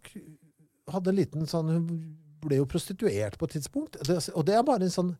[0.88, 3.96] hadde en liten sånn Hun ble jo prostituert på et tidspunkt.
[4.06, 5.16] Det, og det er bare en sånn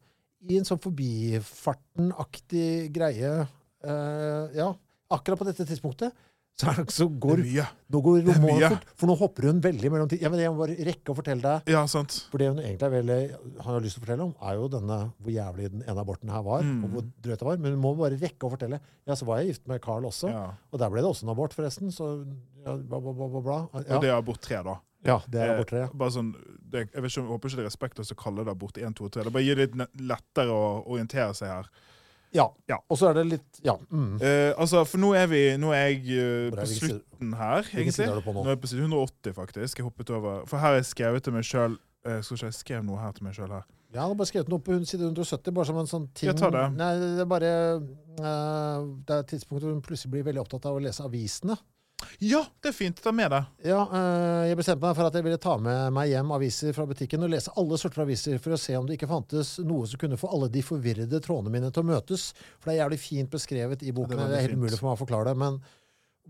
[0.48, 3.48] i en sånn forbifarten-aktig greie.
[3.82, 4.74] Uh, ja,
[5.10, 6.12] akkurat på dette tidspunktet
[6.58, 7.64] så, det, så Det går er mye.
[7.94, 8.70] Nå går er mye.
[8.72, 10.24] fort, for nå hopper hun veldig mellom tid.
[10.24, 11.70] Ja, men jeg må bare rekke å fortelle deg.
[11.70, 12.16] Ja, sant.
[12.32, 13.18] For det hun egentlig veldig,
[13.64, 16.42] har lyst til å fortelle om, er jo denne hvor jævlig den ene aborten her
[16.46, 16.66] var.
[16.66, 16.82] Mm.
[16.82, 17.62] Og hvor drøyt det var.
[17.62, 18.82] Men hun må bare rekke å fortelle.
[19.06, 20.32] Ja, så var jeg gift med Carl også.
[20.34, 20.44] Ja.
[20.72, 21.94] Og der ble det også en abort, forresten.
[21.94, 22.10] Så
[22.64, 23.58] ja, bla, bla, bla, bla, bla.
[23.78, 24.78] Og det er abort tre, da.
[25.06, 25.84] ja det er abort tre.
[25.86, 28.52] Eh, bare sånn, det, jeg, ikke, jeg håper ikke det er respektløst å kalle det
[28.52, 29.28] abort 1, 2 og 3.
[29.28, 31.70] Det bare gir det litt lettere å orientere seg her.
[32.34, 32.44] Ja.
[32.68, 32.76] Ja.
[32.88, 33.74] Og så er det litt Ja.
[33.90, 34.20] Mm.
[34.20, 38.04] Eh, altså, for nå er vi Nå er jeg eh, på slutten her, egentlig.
[38.04, 38.34] er nå?
[38.36, 39.80] Nå er jeg på side 180, faktisk.
[39.80, 40.44] Jeg hoppet over.
[40.46, 43.26] For her har jeg skrevet til meg sjøl Skal ikke jeg skrev noe her til
[43.26, 43.66] meg sjøl her.
[43.88, 46.52] Jeg hadde bare skrevet noe på side 170, bare som en sånn ting Jeg tar
[46.52, 46.66] det.
[46.76, 50.68] Nei, det er bare uh, Det er et tidspunkt hvor hun plutselig blir veldig opptatt
[50.68, 51.56] av å lese avisene.
[52.24, 53.00] Ja, det er fint.
[53.02, 53.48] Ta med deg.
[53.68, 56.86] Ja, eh, jeg bestemte meg for at jeg ville ta med meg hjem aviser fra
[56.88, 60.00] butikken og lese alle sorter aviser for å se om det ikke fantes noe som
[60.00, 62.30] kunne få alle de forvirrede trådene mine til å møtes.
[62.58, 64.18] For det er jævlig fint beskrevet i boken.
[64.18, 65.38] Ja, det det, er helt umulig for meg å forklare det.
[65.44, 65.60] Men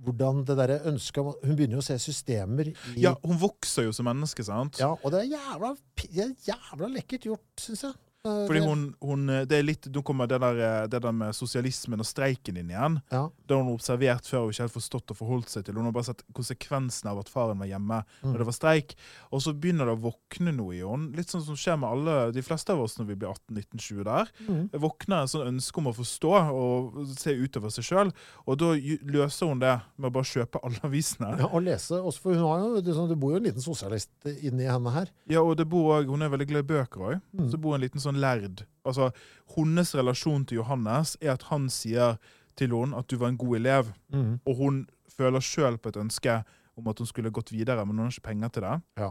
[0.04, 3.94] hvordan det der ønsket Hun begynner jo å se systemer i Ja, Hun vokser jo
[3.96, 4.78] som menneske, sant?
[4.78, 7.96] Ja, og det er jævla, det er jævla lekkert gjort, syns jeg.
[8.26, 11.30] Eh, Fordi hun, hun Det er litt Nå kommer det der, eh, det der med
[11.38, 12.96] sosialismen og streiken inn igjen.
[13.12, 13.28] ja.
[13.48, 15.74] Det har hun observert før og ikke helt forstått og forholdt seg til.
[15.78, 18.32] Hun har bare sett konsekvensen av at faren var hjemme Mm.
[18.32, 18.94] når det var streik.
[19.32, 21.14] Og så begynner det å våkne noe i henne.
[21.16, 24.28] Litt sånn som skjer med alle, de fleste av oss når vi blir 18-19-20 der.
[24.48, 24.68] Mm.
[24.72, 28.12] Våkner et sånn ønske om å forstå og se utover seg sjøl.
[28.46, 31.38] Og da løser hun det med å bare kjøpe alle avisene.
[31.38, 33.62] Ja, og lese også, for hun har jo, det, sånn- det bor jo en liten
[33.64, 34.10] sosialist
[34.42, 35.08] inni henne her.
[35.28, 37.20] Ja, og det bor Hun er veldig glad i bøker òg.
[37.36, 37.50] Mm.
[37.50, 38.64] Så bor en liten sånn lærd.
[38.84, 39.10] Altså,
[39.56, 42.16] Hennes relasjon til Johannes er at han sier
[42.56, 43.92] til henne at du var en god elev.
[44.12, 44.40] Mm.
[44.46, 46.44] Og hun føler sjøl på et ønske
[46.76, 48.80] om at hun skulle gått videre, men hun har ikke penger til det.
[48.98, 49.10] Ja.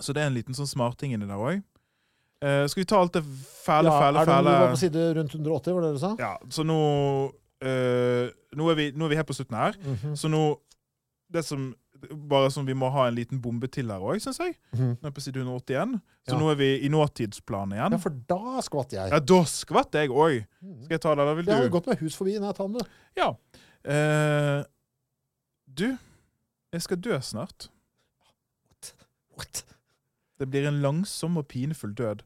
[0.00, 1.62] Så det er en liten sånn smarting inni der òg.
[2.44, 4.76] Eh, skal vi ta alt det fæle, Ja, fæle, er det, fæle Du var på
[4.76, 6.14] side rundt 180, var det det du sa?
[6.20, 6.76] Ja, så nå
[7.64, 10.16] uh, nå, er vi, nå er vi helt på slutten her, Mhm.
[10.16, 10.42] så nå
[11.32, 11.74] det som,
[12.30, 14.56] Bare som vi må ha en liten bombe til her òg, syns jeg.
[14.76, 14.96] Mm.
[15.02, 15.96] Nå er på side 181.
[16.26, 16.38] Så Ja.
[16.40, 17.92] nå er vi i nåtidsplanen igjen.
[17.92, 19.10] Ja, for da skvatt jeg.
[19.12, 20.44] Ja, da skvatt jeg òg.
[20.84, 21.52] Skal jeg ta det, eller vil du?
[21.52, 22.38] Jeg har gått meg hus forbi.
[22.42, 22.98] Nei, ta den, du.
[23.16, 23.28] Ja.
[23.86, 24.64] Eh,
[25.66, 25.86] du,
[26.72, 27.68] jeg skal dø snart.
[29.36, 29.64] What?
[30.38, 32.22] Det blir en langsom og pinefull død,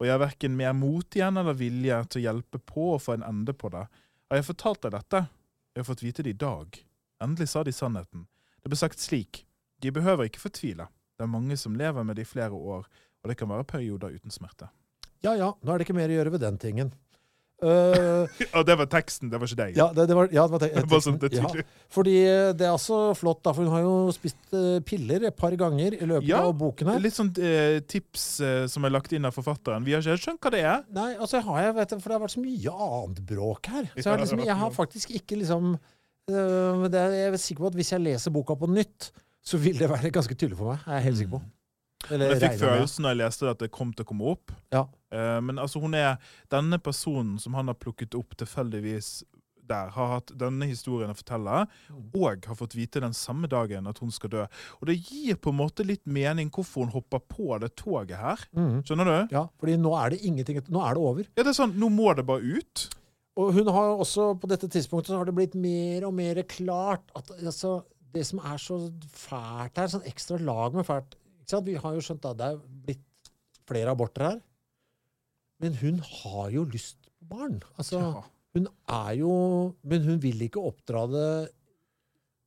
[0.00, 3.14] og jeg har verken mer mot igjen eller vilje til å hjelpe på å få
[3.18, 3.84] en ende på det.
[4.30, 5.20] Har jeg fortalt deg dette?
[5.74, 6.78] Jeg har fått vite det i dag.
[7.22, 8.26] Endelig sa de sannheten.
[8.62, 9.44] Det ble sagt slik.
[9.82, 10.86] De behøver ikke fortvile.
[11.18, 12.86] Det er mange som lever med det i flere år,
[13.22, 14.70] og det kan være perioder uten smerte.
[15.22, 16.92] Ja ja, nå er det ikke mer å gjøre ved den tingen.
[17.62, 18.26] Uh,
[18.58, 19.76] Og det var teksten, det var ikke deg.
[19.78, 21.46] ja, det, det var, ja, det var te- Bare sånn det ja,
[21.94, 25.36] fordi eh, det er også flott, da, for hun har jo spist uh, piller et
[25.38, 26.98] par ganger i løpet Ja, av boken her.
[27.04, 29.86] Litt sånn uh, tips eh, som er lagt inn av forfatteren.
[29.86, 30.82] Vi har ikke helt skjønt hva det er.
[30.98, 33.86] Nei, altså har jeg, vet for det har vært så mye annet bråk her.
[33.94, 35.76] Så jeg, har liksom, jeg har faktisk ikke liksom
[36.30, 39.10] men det er, Jeg er sikker på at hvis jeg leser boka på nytt,
[39.42, 40.84] så vil det være ganske tydelig for meg.
[40.86, 41.42] Jeg Er helt sikker på.
[42.10, 44.52] Eller Jeg fikk følelsen da jeg leste det at det kom til å komme opp.
[44.74, 44.84] Ja.
[45.14, 46.16] Eh, men altså hun er
[46.50, 49.22] denne personen som han har plukket opp tilfeldigvis
[49.62, 52.10] der, har hatt denne historien å fortelle, Mm.
[52.18, 54.46] og har fått vite den samme dagen at hun skal dø.
[54.80, 58.36] Og det gir på en måte litt mening hvorfor hun hopper på det toget her.
[58.52, 58.82] Mhm.
[58.82, 59.34] Skjønner du?
[59.36, 61.22] Ja, fordi nå er det ingenting Nå er det over.
[61.36, 62.88] Ja, det er sånn, Nå må det bare ut.
[63.40, 67.12] Og hun har også, på dette tidspunktet så har det blitt mer og mer klart
[67.16, 67.78] at altså,
[68.12, 68.76] det som er så
[69.08, 71.66] fælt her, sånn ekstra lag med fælt ikke sant?
[71.70, 73.30] Vi har jo skjønt at det er blitt
[73.68, 74.42] flere aborter her.
[75.62, 77.58] Men hun har jo lyst på barn.
[77.78, 78.22] Altså, Ja.
[78.52, 79.32] Hun er jo
[79.82, 81.52] Men hun vil ikke oppdra det,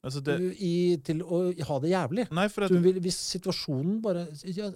[0.05, 2.27] Altså det, i, til å ha det jævlig.
[2.31, 4.67] nei, det, vil, hvis situasjonen bare ja,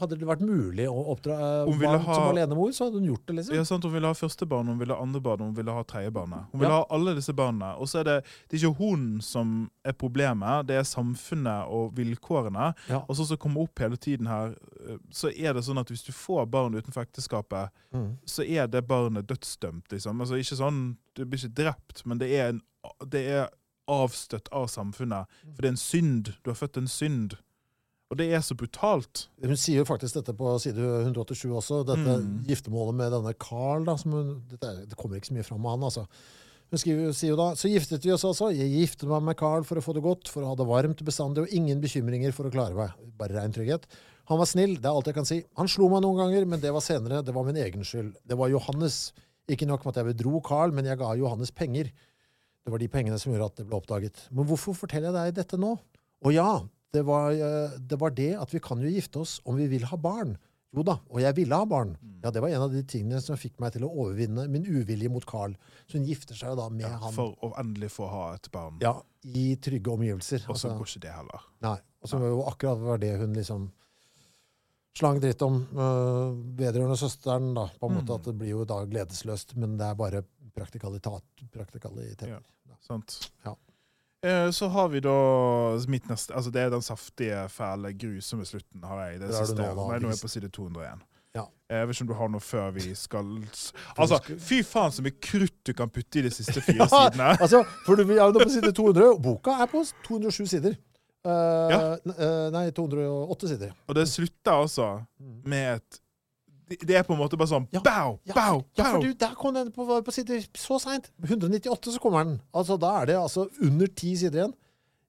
[0.00, 1.36] Hadde det vært mulig å oppdra
[1.66, 3.54] eh, barn ha- som alenemor, så hadde hun gjort det, liksom.
[3.58, 5.82] ja, sant, Hun ville ha første barn, hun ville ha andre barn, hun ville ha
[5.84, 6.32] tredje barn.
[6.52, 6.80] Hun ville Ja.
[6.80, 7.74] ha alle disse barna.
[7.76, 8.16] Og så er det,
[8.48, 12.70] det er ikke hun som er problemet, det er samfunnet og vilkårene.
[12.88, 13.02] Ja.
[13.08, 14.56] Og så som kommer opp hele tiden her,
[14.88, 18.16] eh, så er det sånn at hvis du får barn utenfor ekteskapet, Mm.
[18.24, 20.20] så er det barnet dødsdømt, liksom.
[20.22, 22.60] Altså ikke sånn, du blir ikke drept, men det er, en,
[23.10, 23.48] det er
[23.90, 25.26] avstøtt av samfunnet.
[25.54, 26.32] For det er en synd.
[26.44, 27.36] Du har født en synd.
[28.10, 29.28] Og det er så brutalt.
[29.38, 32.40] Hun sier jo faktisk dette på side 187 også, dette Mm.
[32.48, 33.84] giftermålet med denne Carl.
[33.86, 36.06] Da, som hun, dette, det kommer ikke så mye fram av han, altså.
[36.70, 38.50] Hun skriver, sier jo da Så giftet vi oss altså.
[38.54, 41.02] Jeg giftet meg med Carl for å få det godt, for å ha det varmt
[41.06, 42.90] bestandig og ingen bekymringer for å klare meg.
[43.18, 43.86] Bare rein trygghet.
[44.30, 45.40] Han var snill, det er alt jeg kan si.
[45.58, 47.22] Han slo meg noen ganger, men det var senere.
[47.26, 48.14] Det var min egen skyld.
[48.26, 49.12] Det var Johannes.
[49.50, 51.90] Ikke nok med at jeg bedro Carl, men jeg ga Johannes penger.
[52.64, 54.26] Det var de pengene som gjorde at det ble oppdaget.
[54.30, 55.72] Men hvorfor forteller jeg deg dette nå?
[56.24, 56.60] Og ja,
[56.92, 59.86] det var, eh, det var det at vi kan jo gifte oss om vi vil
[59.88, 60.36] ha barn.
[60.70, 61.96] Jo da, og jeg ville ha barn.
[61.98, 62.20] Mm.
[62.22, 65.08] Ja, Det var en av de tingene som fikk meg til å overvinne min uvilje
[65.10, 65.56] mot Carl.
[65.88, 68.76] Så hun gifter seg da med han For å endelig få ha et barn.
[68.80, 68.92] ja,
[69.24, 70.44] i trygge omgivelser.
[70.48, 71.40] Og så Altså, går ikke det heller.
[71.66, 73.70] nei, og så var jo akkurat det hun liksom
[74.98, 77.54] slang dritt om uh, vedrørende søsteren.
[77.54, 78.16] da, på en måte Mm.
[78.18, 80.22] At det blir jo da gledesløst, men det er bare
[80.56, 81.22] praktikalitet.
[81.52, 82.28] praktikaliteter.
[82.28, 82.40] Ja.
[82.80, 83.30] Sant?
[83.44, 83.54] Ja.
[84.22, 88.82] Eh, Så har vi da mitt neste Altså det er den saftige, fæle, grusomme slutten,
[88.84, 89.20] har jeg.
[89.20, 89.54] Det du siste.
[89.62, 91.00] nå, Nei, nå er jeg på side 201.
[91.34, 91.44] Ja.
[91.70, 93.28] Jeg vet ikke om du har noe før vi skal
[94.00, 97.30] Altså, fy faen så mye krutt du kan putte i de siste fire sidene.
[97.40, 99.06] altså, for du er jo nå på side 200.
[99.14, 100.74] og Boka er på 207 sider.
[101.24, 101.80] Eh, Ja.
[102.16, 103.72] eh, nei, 208 sider.
[103.88, 105.06] Og det slutter altså
[105.44, 106.00] med et
[106.86, 107.80] Det er på en måte bare sånn Ja.
[107.82, 109.02] bow, Ja, bow, ja, for bow.
[109.02, 111.10] du, der kom den på, på sider så seint.
[111.20, 112.40] 198 så kommer den.
[112.54, 114.54] Altså, Da er det altså under ti sider igjen.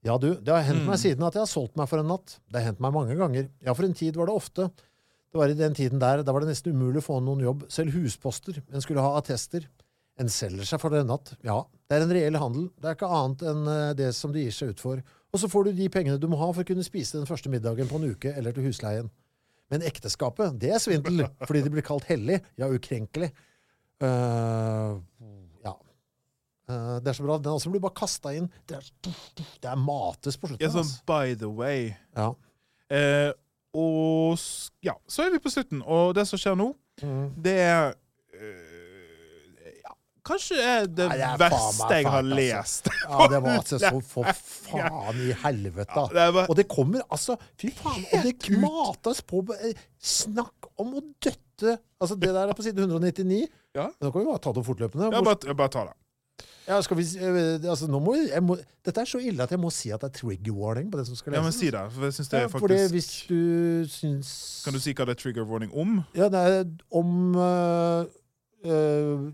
[0.04, 1.04] Ja, du, det har hendt meg Mm.
[1.04, 2.40] siden at jeg har solgt meg for en natt.
[2.52, 3.50] Det har hendt meg mange ganger.
[3.62, 4.72] Ja, for en tid var det ofte.
[5.32, 7.70] Det var i den tiden der, da var det nesten umulig å få noen jobb.
[7.72, 8.58] Selv husposter.
[8.74, 9.68] En skulle ha attester.
[10.18, 11.36] En selger seg for en natt.
[11.44, 12.70] Ja, det er en reell handel.
[12.82, 15.04] Det er ikke annet enn eh, det som de gir seg ut for.
[15.32, 17.50] Og så får du de pengene du må ha for å kunne spise den første
[17.52, 19.08] middagen på en uke, eller til husleien.
[19.72, 23.30] Men ekteskapet, det er svindel, fordi det blir kalt hellig, ja, ukrenkelig.
[24.04, 24.98] Uh,
[25.64, 25.74] ja.
[26.68, 27.38] Uh, det er så bra.
[27.40, 28.50] Den også blir bare kasta inn.
[28.68, 28.90] Det er,
[29.64, 30.66] det er mates på slutten.
[30.66, 31.06] Ja, sånn altså.
[31.08, 31.94] by the way.
[32.18, 32.34] Ja.
[32.92, 33.32] Uh,
[33.72, 34.36] og
[34.84, 35.80] ja, så er vi på slutten.
[35.88, 37.30] Og det som skjer nå, Mm.
[37.42, 37.96] det er
[40.32, 42.40] Kanskje er det, Nei, det er faen meg verste jeg har fælt, altså.
[42.40, 42.92] lest.
[43.04, 45.96] ja, det var altså så for faen i helvete.
[45.98, 46.50] Ja, Det var...
[46.50, 51.78] Og det kommer altså Fy faen, og det mates på eh, Snakk om å døtte
[52.02, 53.44] Altså, det der er på side 199.
[53.78, 53.92] Ja.
[54.02, 55.12] Nå kan vi bare ta det fortløpende.
[55.14, 55.94] Ja, bare, bare ta det.
[56.66, 58.56] Ja, skal vi, eh, altså, nå må, jeg må,
[58.86, 61.08] dette er så ille at jeg må si at det er trigger warning på det
[61.10, 61.82] som skal Ja, men si det.
[61.94, 62.82] For jeg synes det er faktisk...
[62.82, 64.34] Ja, hvis du syns
[64.66, 66.00] Kan du si hva det er trigger warning om?
[66.18, 66.62] Ja, det er
[67.02, 68.06] om øh,
[68.66, 69.26] øh,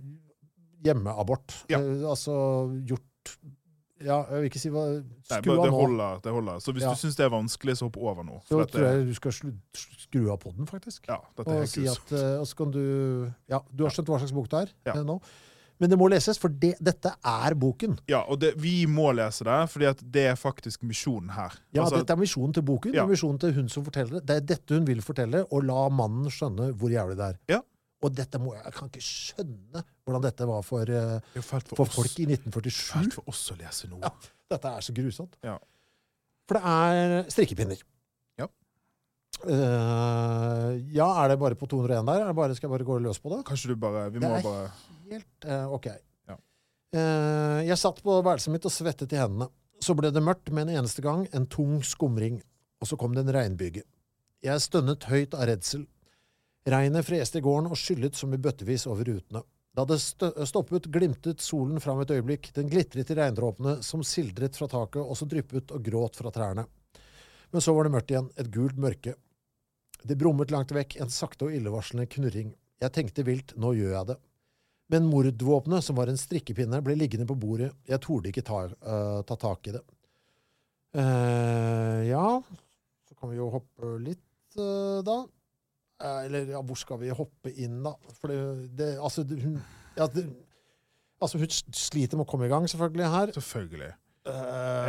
[0.84, 1.64] hjemmeabort.
[1.70, 1.80] Ja.
[1.80, 2.34] Eh, altså
[2.88, 3.04] gjort
[4.00, 4.82] Ja, jeg vil ikke si hva
[5.26, 5.64] Skru av nå.
[5.66, 6.60] det, holder, det holder.
[6.62, 6.92] Så hvis Ja.
[6.94, 8.42] du syns det er vanskelig, så hopp over nå.
[8.46, 9.32] Så tror jeg du skal
[9.74, 11.08] skru av podden, faktisk.
[11.10, 14.06] ja, dette er Og si at, eh, og så kan du Ja, du har skjønt
[14.08, 14.94] hva slags bok det er Ja.
[15.00, 15.20] eh, nå.
[15.80, 18.00] Men det må leses, for det, dette er boken.
[18.08, 21.54] Ja, og det, vi må lese det, fordi det er faktisk misjonen her.
[21.74, 23.04] Ja, Altså, Dette er misjonen til boken, Ja.
[23.04, 24.26] er misjonen til hun som forteller det.
[24.26, 27.38] Det er dette hun vil fortelle, og la mannen skjønne hvor jævlig det er.
[27.50, 27.62] Ja.
[28.06, 31.84] Og dette må jeg, jeg kan ikke skjønne hvordan dette var for, eh, for, for
[31.88, 32.82] oss, folk i 1947.
[32.92, 34.04] fælt for oss å lese noe.
[34.06, 34.34] Ja.
[34.54, 35.38] Dette er så grusomt.
[35.46, 35.56] Ja.
[36.48, 37.82] For det er strikkepinner.
[38.40, 38.48] Ja.
[39.42, 42.22] Uh, ja, er det bare på 201 der?
[42.22, 43.42] Er det bare, skal jeg bare gå løs på det?
[43.50, 44.70] Kanskje du bare Vi Det er bare
[45.12, 45.90] Helt uh, OK.
[46.30, 46.38] Ja.
[46.96, 49.50] Uh, jeg satt på værelset mitt og svettet i hendene.
[49.84, 52.40] Så ble det mørkt med en eneste gang, en tung skumring,
[52.82, 53.84] og så kom det en regnbyge.
[54.46, 55.86] Jeg stønnet høyt av redsel.
[56.68, 59.44] Regnet freste i gården og skyllet som i bøttevis over rutene.
[59.78, 62.50] Da det stoppet, glimtet solen fram et øyeblikk.
[62.56, 66.66] Den glitret i regndråpene som sildret fra taket, og så dryppet og gråt fra trærne.
[67.54, 69.14] Men så var det mørkt igjen, et gult mørke.
[70.04, 72.56] Det brummet langt vekk, en sakte og illevarslende knurring.
[72.82, 74.18] Jeg tenkte vilt, nå gjør jeg det.
[74.92, 77.72] Men mordvåpenet, som var en strikkepinne, ble liggende på bordet.
[77.88, 79.84] Jeg torde ikke ta, uh, ta tak i det.
[80.98, 82.28] Eh, ja,
[83.06, 84.24] så kan vi jo hoppe litt,
[84.58, 85.22] uh, da.
[86.04, 87.96] Eh, eller ja, hvor skal vi hoppe inn, da?
[88.20, 88.42] For det,
[88.78, 89.56] det Altså, det, hun
[89.98, 90.28] ja, det,
[91.22, 93.32] Altså, hun sliter med å komme i gang, selvfølgelig, her.
[93.34, 93.94] Selvfølgelig.
[94.28, 94.34] Uh,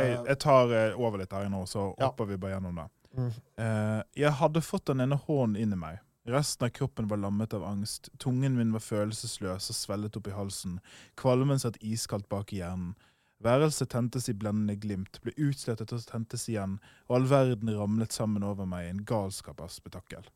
[0.03, 2.09] Jeg, jeg tar eh, over litt her nå, så Ja.
[2.09, 2.85] hopper vi bare gjennom det.
[3.17, 3.31] Mm.
[3.57, 6.03] Uh, jeg hadde fått den ene hånden inn i meg.
[6.29, 8.11] Resten av kroppen var lammet av angst.
[8.21, 10.77] Tungen min var følelsesløs og svellet opp i halsen.
[11.17, 12.93] Kvalmen satt iskaldt bak i hjernen.
[13.41, 16.75] Værelset tentes i blendende glimt, ble utslettet og tentes igjen,
[17.07, 20.27] og all verden ramlet sammen over meg i en galskap av spetakkel.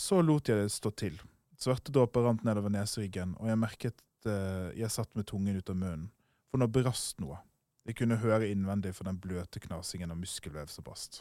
[0.00, 1.18] Så lot jeg det stå til.
[1.60, 5.76] Svarte dråper rant nedover neseryggen, og jeg merket eh, jeg satt med tungen ut av
[5.76, 6.06] munnen.
[6.48, 7.36] For nå brast noe.
[7.88, 11.20] Jeg kunne høre innvendig for den bløte knasingen av muskelvev som brast.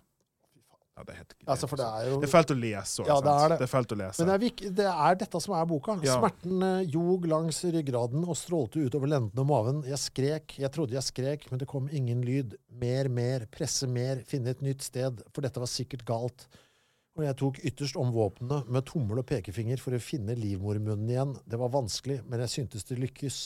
[0.99, 3.07] Ja, det er helt Altså, det er jo det er fælt å lese òg.
[3.07, 3.57] Ja, det er det.
[3.59, 4.23] det er fælt å lese.
[4.23, 5.97] Men det er, det er dette som er boka.
[6.03, 6.15] Ja.
[6.19, 9.83] Smerten eh, jog langs ryggraden og strålte utover lendene og maven.
[9.87, 12.57] Jeg skrek, jeg trodde jeg skrek, men det kom ingen lyd.
[12.83, 16.47] Mer, mer, presse mer, finne et nytt sted, for dette var sikkert galt.
[17.19, 21.33] Og jeg tok ytterst om våpnene med tommel og pekefinger for å finne livmormunnen igjen.
[21.43, 23.39] Det var vanskelig, men jeg syntes det lykkes.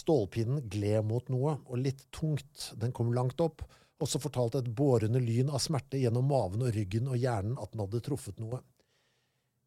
[0.00, 2.70] Stålpinnen gled mot noe, og litt tungt.
[2.80, 3.66] Den kom langt opp,
[4.00, 7.74] og så fortalte et bårende lyn av smerte gjennom maven og ryggen og hjernen at
[7.74, 8.62] den hadde truffet noe.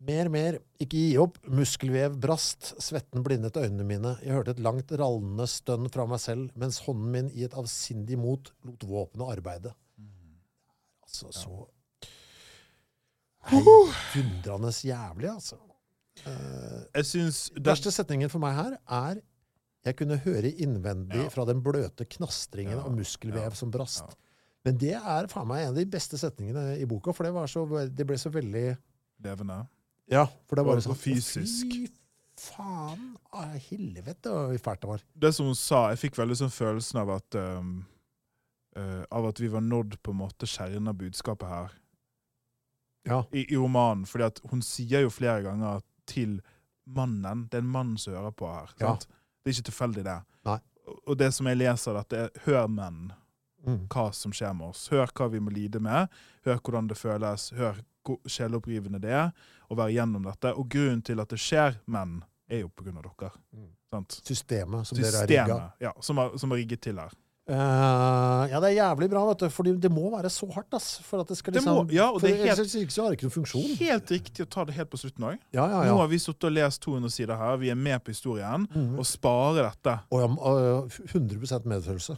[0.10, 4.90] Mer, mer, ikke gi opp, muskelvev brast, svetten blindet øynene mine, jeg hørte et langt
[4.98, 9.78] rallende stønn fra meg selv, mens hånden min i et avsindig mot lot våpenet arbeide.
[11.06, 11.62] Altså, så
[13.52, 15.60] heidundrende jævlig, altså.
[16.96, 19.20] Jeg synes Den verste setningen for meg her er
[19.86, 21.30] jeg kunne høre innvendig Ja.
[21.30, 24.16] fra den bløte knastringen Ja, av muskelvev ja, som brast.
[24.66, 27.46] Men det er faen meg en av de beste setningene i boka, for det, var
[27.52, 28.78] så, det ble så veldig
[29.22, 29.68] levende.
[30.10, 31.70] Ja, for det var og så, fysisk.
[31.70, 31.86] Fy
[32.40, 33.12] faen!
[33.36, 35.04] Av helvete hvor fælt det var.
[35.14, 37.86] Det som hun sa, jeg fikk veldig sånn følelsen av at um,
[38.80, 41.76] uh, Av at vi var nådd på en måte kjernen av budskapet her
[43.06, 43.24] Ja.
[43.32, 44.06] i, i romanen.
[44.06, 46.40] fordi at hun sier jo flere ganger til
[46.86, 48.74] mannen Det er en mann som hører på her.
[48.80, 48.96] Ja.
[48.96, 50.20] Det er ikke tilfeldig, det.
[50.46, 50.60] Nei.
[51.08, 53.14] Og- det som jeg leser, dette er hør menn.
[53.66, 53.88] Mm.
[53.90, 54.88] hva som skjer med oss.
[54.94, 56.08] Hør hva vi må lide med.
[56.46, 57.50] Hør hvordan det føles.
[57.58, 59.32] Hør hvor sjelopprivende det er
[59.72, 60.52] å være gjennom dette.
[60.54, 63.32] Og grunnen til at det skjer menn, er jo av dere.
[63.56, 63.70] Mm.
[63.90, 64.20] Sant?
[64.28, 65.58] Systemet som dere har rigga.
[65.82, 67.14] Ja, som, er, som er rigget til her.
[67.48, 69.50] Eh, ja, det er jævlig bra, vet du.
[69.54, 70.96] For det må være så hardt, ass.
[71.06, 73.10] For at det skal Det liksom må- ja, og det er helt- ikke så har
[73.12, 73.78] det ikke noen funksjon.
[73.78, 75.38] Helt riktig å ta det helt på slutten òg.
[75.54, 77.58] Ja, ja, Nå har vi sittet og lest 200 sider her.
[77.58, 78.68] Vi er med på historien.
[78.68, 78.98] Mhm.
[78.98, 80.00] Og sparer dette.
[80.12, 80.82] Og ja,
[81.14, 82.18] 100% medfølelse.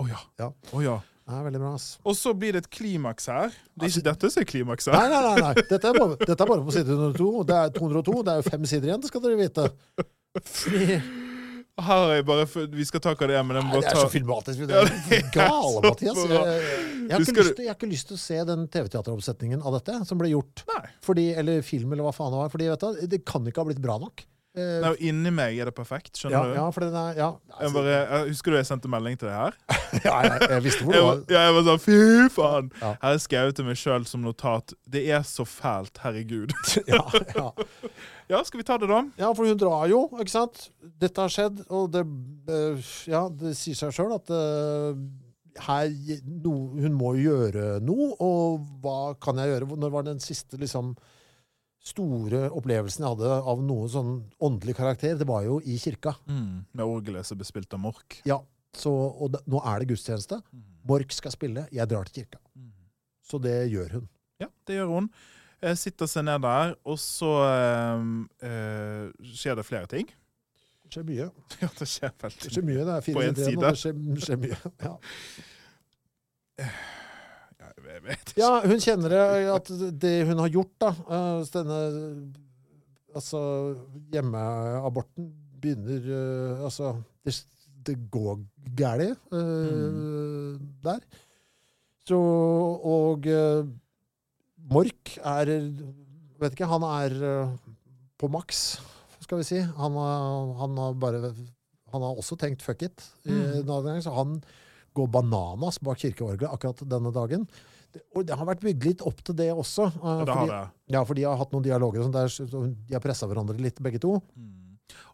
[0.00, 0.18] Å ja.
[0.38, 0.50] Ja.
[0.72, 1.00] Oh, ja.
[1.28, 1.98] Det er veldig bra, ass.
[2.04, 3.52] Og så blir det et klimaks her.
[3.78, 5.40] Det er ikke dette som er klimaks Nei, nei, nei.
[5.40, 5.54] nei.
[5.54, 7.44] Dette, er bare, dette er bare på side 102.
[7.46, 8.22] Det er 202.
[8.24, 9.70] Det er jo fem sider igjen, det skal dere vite.
[10.42, 11.02] Fordi,
[11.80, 12.44] Her har jeg bare
[12.74, 14.66] Vi skal ta hva det er, men jeg må nei, det er så filmatisk.
[14.68, 16.18] Det er er gale, Mathias.
[16.20, 16.34] Jeg,
[17.08, 20.20] jeg, har lyst jeg har ikke lyst til å se den TV-teateroppsetningen av dette som
[20.20, 20.66] ble gjort.
[21.06, 22.52] Fordi, eller film, eller hva faen det var.
[22.52, 24.24] Fordi, vet du, det kan ikke ha blitt bra nok.
[24.52, 26.10] Eh, Nei, og inni meg er det perfekt.
[26.12, 26.56] ja, Skjønner du?
[26.58, 29.30] ja, for det er ja, Jeg altså, bare, jeg, husker du jeg sendte melding til
[29.30, 29.54] deg her?
[30.04, 31.96] ja, jeg, jeg visste hvor det var- ja, jeg var sånn Fy
[32.34, 32.68] faen!
[32.82, 32.90] Ja.
[33.06, 34.74] Her skrev jeg til meg sjøl som notat.
[34.92, 36.02] Det er så fælt.
[36.04, 36.52] Herregud.
[36.92, 37.00] Ja,
[37.36, 37.46] ja.
[38.32, 39.00] Ja, skal vi ta det, da?
[39.18, 40.68] ja, for hun drar jo, ikke sant?
[41.00, 42.04] Dette har skjedd, og det
[42.48, 44.94] eh, Ja, det sier seg sjøl at uh,
[45.66, 45.90] her
[46.44, 49.68] no, Hun må jo gjøre noe, og hva kan jeg gjøre?
[49.80, 50.94] Når var den siste liksom
[51.82, 56.14] store opplevelsene jeg hadde av noe sånn åndelig karakter, det var jo i kirka.
[56.30, 56.62] Mm.
[56.70, 58.20] Med orgelet som ble spilt av Mork.
[58.28, 58.38] Ja,
[58.76, 60.38] så, og da, nå er det gudstjeneste.
[60.88, 62.40] Mork skal spille, jeg drar til kirka.
[63.26, 64.08] Så det gjør hun.
[64.42, 65.10] Ja, det gjør hun.
[65.62, 68.08] Jeg sitter seg ned der, og så øh,
[68.42, 70.08] eh, skjer det flere ting.
[70.82, 71.28] Det skjer mye.
[71.62, 72.82] Ja, det skjer Det skjer mye.
[72.82, 73.62] Det er fire På en side.
[73.62, 74.58] det skjer, skjer mye.
[74.82, 76.66] Ja.
[77.92, 79.68] Ja, jeg vet ja, hun kjenner det, at
[80.00, 81.80] det hun har gjort, da eh, denne
[83.12, 83.38] Altså,
[84.14, 85.26] hjemmeaborten
[85.60, 86.94] begynner eh, Altså,
[87.26, 87.34] det,
[87.84, 88.40] det går
[88.78, 89.02] galt
[89.36, 90.56] eh,
[90.86, 91.02] der.
[92.08, 93.68] Så Og uh,
[94.72, 95.52] Mork er
[96.42, 97.52] Vet ikke, han er uh,
[98.18, 98.62] på maks,
[99.22, 99.60] skal vi si.
[99.76, 99.94] Han
[100.58, 101.34] han har bare
[101.92, 103.66] Han har også tenkt fuck it, i Mm.
[103.66, 104.40] gangen, så han
[104.94, 107.46] går bananas bak kirkeorgelet akkurat denne dagen.
[108.16, 109.90] Og det har vært bygd litt opp til det også.
[110.00, 110.62] Uh, Ja, det har det.
[110.94, 113.80] ja, for de har hatt noen dialoger, sånn der, så de har pressa hverandre litt,
[113.84, 114.18] begge to.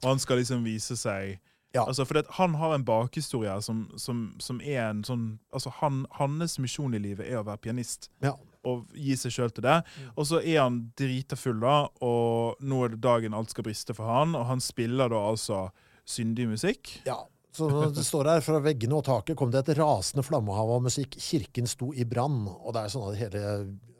[0.03, 1.39] Og han skal liksom vise seg
[1.75, 1.83] Ja.
[1.85, 6.59] Altså, for Han har en bakhistorie som, som, som er en sånn altså han, Hans
[6.59, 8.09] misjon i livet er å være pianist.
[8.25, 8.33] Ja.
[8.65, 9.83] Og gi seg sjøl til det.
[10.17, 13.95] Og så er han drita full, da, og nå er det dagen alt skal briste
[13.95, 15.69] for han, og han spiller da altså
[16.09, 17.03] syndig musikk.
[17.07, 17.21] Ja.
[17.59, 21.19] Så det står her, fra veggene og taket kom det et rasende flammehav av musikk.
[21.23, 22.45] Kirken sto i brann.
[22.49, 23.43] Og det er sånn at hele,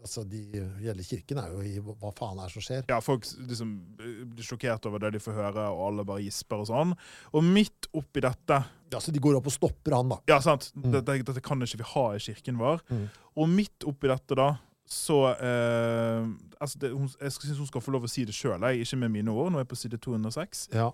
[0.05, 0.43] altså de,
[0.81, 2.87] hele kirken er jo i Hva faen er det som skjer?
[2.91, 6.63] Ja, Folk liksom eh, blir sjokkert over det de får høre, og alle bare gisper
[6.63, 6.95] og sånn.
[7.35, 8.63] Og midt oppi dette
[8.93, 10.23] Ja, Så de går opp og stopper han, da.
[10.31, 10.71] Ja, sant.
[10.79, 12.81] Dette, dette kan ikke vi ha i kirken vår.
[12.89, 13.05] Mm.
[13.39, 14.53] Og midt oppi dette, da,
[14.89, 16.25] så eh,
[16.59, 19.13] altså det, hun, Jeg syns hun skal få lov å si det sjøl, ikke med
[19.19, 19.53] mine ord.
[19.53, 20.69] Nå er jeg på side 206.
[20.73, 20.89] Ja.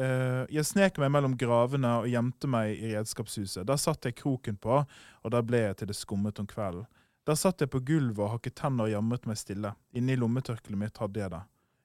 [0.00, 3.66] Eh, jeg snek meg mellom gravene og gjemte meg i redskapshuset.
[3.68, 6.88] Der satt jeg kroken på, og der ble jeg til det skummet om kvelden.
[7.28, 9.74] Der satt jeg på gulvet og hakket tenner og jamret meg stille.
[9.94, 11.42] Inni lommetørkleet mitt hadde jeg det.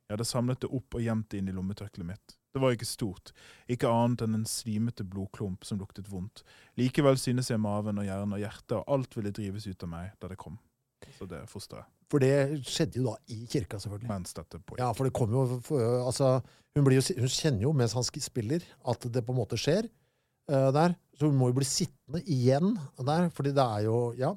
[0.08, 2.38] Jeg hadde samlet det opp og gjemt det inn i lommetørkleet mitt.
[2.56, 3.34] Det var ikke stort,
[3.70, 6.42] ikke annet enn en slimete blodklump som luktet vondt.
[6.80, 10.16] Likevel synes jeg maven og hjernen og hjertet og alt ville drives ut av meg
[10.18, 10.58] da det kom.
[11.20, 11.86] Så det er fosteret.
[12.12, 14.10] For det skjedde jo da i kirka, selvfølgelig.
[14.10, 14.78] Mens dette på.
[14.80, 15.44] Ja, for det kom jo
[16.06, 16.38] altså,
[16.78, 19.90] hun, blir jo, hun kjenner jo mens han spiller, at det på en måte skjer
[20.52, 20.96] uh, der.
[21.18, 24.34] Så hun må jo bli sittende igjen der, fordi det er jo Ja.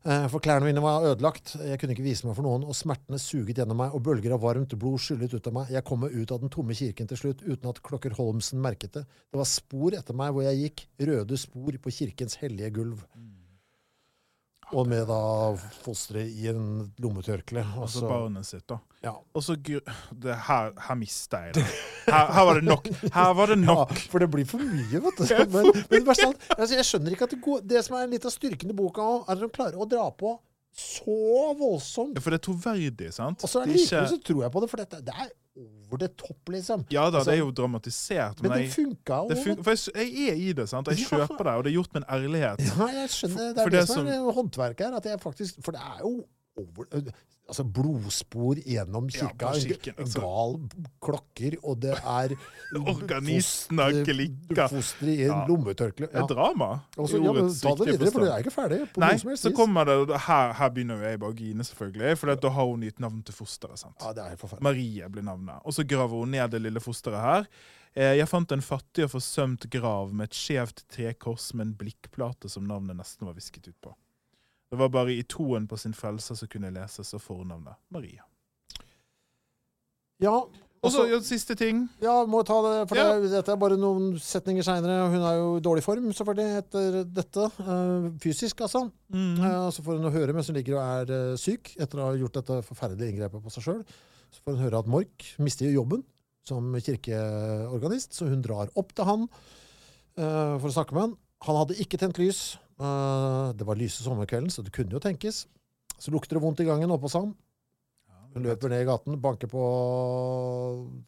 [0.00, 3.18] Eh, for klærne mine var ødelagt, jeg kunne ikke vise meg for noen, og smertene
[3.20, 5.72] suget gjennom meg, og bølger av varmt blod skyllet ut av meg.
[5.74, 8.96] Jeg kom meg ut av den tomme kirken til slutt, uten at klokker Holmsen merket
[8.96, 9.04] det.
[9.28, 13.04] Det var spor etter meg hvor jeg gikk, røde spor på kirkens hellige gulv.
[14.72, 15.16] Og med da
[15.82, 17.64] fosteret i en lommetørkle.
[17.76, 18.76] og Altså så- barnet sitt, da.
[19.02, 19.12] ja.
[19.34, 21.64] Og så det her, her mista jeg det.
[22.06, 22.86] Her, her var det nok.
[23.12, 23.90] Her var det nok.
[23.90, 25.24] Ja, for det blir for mye, vet du.
[25.56, 28.24] Men, men det alt, altså, jeg skjønner ikke at det går Det som er litt
[28.24, 30.38] av styrken i boka, er at de klarer å dra på
[30.72, 32.14] så voldsomt.
[32.14, 33.42] Ja, For det er troverdig, sant?
[33.42, 35.30] Og så Det er likevel ikke- så tror jeg på det, for dette, det er
[35.60, 36.84] over the top, liksom.
[36.90, 39.36] Ja da, Altså, det er jo dramatisert, Men men det funka jo.
[39.44, 40.88] fun for jeg, jeg er i det, sant?
[40.88, 41.08] Jeg Ja.
[41.26, 42.60] kjøper det, og det er gjort med en ærlighet.
[42.78, 43.48] Ja, jeg skjønner.
[43.54, 44.96] Det For er det, det som er håndverket her.
[44.96, 46.24] At jeg faktisk, for det er jo
[47.50, 49.48] altså blodspor gjennom kirka.
[49.50, 50.20] Ja, kirken, altså.
[50.22, 50.52] gal
[51.02, 52.34] klokker, og det er
[52.92, 54.68] Organisten har ikke likka.
[54.70, 55.38] Foster i en Ja.
[55.48, 56.06] lommetørkle.
[56.12, 56.68] Et drama.
[56.96, 58.78] Også, ja, men ta det videre, for det er ikke ferdig.
[58.94, 62.16] På Nei, så kommer det her, her begynner jo jeg bare å grine, selvfølgelig.
[62.20, 63.78] For da har hun gitt navn til fosteret.
[63.82, 63.96] sant?
[64.00, 64.62] Ja, det er helt forferdelig.
[64.70, 65.60] Marie blir navnet.
[65.64, 67.48] Og så graver hun ned det lille fosteret her.
[67.96, 72.48] Eh, Jeg fant en fattig og forsømt grav med et skjevt trekors med en blikkplate
[72.48, 73.90] som navnet nesten var visket ut på.
[74.70, 78.22] Det var bare i troen på sin frelse som kunne leses, og fornavnet Maria.
[80.22, 80.34] Ja,
[80.82, 81.88] Og så siste ting.
[82.00, 83.18] ja, må ta det, for Ja.
[83.18, 85.10] det, dette er bare noen setninger seinere.
[85.12, 87.44] Hun er jo i dårlig form, selvfølgelig, etter dette.
[87.60, 88.90] eh, fysisk, altså.
[89.12, 89.40] Mm.
[89.44, 92.06] Eh, så får hun å høre mens hun ligger og er eh, syk, etter å
[92.12, 93.84] ha gjort dette forferdelige inngrepet på seg sjøl,
[94.30, 96.04] så får hun høre at Mork mister jobben
[96.46, 99.26] som kirkeorganist, så hun drar opp til han
[100.16, 101.16] for å snakke med han.
[101.46, 102.58] Han hadde ikke tent lys.
[102.80, 105.44] Eh, det var lyse sommerkvelden, så det kunne jo tenkes.
[106.00, 107.32] Så lukter det vondt i gangen oppe hos ham.
[108.30, 109.60] Hun løper ned i gaten, banker på,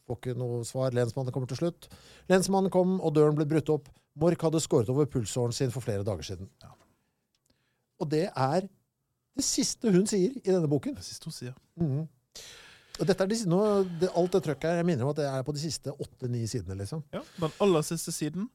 [0.03, 0.91] får ikke noe svar.
[0.95, 1.87] Lensmannen kommer til slutt.
[2.31, 3.87] Lensmannen kom, og døren ble brutt opp.
[4.19, 6.49] Mork hadde skåret over pulsåren sin for flere dager siden.
[8.03, 10.97] Og det er det siste hun sier i denne boken.
[10.99, 11.55] Det siste hun sier.
[11.79, 12.03] Mhm.
[13.01, 13.59] Og dette er de, nå,
[14.03, 16.43] det, alt det trøkket her, jeg minner om at det er på de siste åtte-ni
[16.45, 17.01] sidene, liksom.
[17.15, 18.51] Ja, Den aller siste siden.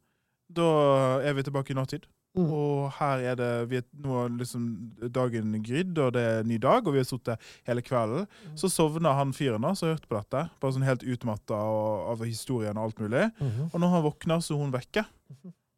[0.49, 0.69] Da
[1.25, 2.07] er vi tilbake i nåtid.
[2.37, 2.49] Mm.
[2.55, 4.65] Og her er det vi er, Nå er liksom
[5.15, 8.29] dagen grydd, og det er en ny dag, og vi har sittet hele kvelden.
[8.59, 12.89] Så sovner han fyren som hørt på dette, bare sånn helt utmatta av historien og
[12.89, 13.27] alt mulig.
[13.41, 13.71] Mhm.
[13.73, 15.05] Og når han våkner, så er hun vekke.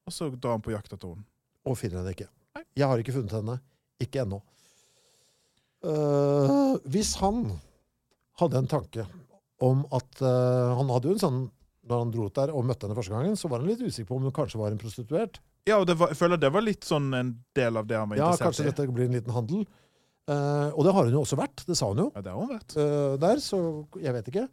[0.06, 1.26] Og så drar han på jakt etter henne.
[1.66, 2.30] Og finner henne ikke.
[2.56, 2.64] Nei.
[2.76, 3.60] Jeg har ikke funnet henne.
[4.00, 4.40] Ikke ennå.
[5.80, 7.46] Uh, hvis han
[8.40, 9.06] hadde en tanke
[9.64, 11.38] om at uh, Han hadde jo en sånn
[11.90, 14.08] Når han dro ut der og møtte henne første gangen, så var han litt usikker
[14.08, 15.40] på om hun kanskje var en prostituert.
[15.68, 18.08] Ja, og det var, jeg føler det var litt sånn en del av det han
[18.10, 18.44] var interessert i.
[18.44, 18.70] Ja, kanskje i.
[18.70, 19.64] dette blir en liten handel.
[20.30, 21.62] Uh, og det har hun jo også vært.
[21.66, 22.08] Det sa hun jo.
[22.14, 22.74] Ja, det har hun vært.
[22.76, 23.60] Uh, der, så
[23.98, 24.46] jeg vet ikke.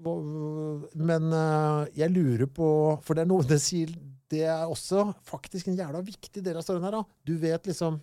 [0.00, 2.66] Men uh, jeg lurer på
[3.04, 3.90] For det er noe det sier
[4.32, 6.96] Det er også faktisk en jævla viktig del av storyen her.
[6.96, 7.02] da.
[7.28, 7.98] Du vet liksom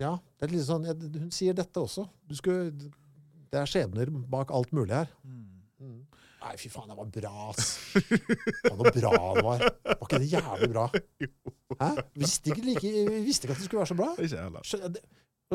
[0.00, 2.06] Ja, det er litt sånn Hun sier dette også.
[2.24, 5.12] Du skulle, det er skjebner bak alt mulig her.
[5.20, 5.55] Mm.
[5.80, 7.70] Nei, fy faen, det var bra, ass.
[7.92, 9.62] Faen, så bra det var.
[9.66, 10.86] Var ikke det jævlig bra?
[11.80, 11.88] Hæ?
[12.16, 12.92] Visste ikke, like,
[13.26, 14.10] visste ikke at det skulle være så bra.
[14.22, 14.62] Ikke heller.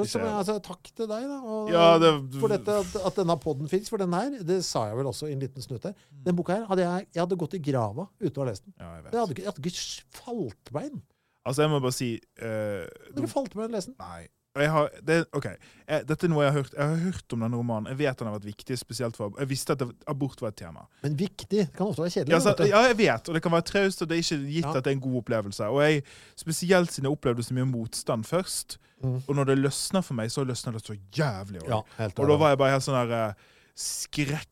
[0.07, 1.37] Som, altså, takk til deg, da.
[1.43, 3.89] Og, Ja, det- For dette, at, at denne podden fins.
[3.91, 5.93] For den her, det sa jeg vel også i en liten snutt her.
[6.11, 8.73] Den boka her hadde jeg, jeg hadde gått i grava uten å ha lest den.
[8.79, 9.09] Ja, jeg.
[9.11, 11.01] Jeg hadde, jeg hadde ikke falt meg inn.
[11.43, 12.85] Altså, jeg må bare si uh,
[13.17, 13.97] du, falt meg inn å lese den.
[13.99, 14.27] Nei.
[14.51, 15.45] Har, det, ok,
[15.87, 16.73] jeg, Dette er noe jeg har hørt.
[16.75, 17.87] Jeg har hørt om denne romanen.
[17.93, 20.57] Jeg vet den har vært viktig, spesielt for Jeg visste at det, abort var et
[20.59, 20.83] tema.
[21.05, 21.47] Men viktig.
[21.69, 22.33] Det kan ofte være kjedelig.
[22.35, 24.65] Ja, så, ja, jeg vet, og det kan være traust, og det er ikke gitt
[24.67, 24.73] Ja.
[24.75, 25.69] at det er en god opplevelse.
[25.71, 26.03] Og jeg,
[26.35, 28.77] Spesielt siden jeg opplevde så mye motstand først.
[29.01, 29.21] Mm.
[29.27, 31.63] Og når det løsner for meg, så løsner det så jævlig.
[31.67, 33.49] Ja, Og da var jeg bare helt sånn der eh,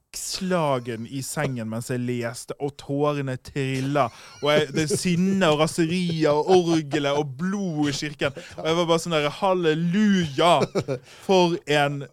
[0.10, 4.10] skrekkslagen i sengen mens jeg leste, og tårene trilla.
[4.42, 8.32] Og jeg, det sinne og raseriet og orgelet og blod i kirken.
[8.58, 10.54] Og jeg var bare sånn der Halleluja!
[11.26, 12.04] For en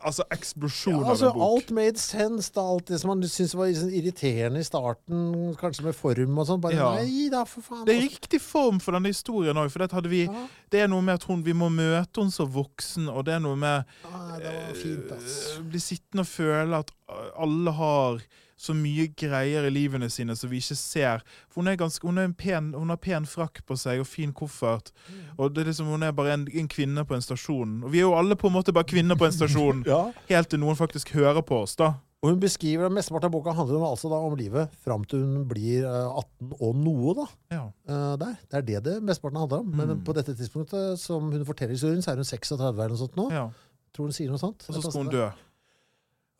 [0.00, 1.48] altså, eksplosjon Ja, altså, av en bok.
[1.58, 2.50] alt made sense.
[2.54, 6.46] Da, alt det som man syntes var sånn irriterende i starten, kanskje med form og
[6.48, 6.60] sånn.
[6.60, 6.94] Bare Ja.
[6.96, 7.84] nei da, for faen.
[7.86, 9.70] Det er riktig form for denne historien òg.
[9.70, 10.46] For vi, Ja.
[10.70, 13.40] det er noe med at hun, vi må møte henne som voksen, og det er
[13.40, 15.56] noe med ja, det var fint, ass.
[15.56, 16.90] eh, bli sittende og føle at
[17.36, 18.20] alle har
[18.62, 21.24] så mye greier i livene sine som vi ikke ser.
[21.50, 24.06] For hun er ganske, hun, er en pen, hun har pen frakk på seg og
[24.06, 24.92] fin koffert.
[25.08, 25.24] Mm.
[25.42, 27.80] Og det er liksom, hun er bare en, en kvinne på en stasjon.
[27.82, 29.82] Og vi er jo alle på en måte bare kvinner på en stasjon.
[29.92, 30.04] Ja.
[30.30, 31.90] Helt til noen faktisk hører på oss, da.
[32.22, 35.40] Og hun beskriver, Mesteparten av boka handler om, altså da, om livet fram til hun
[35.50, 37.14] blir eh, 18 og noe.
[37.18, 37.24] da,
[37.56, 37.64] Ja.
[37.90, 38.36] Uh, der.
[38.46, 39.72] Det er det det mesteparten handler om.
[39.74, 40.04] Men Mm.
[40.06, 43.26] på dette tidspunktet, som hun forteller historien, så er hun 36 eller noe sånt nå.
[43.34, 43.48] ja.
[43.92, 44.62] Tror hun sier noe sånt.
[44.70, 45.26] Og så skal hun dø.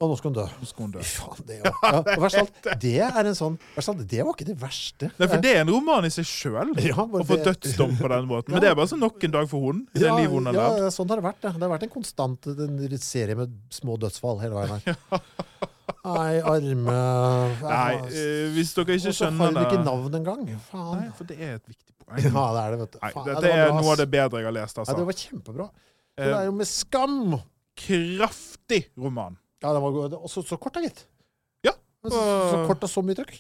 [0.03, 0.45] Og nå skal hun dø.
[0.59, 1.03] Nå skal hun dø.
[1.07, 1.71] Faen, det, jo.
[1.71, 1.91] ja.
[2.01, 3.59] og verst det er en sånn
[4.11, 5.11] Det var ikke det verste.
[5.15, 6.73] Nei, for det er en roman i seg sjøl.
[6.83, 8.51] Ja, Å få dødsdom på den måten.
[8.51, 8.55] Ja.
[8.57, 9.85] Men det er bare sånn nok en dag for hun.
[9.95, 11.39] Ja, ja, sånn har det vært.
[11.45, 11.53] Det.
[11.55, 15.23] det har vært en konstant en serie med små dødsfall hele veien her.
[16.03, 16.99] Nei, arme
[17.61, 20.45] Nei, eh, hvis dere ikke skjønner det Og så har hun ikke navn engang.
[20.67, 20.93] Faen.
[20.99, 22.27] Nei, for det er et viktig poeng.
[22.27, 23.01] Ja, det er det, vet du.
[23.05, 24.97] Nei, dette det er noe av det bedre jeg har lest, altså.
[24.97, 25.71] Nei, det var kjempebra.
[26.19, 27.43] Eh, det er jo med skam!
[27.75, 29.37] kraftig roman.
[29.63, 30.19] Ja, den var god.
[30.19, 31.05] Og så, så kort, da, gitt.
[31.65, 31.73] Ja.
[32.05, 33.37] Så, så kort og så mye trøkk.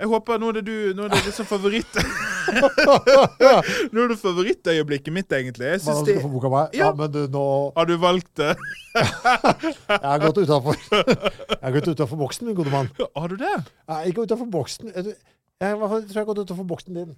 [0.00, 1.96] Jeg håper Nå er det du Nå er det liksom favoritt
[3.92, 5.66] Nå er det favorittøyeblikket mitt, egentlig.
[5.74, 6.16] Jeg syns det?
[6.16, 6.88] Ja, Ja.
[6.96, 7.42] men du, nå
[7.76, 8.54] Har du valgt det?
[8.96, 12.88] Jeg har gått utafor Jeg har gått utafor boksen, min gode mann.
[13.16, 13.52] Har du det?
[13.90, 14.90] Nei, ikke utafor boksen.
[14.96, 15.14] Jeg,
[15.60, 17.12] jeg, tror jeg har gått utafor boksen din.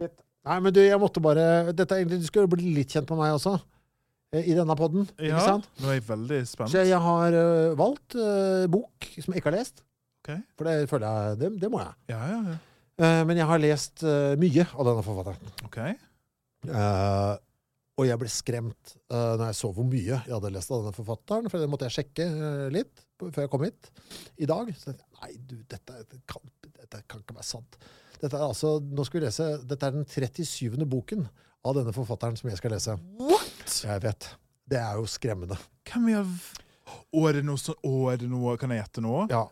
[0.00, 0.16] Litt.
[0.48, 3.36] Nei, men du, jeg måtte bare Dette egentlig, Du skulle bli litt kjent med meg
[3.38, 3.56] også.
[4.32, 5.06] Eh, I denne podden.
[5.18, 5.44] Ikke Ja.
[5.44, 5.68] sant?
[5.80, 6.70] Nå er jeg veldig spent.
[6.72, 9.84] Så jeg har uh, valgt uh, bok som jeg ikke har lest.
[10.20, 10.34] Ok.
[10.58, 11.94] For det føler jeg Det, det må jeg.
[12.12, 12.58] Ja, ja, ja.
[13.00, 14.02] Eh, men jeg har lest
[14.36, 15.52] mye av denne forfatteren.
[15.64, 15.78] OK.
[16.68, 17.36] Eh,
[18.00, 20.96] og jeg ble skremt uh, når jeg så hvor mye jeg hadde lest av denne
[20.96, 21.48] forfatteren.
[21.52, 22.26] For det måtte jeg sjekke
[22.72, 23.90] litt før jeg kom hit
[24.40, 24.68] i dag.
[24.76, 26.44] Så jeg, nei, du, dette, dette, kan,
[26.76, 27.80] dette kan ikke være sant.
[28.20, 30.76] Dette er altså, nå skal vi lese, dette er den 37.
[30.92, 31.24] boken
[31.66, 32.96] av denne forfatteren som jeg skal lese.
[33.20, 33.76] What?!
[33.84, 34.32] Jeg vet.
[34.70, 35.58] Det er jo skremmende.
[35.90, 39.24] Hvem all Å, er det noe sånn Å, er det noe Kan jeg gjette noe?
[39.30, 39.44] Ja.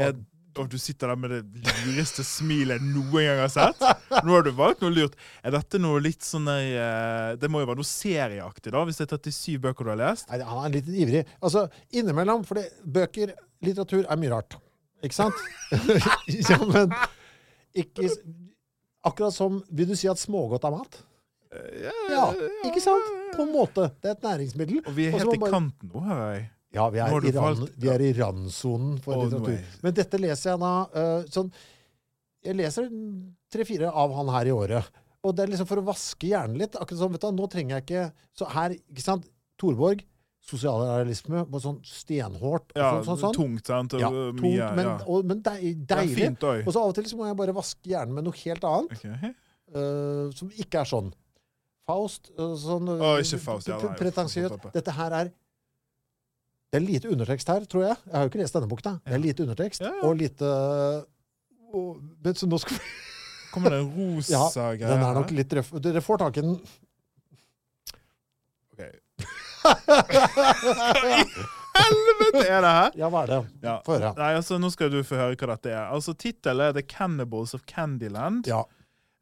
[0.00, 0.14] Er,
[0.56, 3.82] og du sitter der med det lureste smilet jeg noen gang har sett.
[4.24, 5.16] Nå har du valgt noe lurt.
[5.44, 9.00] Er dette noe litt sånn der, eh, Det må jo være noe serieaktig, da, hvis
[9.00, 10.28] det er 37 bøker du har lest?
[10.32, 11.24] Nei, han er litt ivrig.
[11.40, 13.34] Altså, innimellom, for bøker,
[13.64, 14.56] litteratur, er mye rart.
[15.04, 15.44] Ikke sant?
[16.50, 16.94] ja, men
[17.76, 18.08] ikke
[19.06, 20.96] Akkurat som Vil du si at smågodt er mat?
[22.10, 22.26] Ja,
[22.66, 23.06] ikke sant?
[23.36, 23.88] På en måte.
[24.02, 24.82] Det er et næringsmiddel.
[24.86, 26.44] Og vi er helt i bare- kanten nå, hører jeg.
[26.76, 29.54] Ja, vi er, i, ran, vi er i randsonen for oh, litteratur.
[29.54, 31.52] er- Men dette leser jeg da uh, sånn
[32.44, 32.90] Jeg leser
[33.50, 34.90] tre-fire av han her i året.
[35.24, 36.76] Og det er liksom for å vaske hjernen litt.
[36.76, 39.24] akkurat sånn, vet du, Nå trenger jeg ikke Så her, ikke sant,
[39.58, 40.04] Torborg.
[40.46, 42.70] Sosialrealisme på sånn stenhårt.
[42.70, 43.34] og Ja, sånn, sånn, sånn.
[43.34, 43.94] tungt, sant?
[43.96, 44.98] Og Ja, mye, tungt, men, ja.
[45.08, 45.72] og, men deilig.
[45.86, 46.44] Det er fint.
[46.44, 48.92] Og så av og til så må jeg bare vaske hjernen med noe helt annet.
[49.00, 49.32] Okay.
[49.74, 51.08] Uh, som ikke er sånn.
[51.86, 53.76] Faust eh, sånn, oh, ikke Faust, ja.
[53.98, 54.64] Pretensiøst.
[54.74, 55.26] Dette her er
[56.72, 57.96] Det er lite undertekst her, tror jeg.
[58.06, 58.92] Jeg har jo ikke lest denne boka.
[59.06, 60.02] Det er lite undertekst Ja, ja.
[60.08, 60.48] og lite
[61.76, 61.86] og,
[62.22, 62.82] men, så nå skal vi,
[63.54, 64.42] Kommer det en rosa Ja,
[64.78, 65.70] greie Den er nok litt røff.
[65.82, 66.54] Dere får tak i den.
[68.74, 68.82] Ok.
[71.76, 72.90] Helvete er det her?
[72.98, 73.38] Ja, hva er det?
[73.64, 73.74] Ja.
[73.86, 74.12] Få høre.
[74.18, 75.84] Nei, altså, nå skal du få høre hva dette er.
[75.92, 78.48] Altså, Tittelen er The Cannibals of Candyland.
[78.48, 78.62] Ja.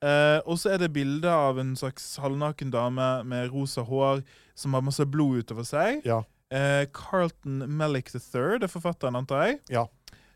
[0.04, 4.20] Eh, og så er det bilde av en slags halvnaken dame med rosa hår
[4.58, 6.02] som har masse blod utover seg.
[6.04, 6.20] Ja.
[6.52, 9.60] Eh, Carlton Mellick III er forfatteren, antar jeg.
[9.72, 9.86] ja.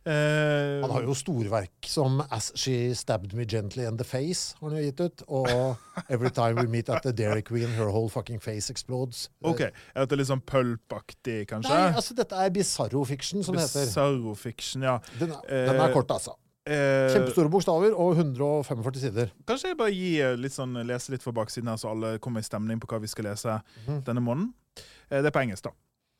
[0.08, 4.70] Eh, Han har jo storverk som As She Stabbed Me Gently in the Face, har
[4.70, 5.24] han jo gitt ut.
[5.28, 5.50] Og
[6.14, 9.26] Every Time We Meet at the Dairy Queen, Her Whole Fucking Face Explodes.
[9.44, 9.60] OK.
[9.68, 11.74] Er dette litt sånn pulp-aktig, kanskje?
[11.76, 13.84] Nei, altså dette er bizarro fiction, som det heter.
[13.84, 14.96] Bizarro fiction, ja.
[15.20, 16.38] Den er, den er kort, altså.
[16.68, 19.30] Eh, Kjempestore bokstaver og 145 sider.
[19.48, 22.48] Kanskje jeg bare gi, litt sånn, lese litt fra baksiden her, så alle kommer i
[22.48, 24.02] stemning på hva vi skal lese Mhm.
[24.04, 24.52] denne måneden.
[25.10, 25.70] Eh, det er på engelsk, da.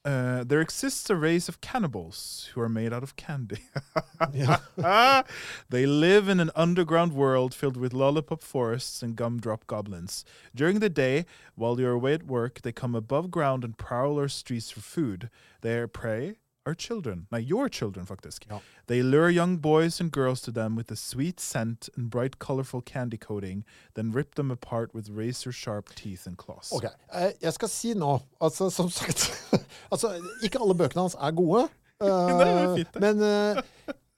[0.06, 3.58] Uh, there exists a race of cannibals who are made out of candy.
[5.70, 10.24] They live in an underground world filled with lollipop forests and gumdrop goblins.
[10.54, 11.26] During the day,
[11.56, 15.28] while you're away at work, they come above ground and prowl our streets for food.
[15.60, 16.36] They are prey
[16.68, 17.26] are children.
[17.30, 18.46] Nei, your children, faktisk.
[18.50, 18.60] Ja.
[18.86, 22.82] They lure young boys and girls to them with a sweet scent and bright, colorful
[22.82, 23.64] candy coating,
[23.94, 26.70] then rip them apart with razor sharp teeth and claws.
[26.72, 29.30] Ok, eh, Jeg skal si nå, altså som sagt
[29.92, 30.12] altså,
[30.42, 31.68] Ikke alle bøkene hans er gode.
[32.00, 33.00] eh, Det er fint, det.
[33.00, 33.62] men uh,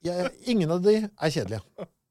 [0.05, 1.61] jeg, ingen av de er kjedelige.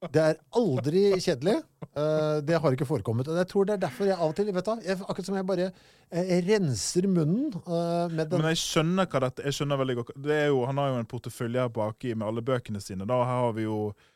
[0.08, 1.58] Det er aldri kjedelig.
[1.92, 3.28] Eh, det har ikke forekommet.
[3.28, 5.36] Og jeg tror det er derfor jeg av og til vet du, jeg, Akkurat som
[5.36, 5.66] jeg bare
[6.10, 10.14] jeg renser munnen eh, med den Men jeg skjønner hva dette Jeg skjønner veldig godt
[10.24, 13.08] det er jo, Han har jo en portefølje baki med alle bøkene sine.
[13.10, 14.08] Da Her har vi jo eh,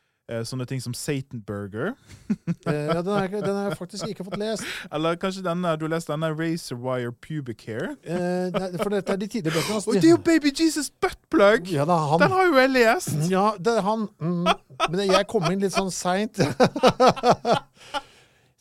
[0.47, 1.89] sånne ting som Satan Burger.
[2.31, 4.63] Eh, ja, den, har jeg, den har jeg faktisk ikke fått lest.
[4.91, 7.97] Eller kanskje denne Du har lest denne Razor Wire Pubic Hair?
[8.07, 9.87] Eh, nei, for dette er de tidlige bøkene hans.
[9.91, 11.67] Og det er jo Baby Jesus Buttplug!
[11.75, 13.11] ja, da, han, Den har jo jeg lest!
[13.29, 14.07] Ja, det er han.
[14.23, 14.47] Mm,
[14.89, 16.39] men jeg kom inn litt sånn seint.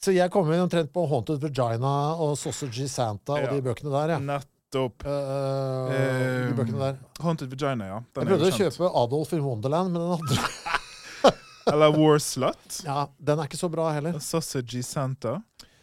[0.02, 3.52] Så jeg kom inn omtrent på Haunted Vagina og Sausage Santa og Ja.
[3.55, 4.16] de bøkene der.
[4.16, 4.18] Ja.
[4.18, 5.05] Nettopp.
[5.06, 6.97] Uh, Eh, de bøkene der.
[7.22, 8.01] Haunted Vagina, ja.
[8.16, 10.34] Den Jeg prøvde å kjøpe Adolf i Wonderland, men den, andre,
[11.70, 12.80] Eller War Slut.
[12.84, 14.18] ja, den er ikke så bra heller.
[14.20, 15.36] Sausage Santa.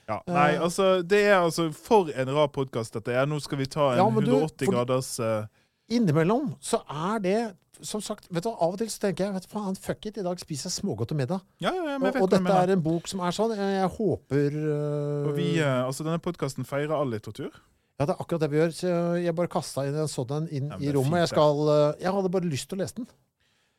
[0.10, 0.34] Ja, Eh.
[0.34, 3.28] nei, altså, det er altså For en rar podkast dette er.
[3.30, 5.46] Nå skal vi ta en Ja, du, 180 for- graders uh...
[5.90, 9.46] Innimellom så er det som sagt, vet du, Av og til så tenker jeg vet
[9.46, 11.40] du, faen, fuck it, i dag spiser jeg smågodt til middag.
[11.64, 13.54] Ja, ja, ja, men jeg Og, vet og dette er en bok som er sånn.
[13.56, 15.30] Jeg, jeg håper uh...
[15.38, 17.54] Vi, uh, altså Denne podkasten feirer all litteratur.
[18.00, 18.74] Ja, det er akkurat det vi gjør.
[18.76, 18.92] Så
[19.24, 21.14] jeg, bare kasta inn en sånn en inn Ja, i rommet.
[21.14, 23.06] fint, Jeg, skal, uh, jeg hadde bare lyst til å lese den.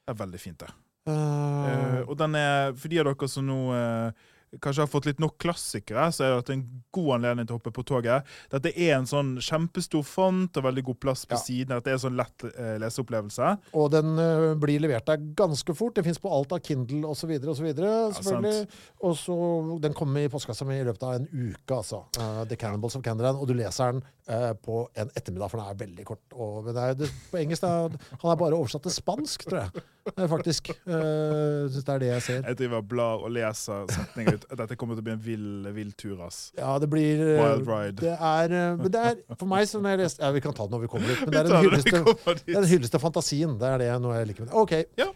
[0.07, 0.71] Det er veldig fint, det.
[1.09, 4.29] Eh, og den er, for de av dere som nå eh,
[4.59, 7.71] kanskje har fått litt nok klassikere, så er det en god anledning til å hoppe
[7.77, 8.27] på toget.
[8.51, 11.43] Dette er en sånn kjempestor font og veldig god plass på Ja.
[11.45, 11.69] siden.
[11.77, 13.51] Dette er en sånn lett eh, leseopplevelse.
[13.73, 15.95] og den øh, blir levert deg ganske fort.
[15.95, 17.31] Det fins på alt av Kindle osv.
[17.31, 17.69] osv.
[17.75, 18.67] selvfølgelig.
[19.07, 19.37] Og så
[19.81, 22.03] Den kommer i postkassa mi i løpet av en uke, altså.
[22.19, 23.39] Uh, The Cannibals of Candyland.
[23.39, 26.27] Og du leser den uh, på en ettermiddag, for den er veldig kort.
[26.35, 29.63] Og, men det er, det, på engelsk er, Han er bare oversatt til spansk, tror
[29.63, 29.85] jeg.
[30.17, 30.71] Uh, faktisk.
[30.87, 32.43] Uh, det er det jeg ser.
[32.49, 34.40] Jeg driver og blar og leser setninger.
[34.49, 36.39] Dette kommer til å bli en vill, vill tur, ass.
[36.59, 37.99] Ja, det blir eh, Wild ride.
[38.01, 40.67] Det er, eh, men det er for meg som jeg leste ja, Vi kan ta
[40.67, 41.23] det når vi kommer dit.
[41.27, 43.55] Men det er den hylleste, den hylleste fantasien.
[43.61, 44.65] Det er det noe jeg liker med det.
[44.65, 44.77] OK.
[45.01, 45.11] Ja.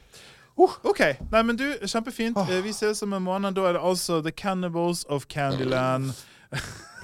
[0.56, 1.02] OK.
[1.32, 2.38] Nei, men du, kjempefint.
[2.46, 3.56] Eh, Vi ses om en måned.
[3.56, 6.12] Da er det altså The Cannibals of Candyland.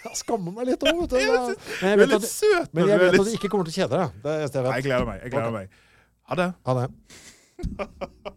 [0.00, 1.54] Jeg skammer meg litt òg, vet du.
[1.84, 2.24] Men jeg vet at,
[2.72, 4.16] men jeg vet at du ikke kommer til å kjede deg.
[4.24, 4.72] Det er det jeg vet.
[4.78, 5.20] Jeg gleder meg.
[5.22, 5.78] jeg gleder meg.
[6.32, 6.50] Ha det.
[6.66, 8.36] Ha det.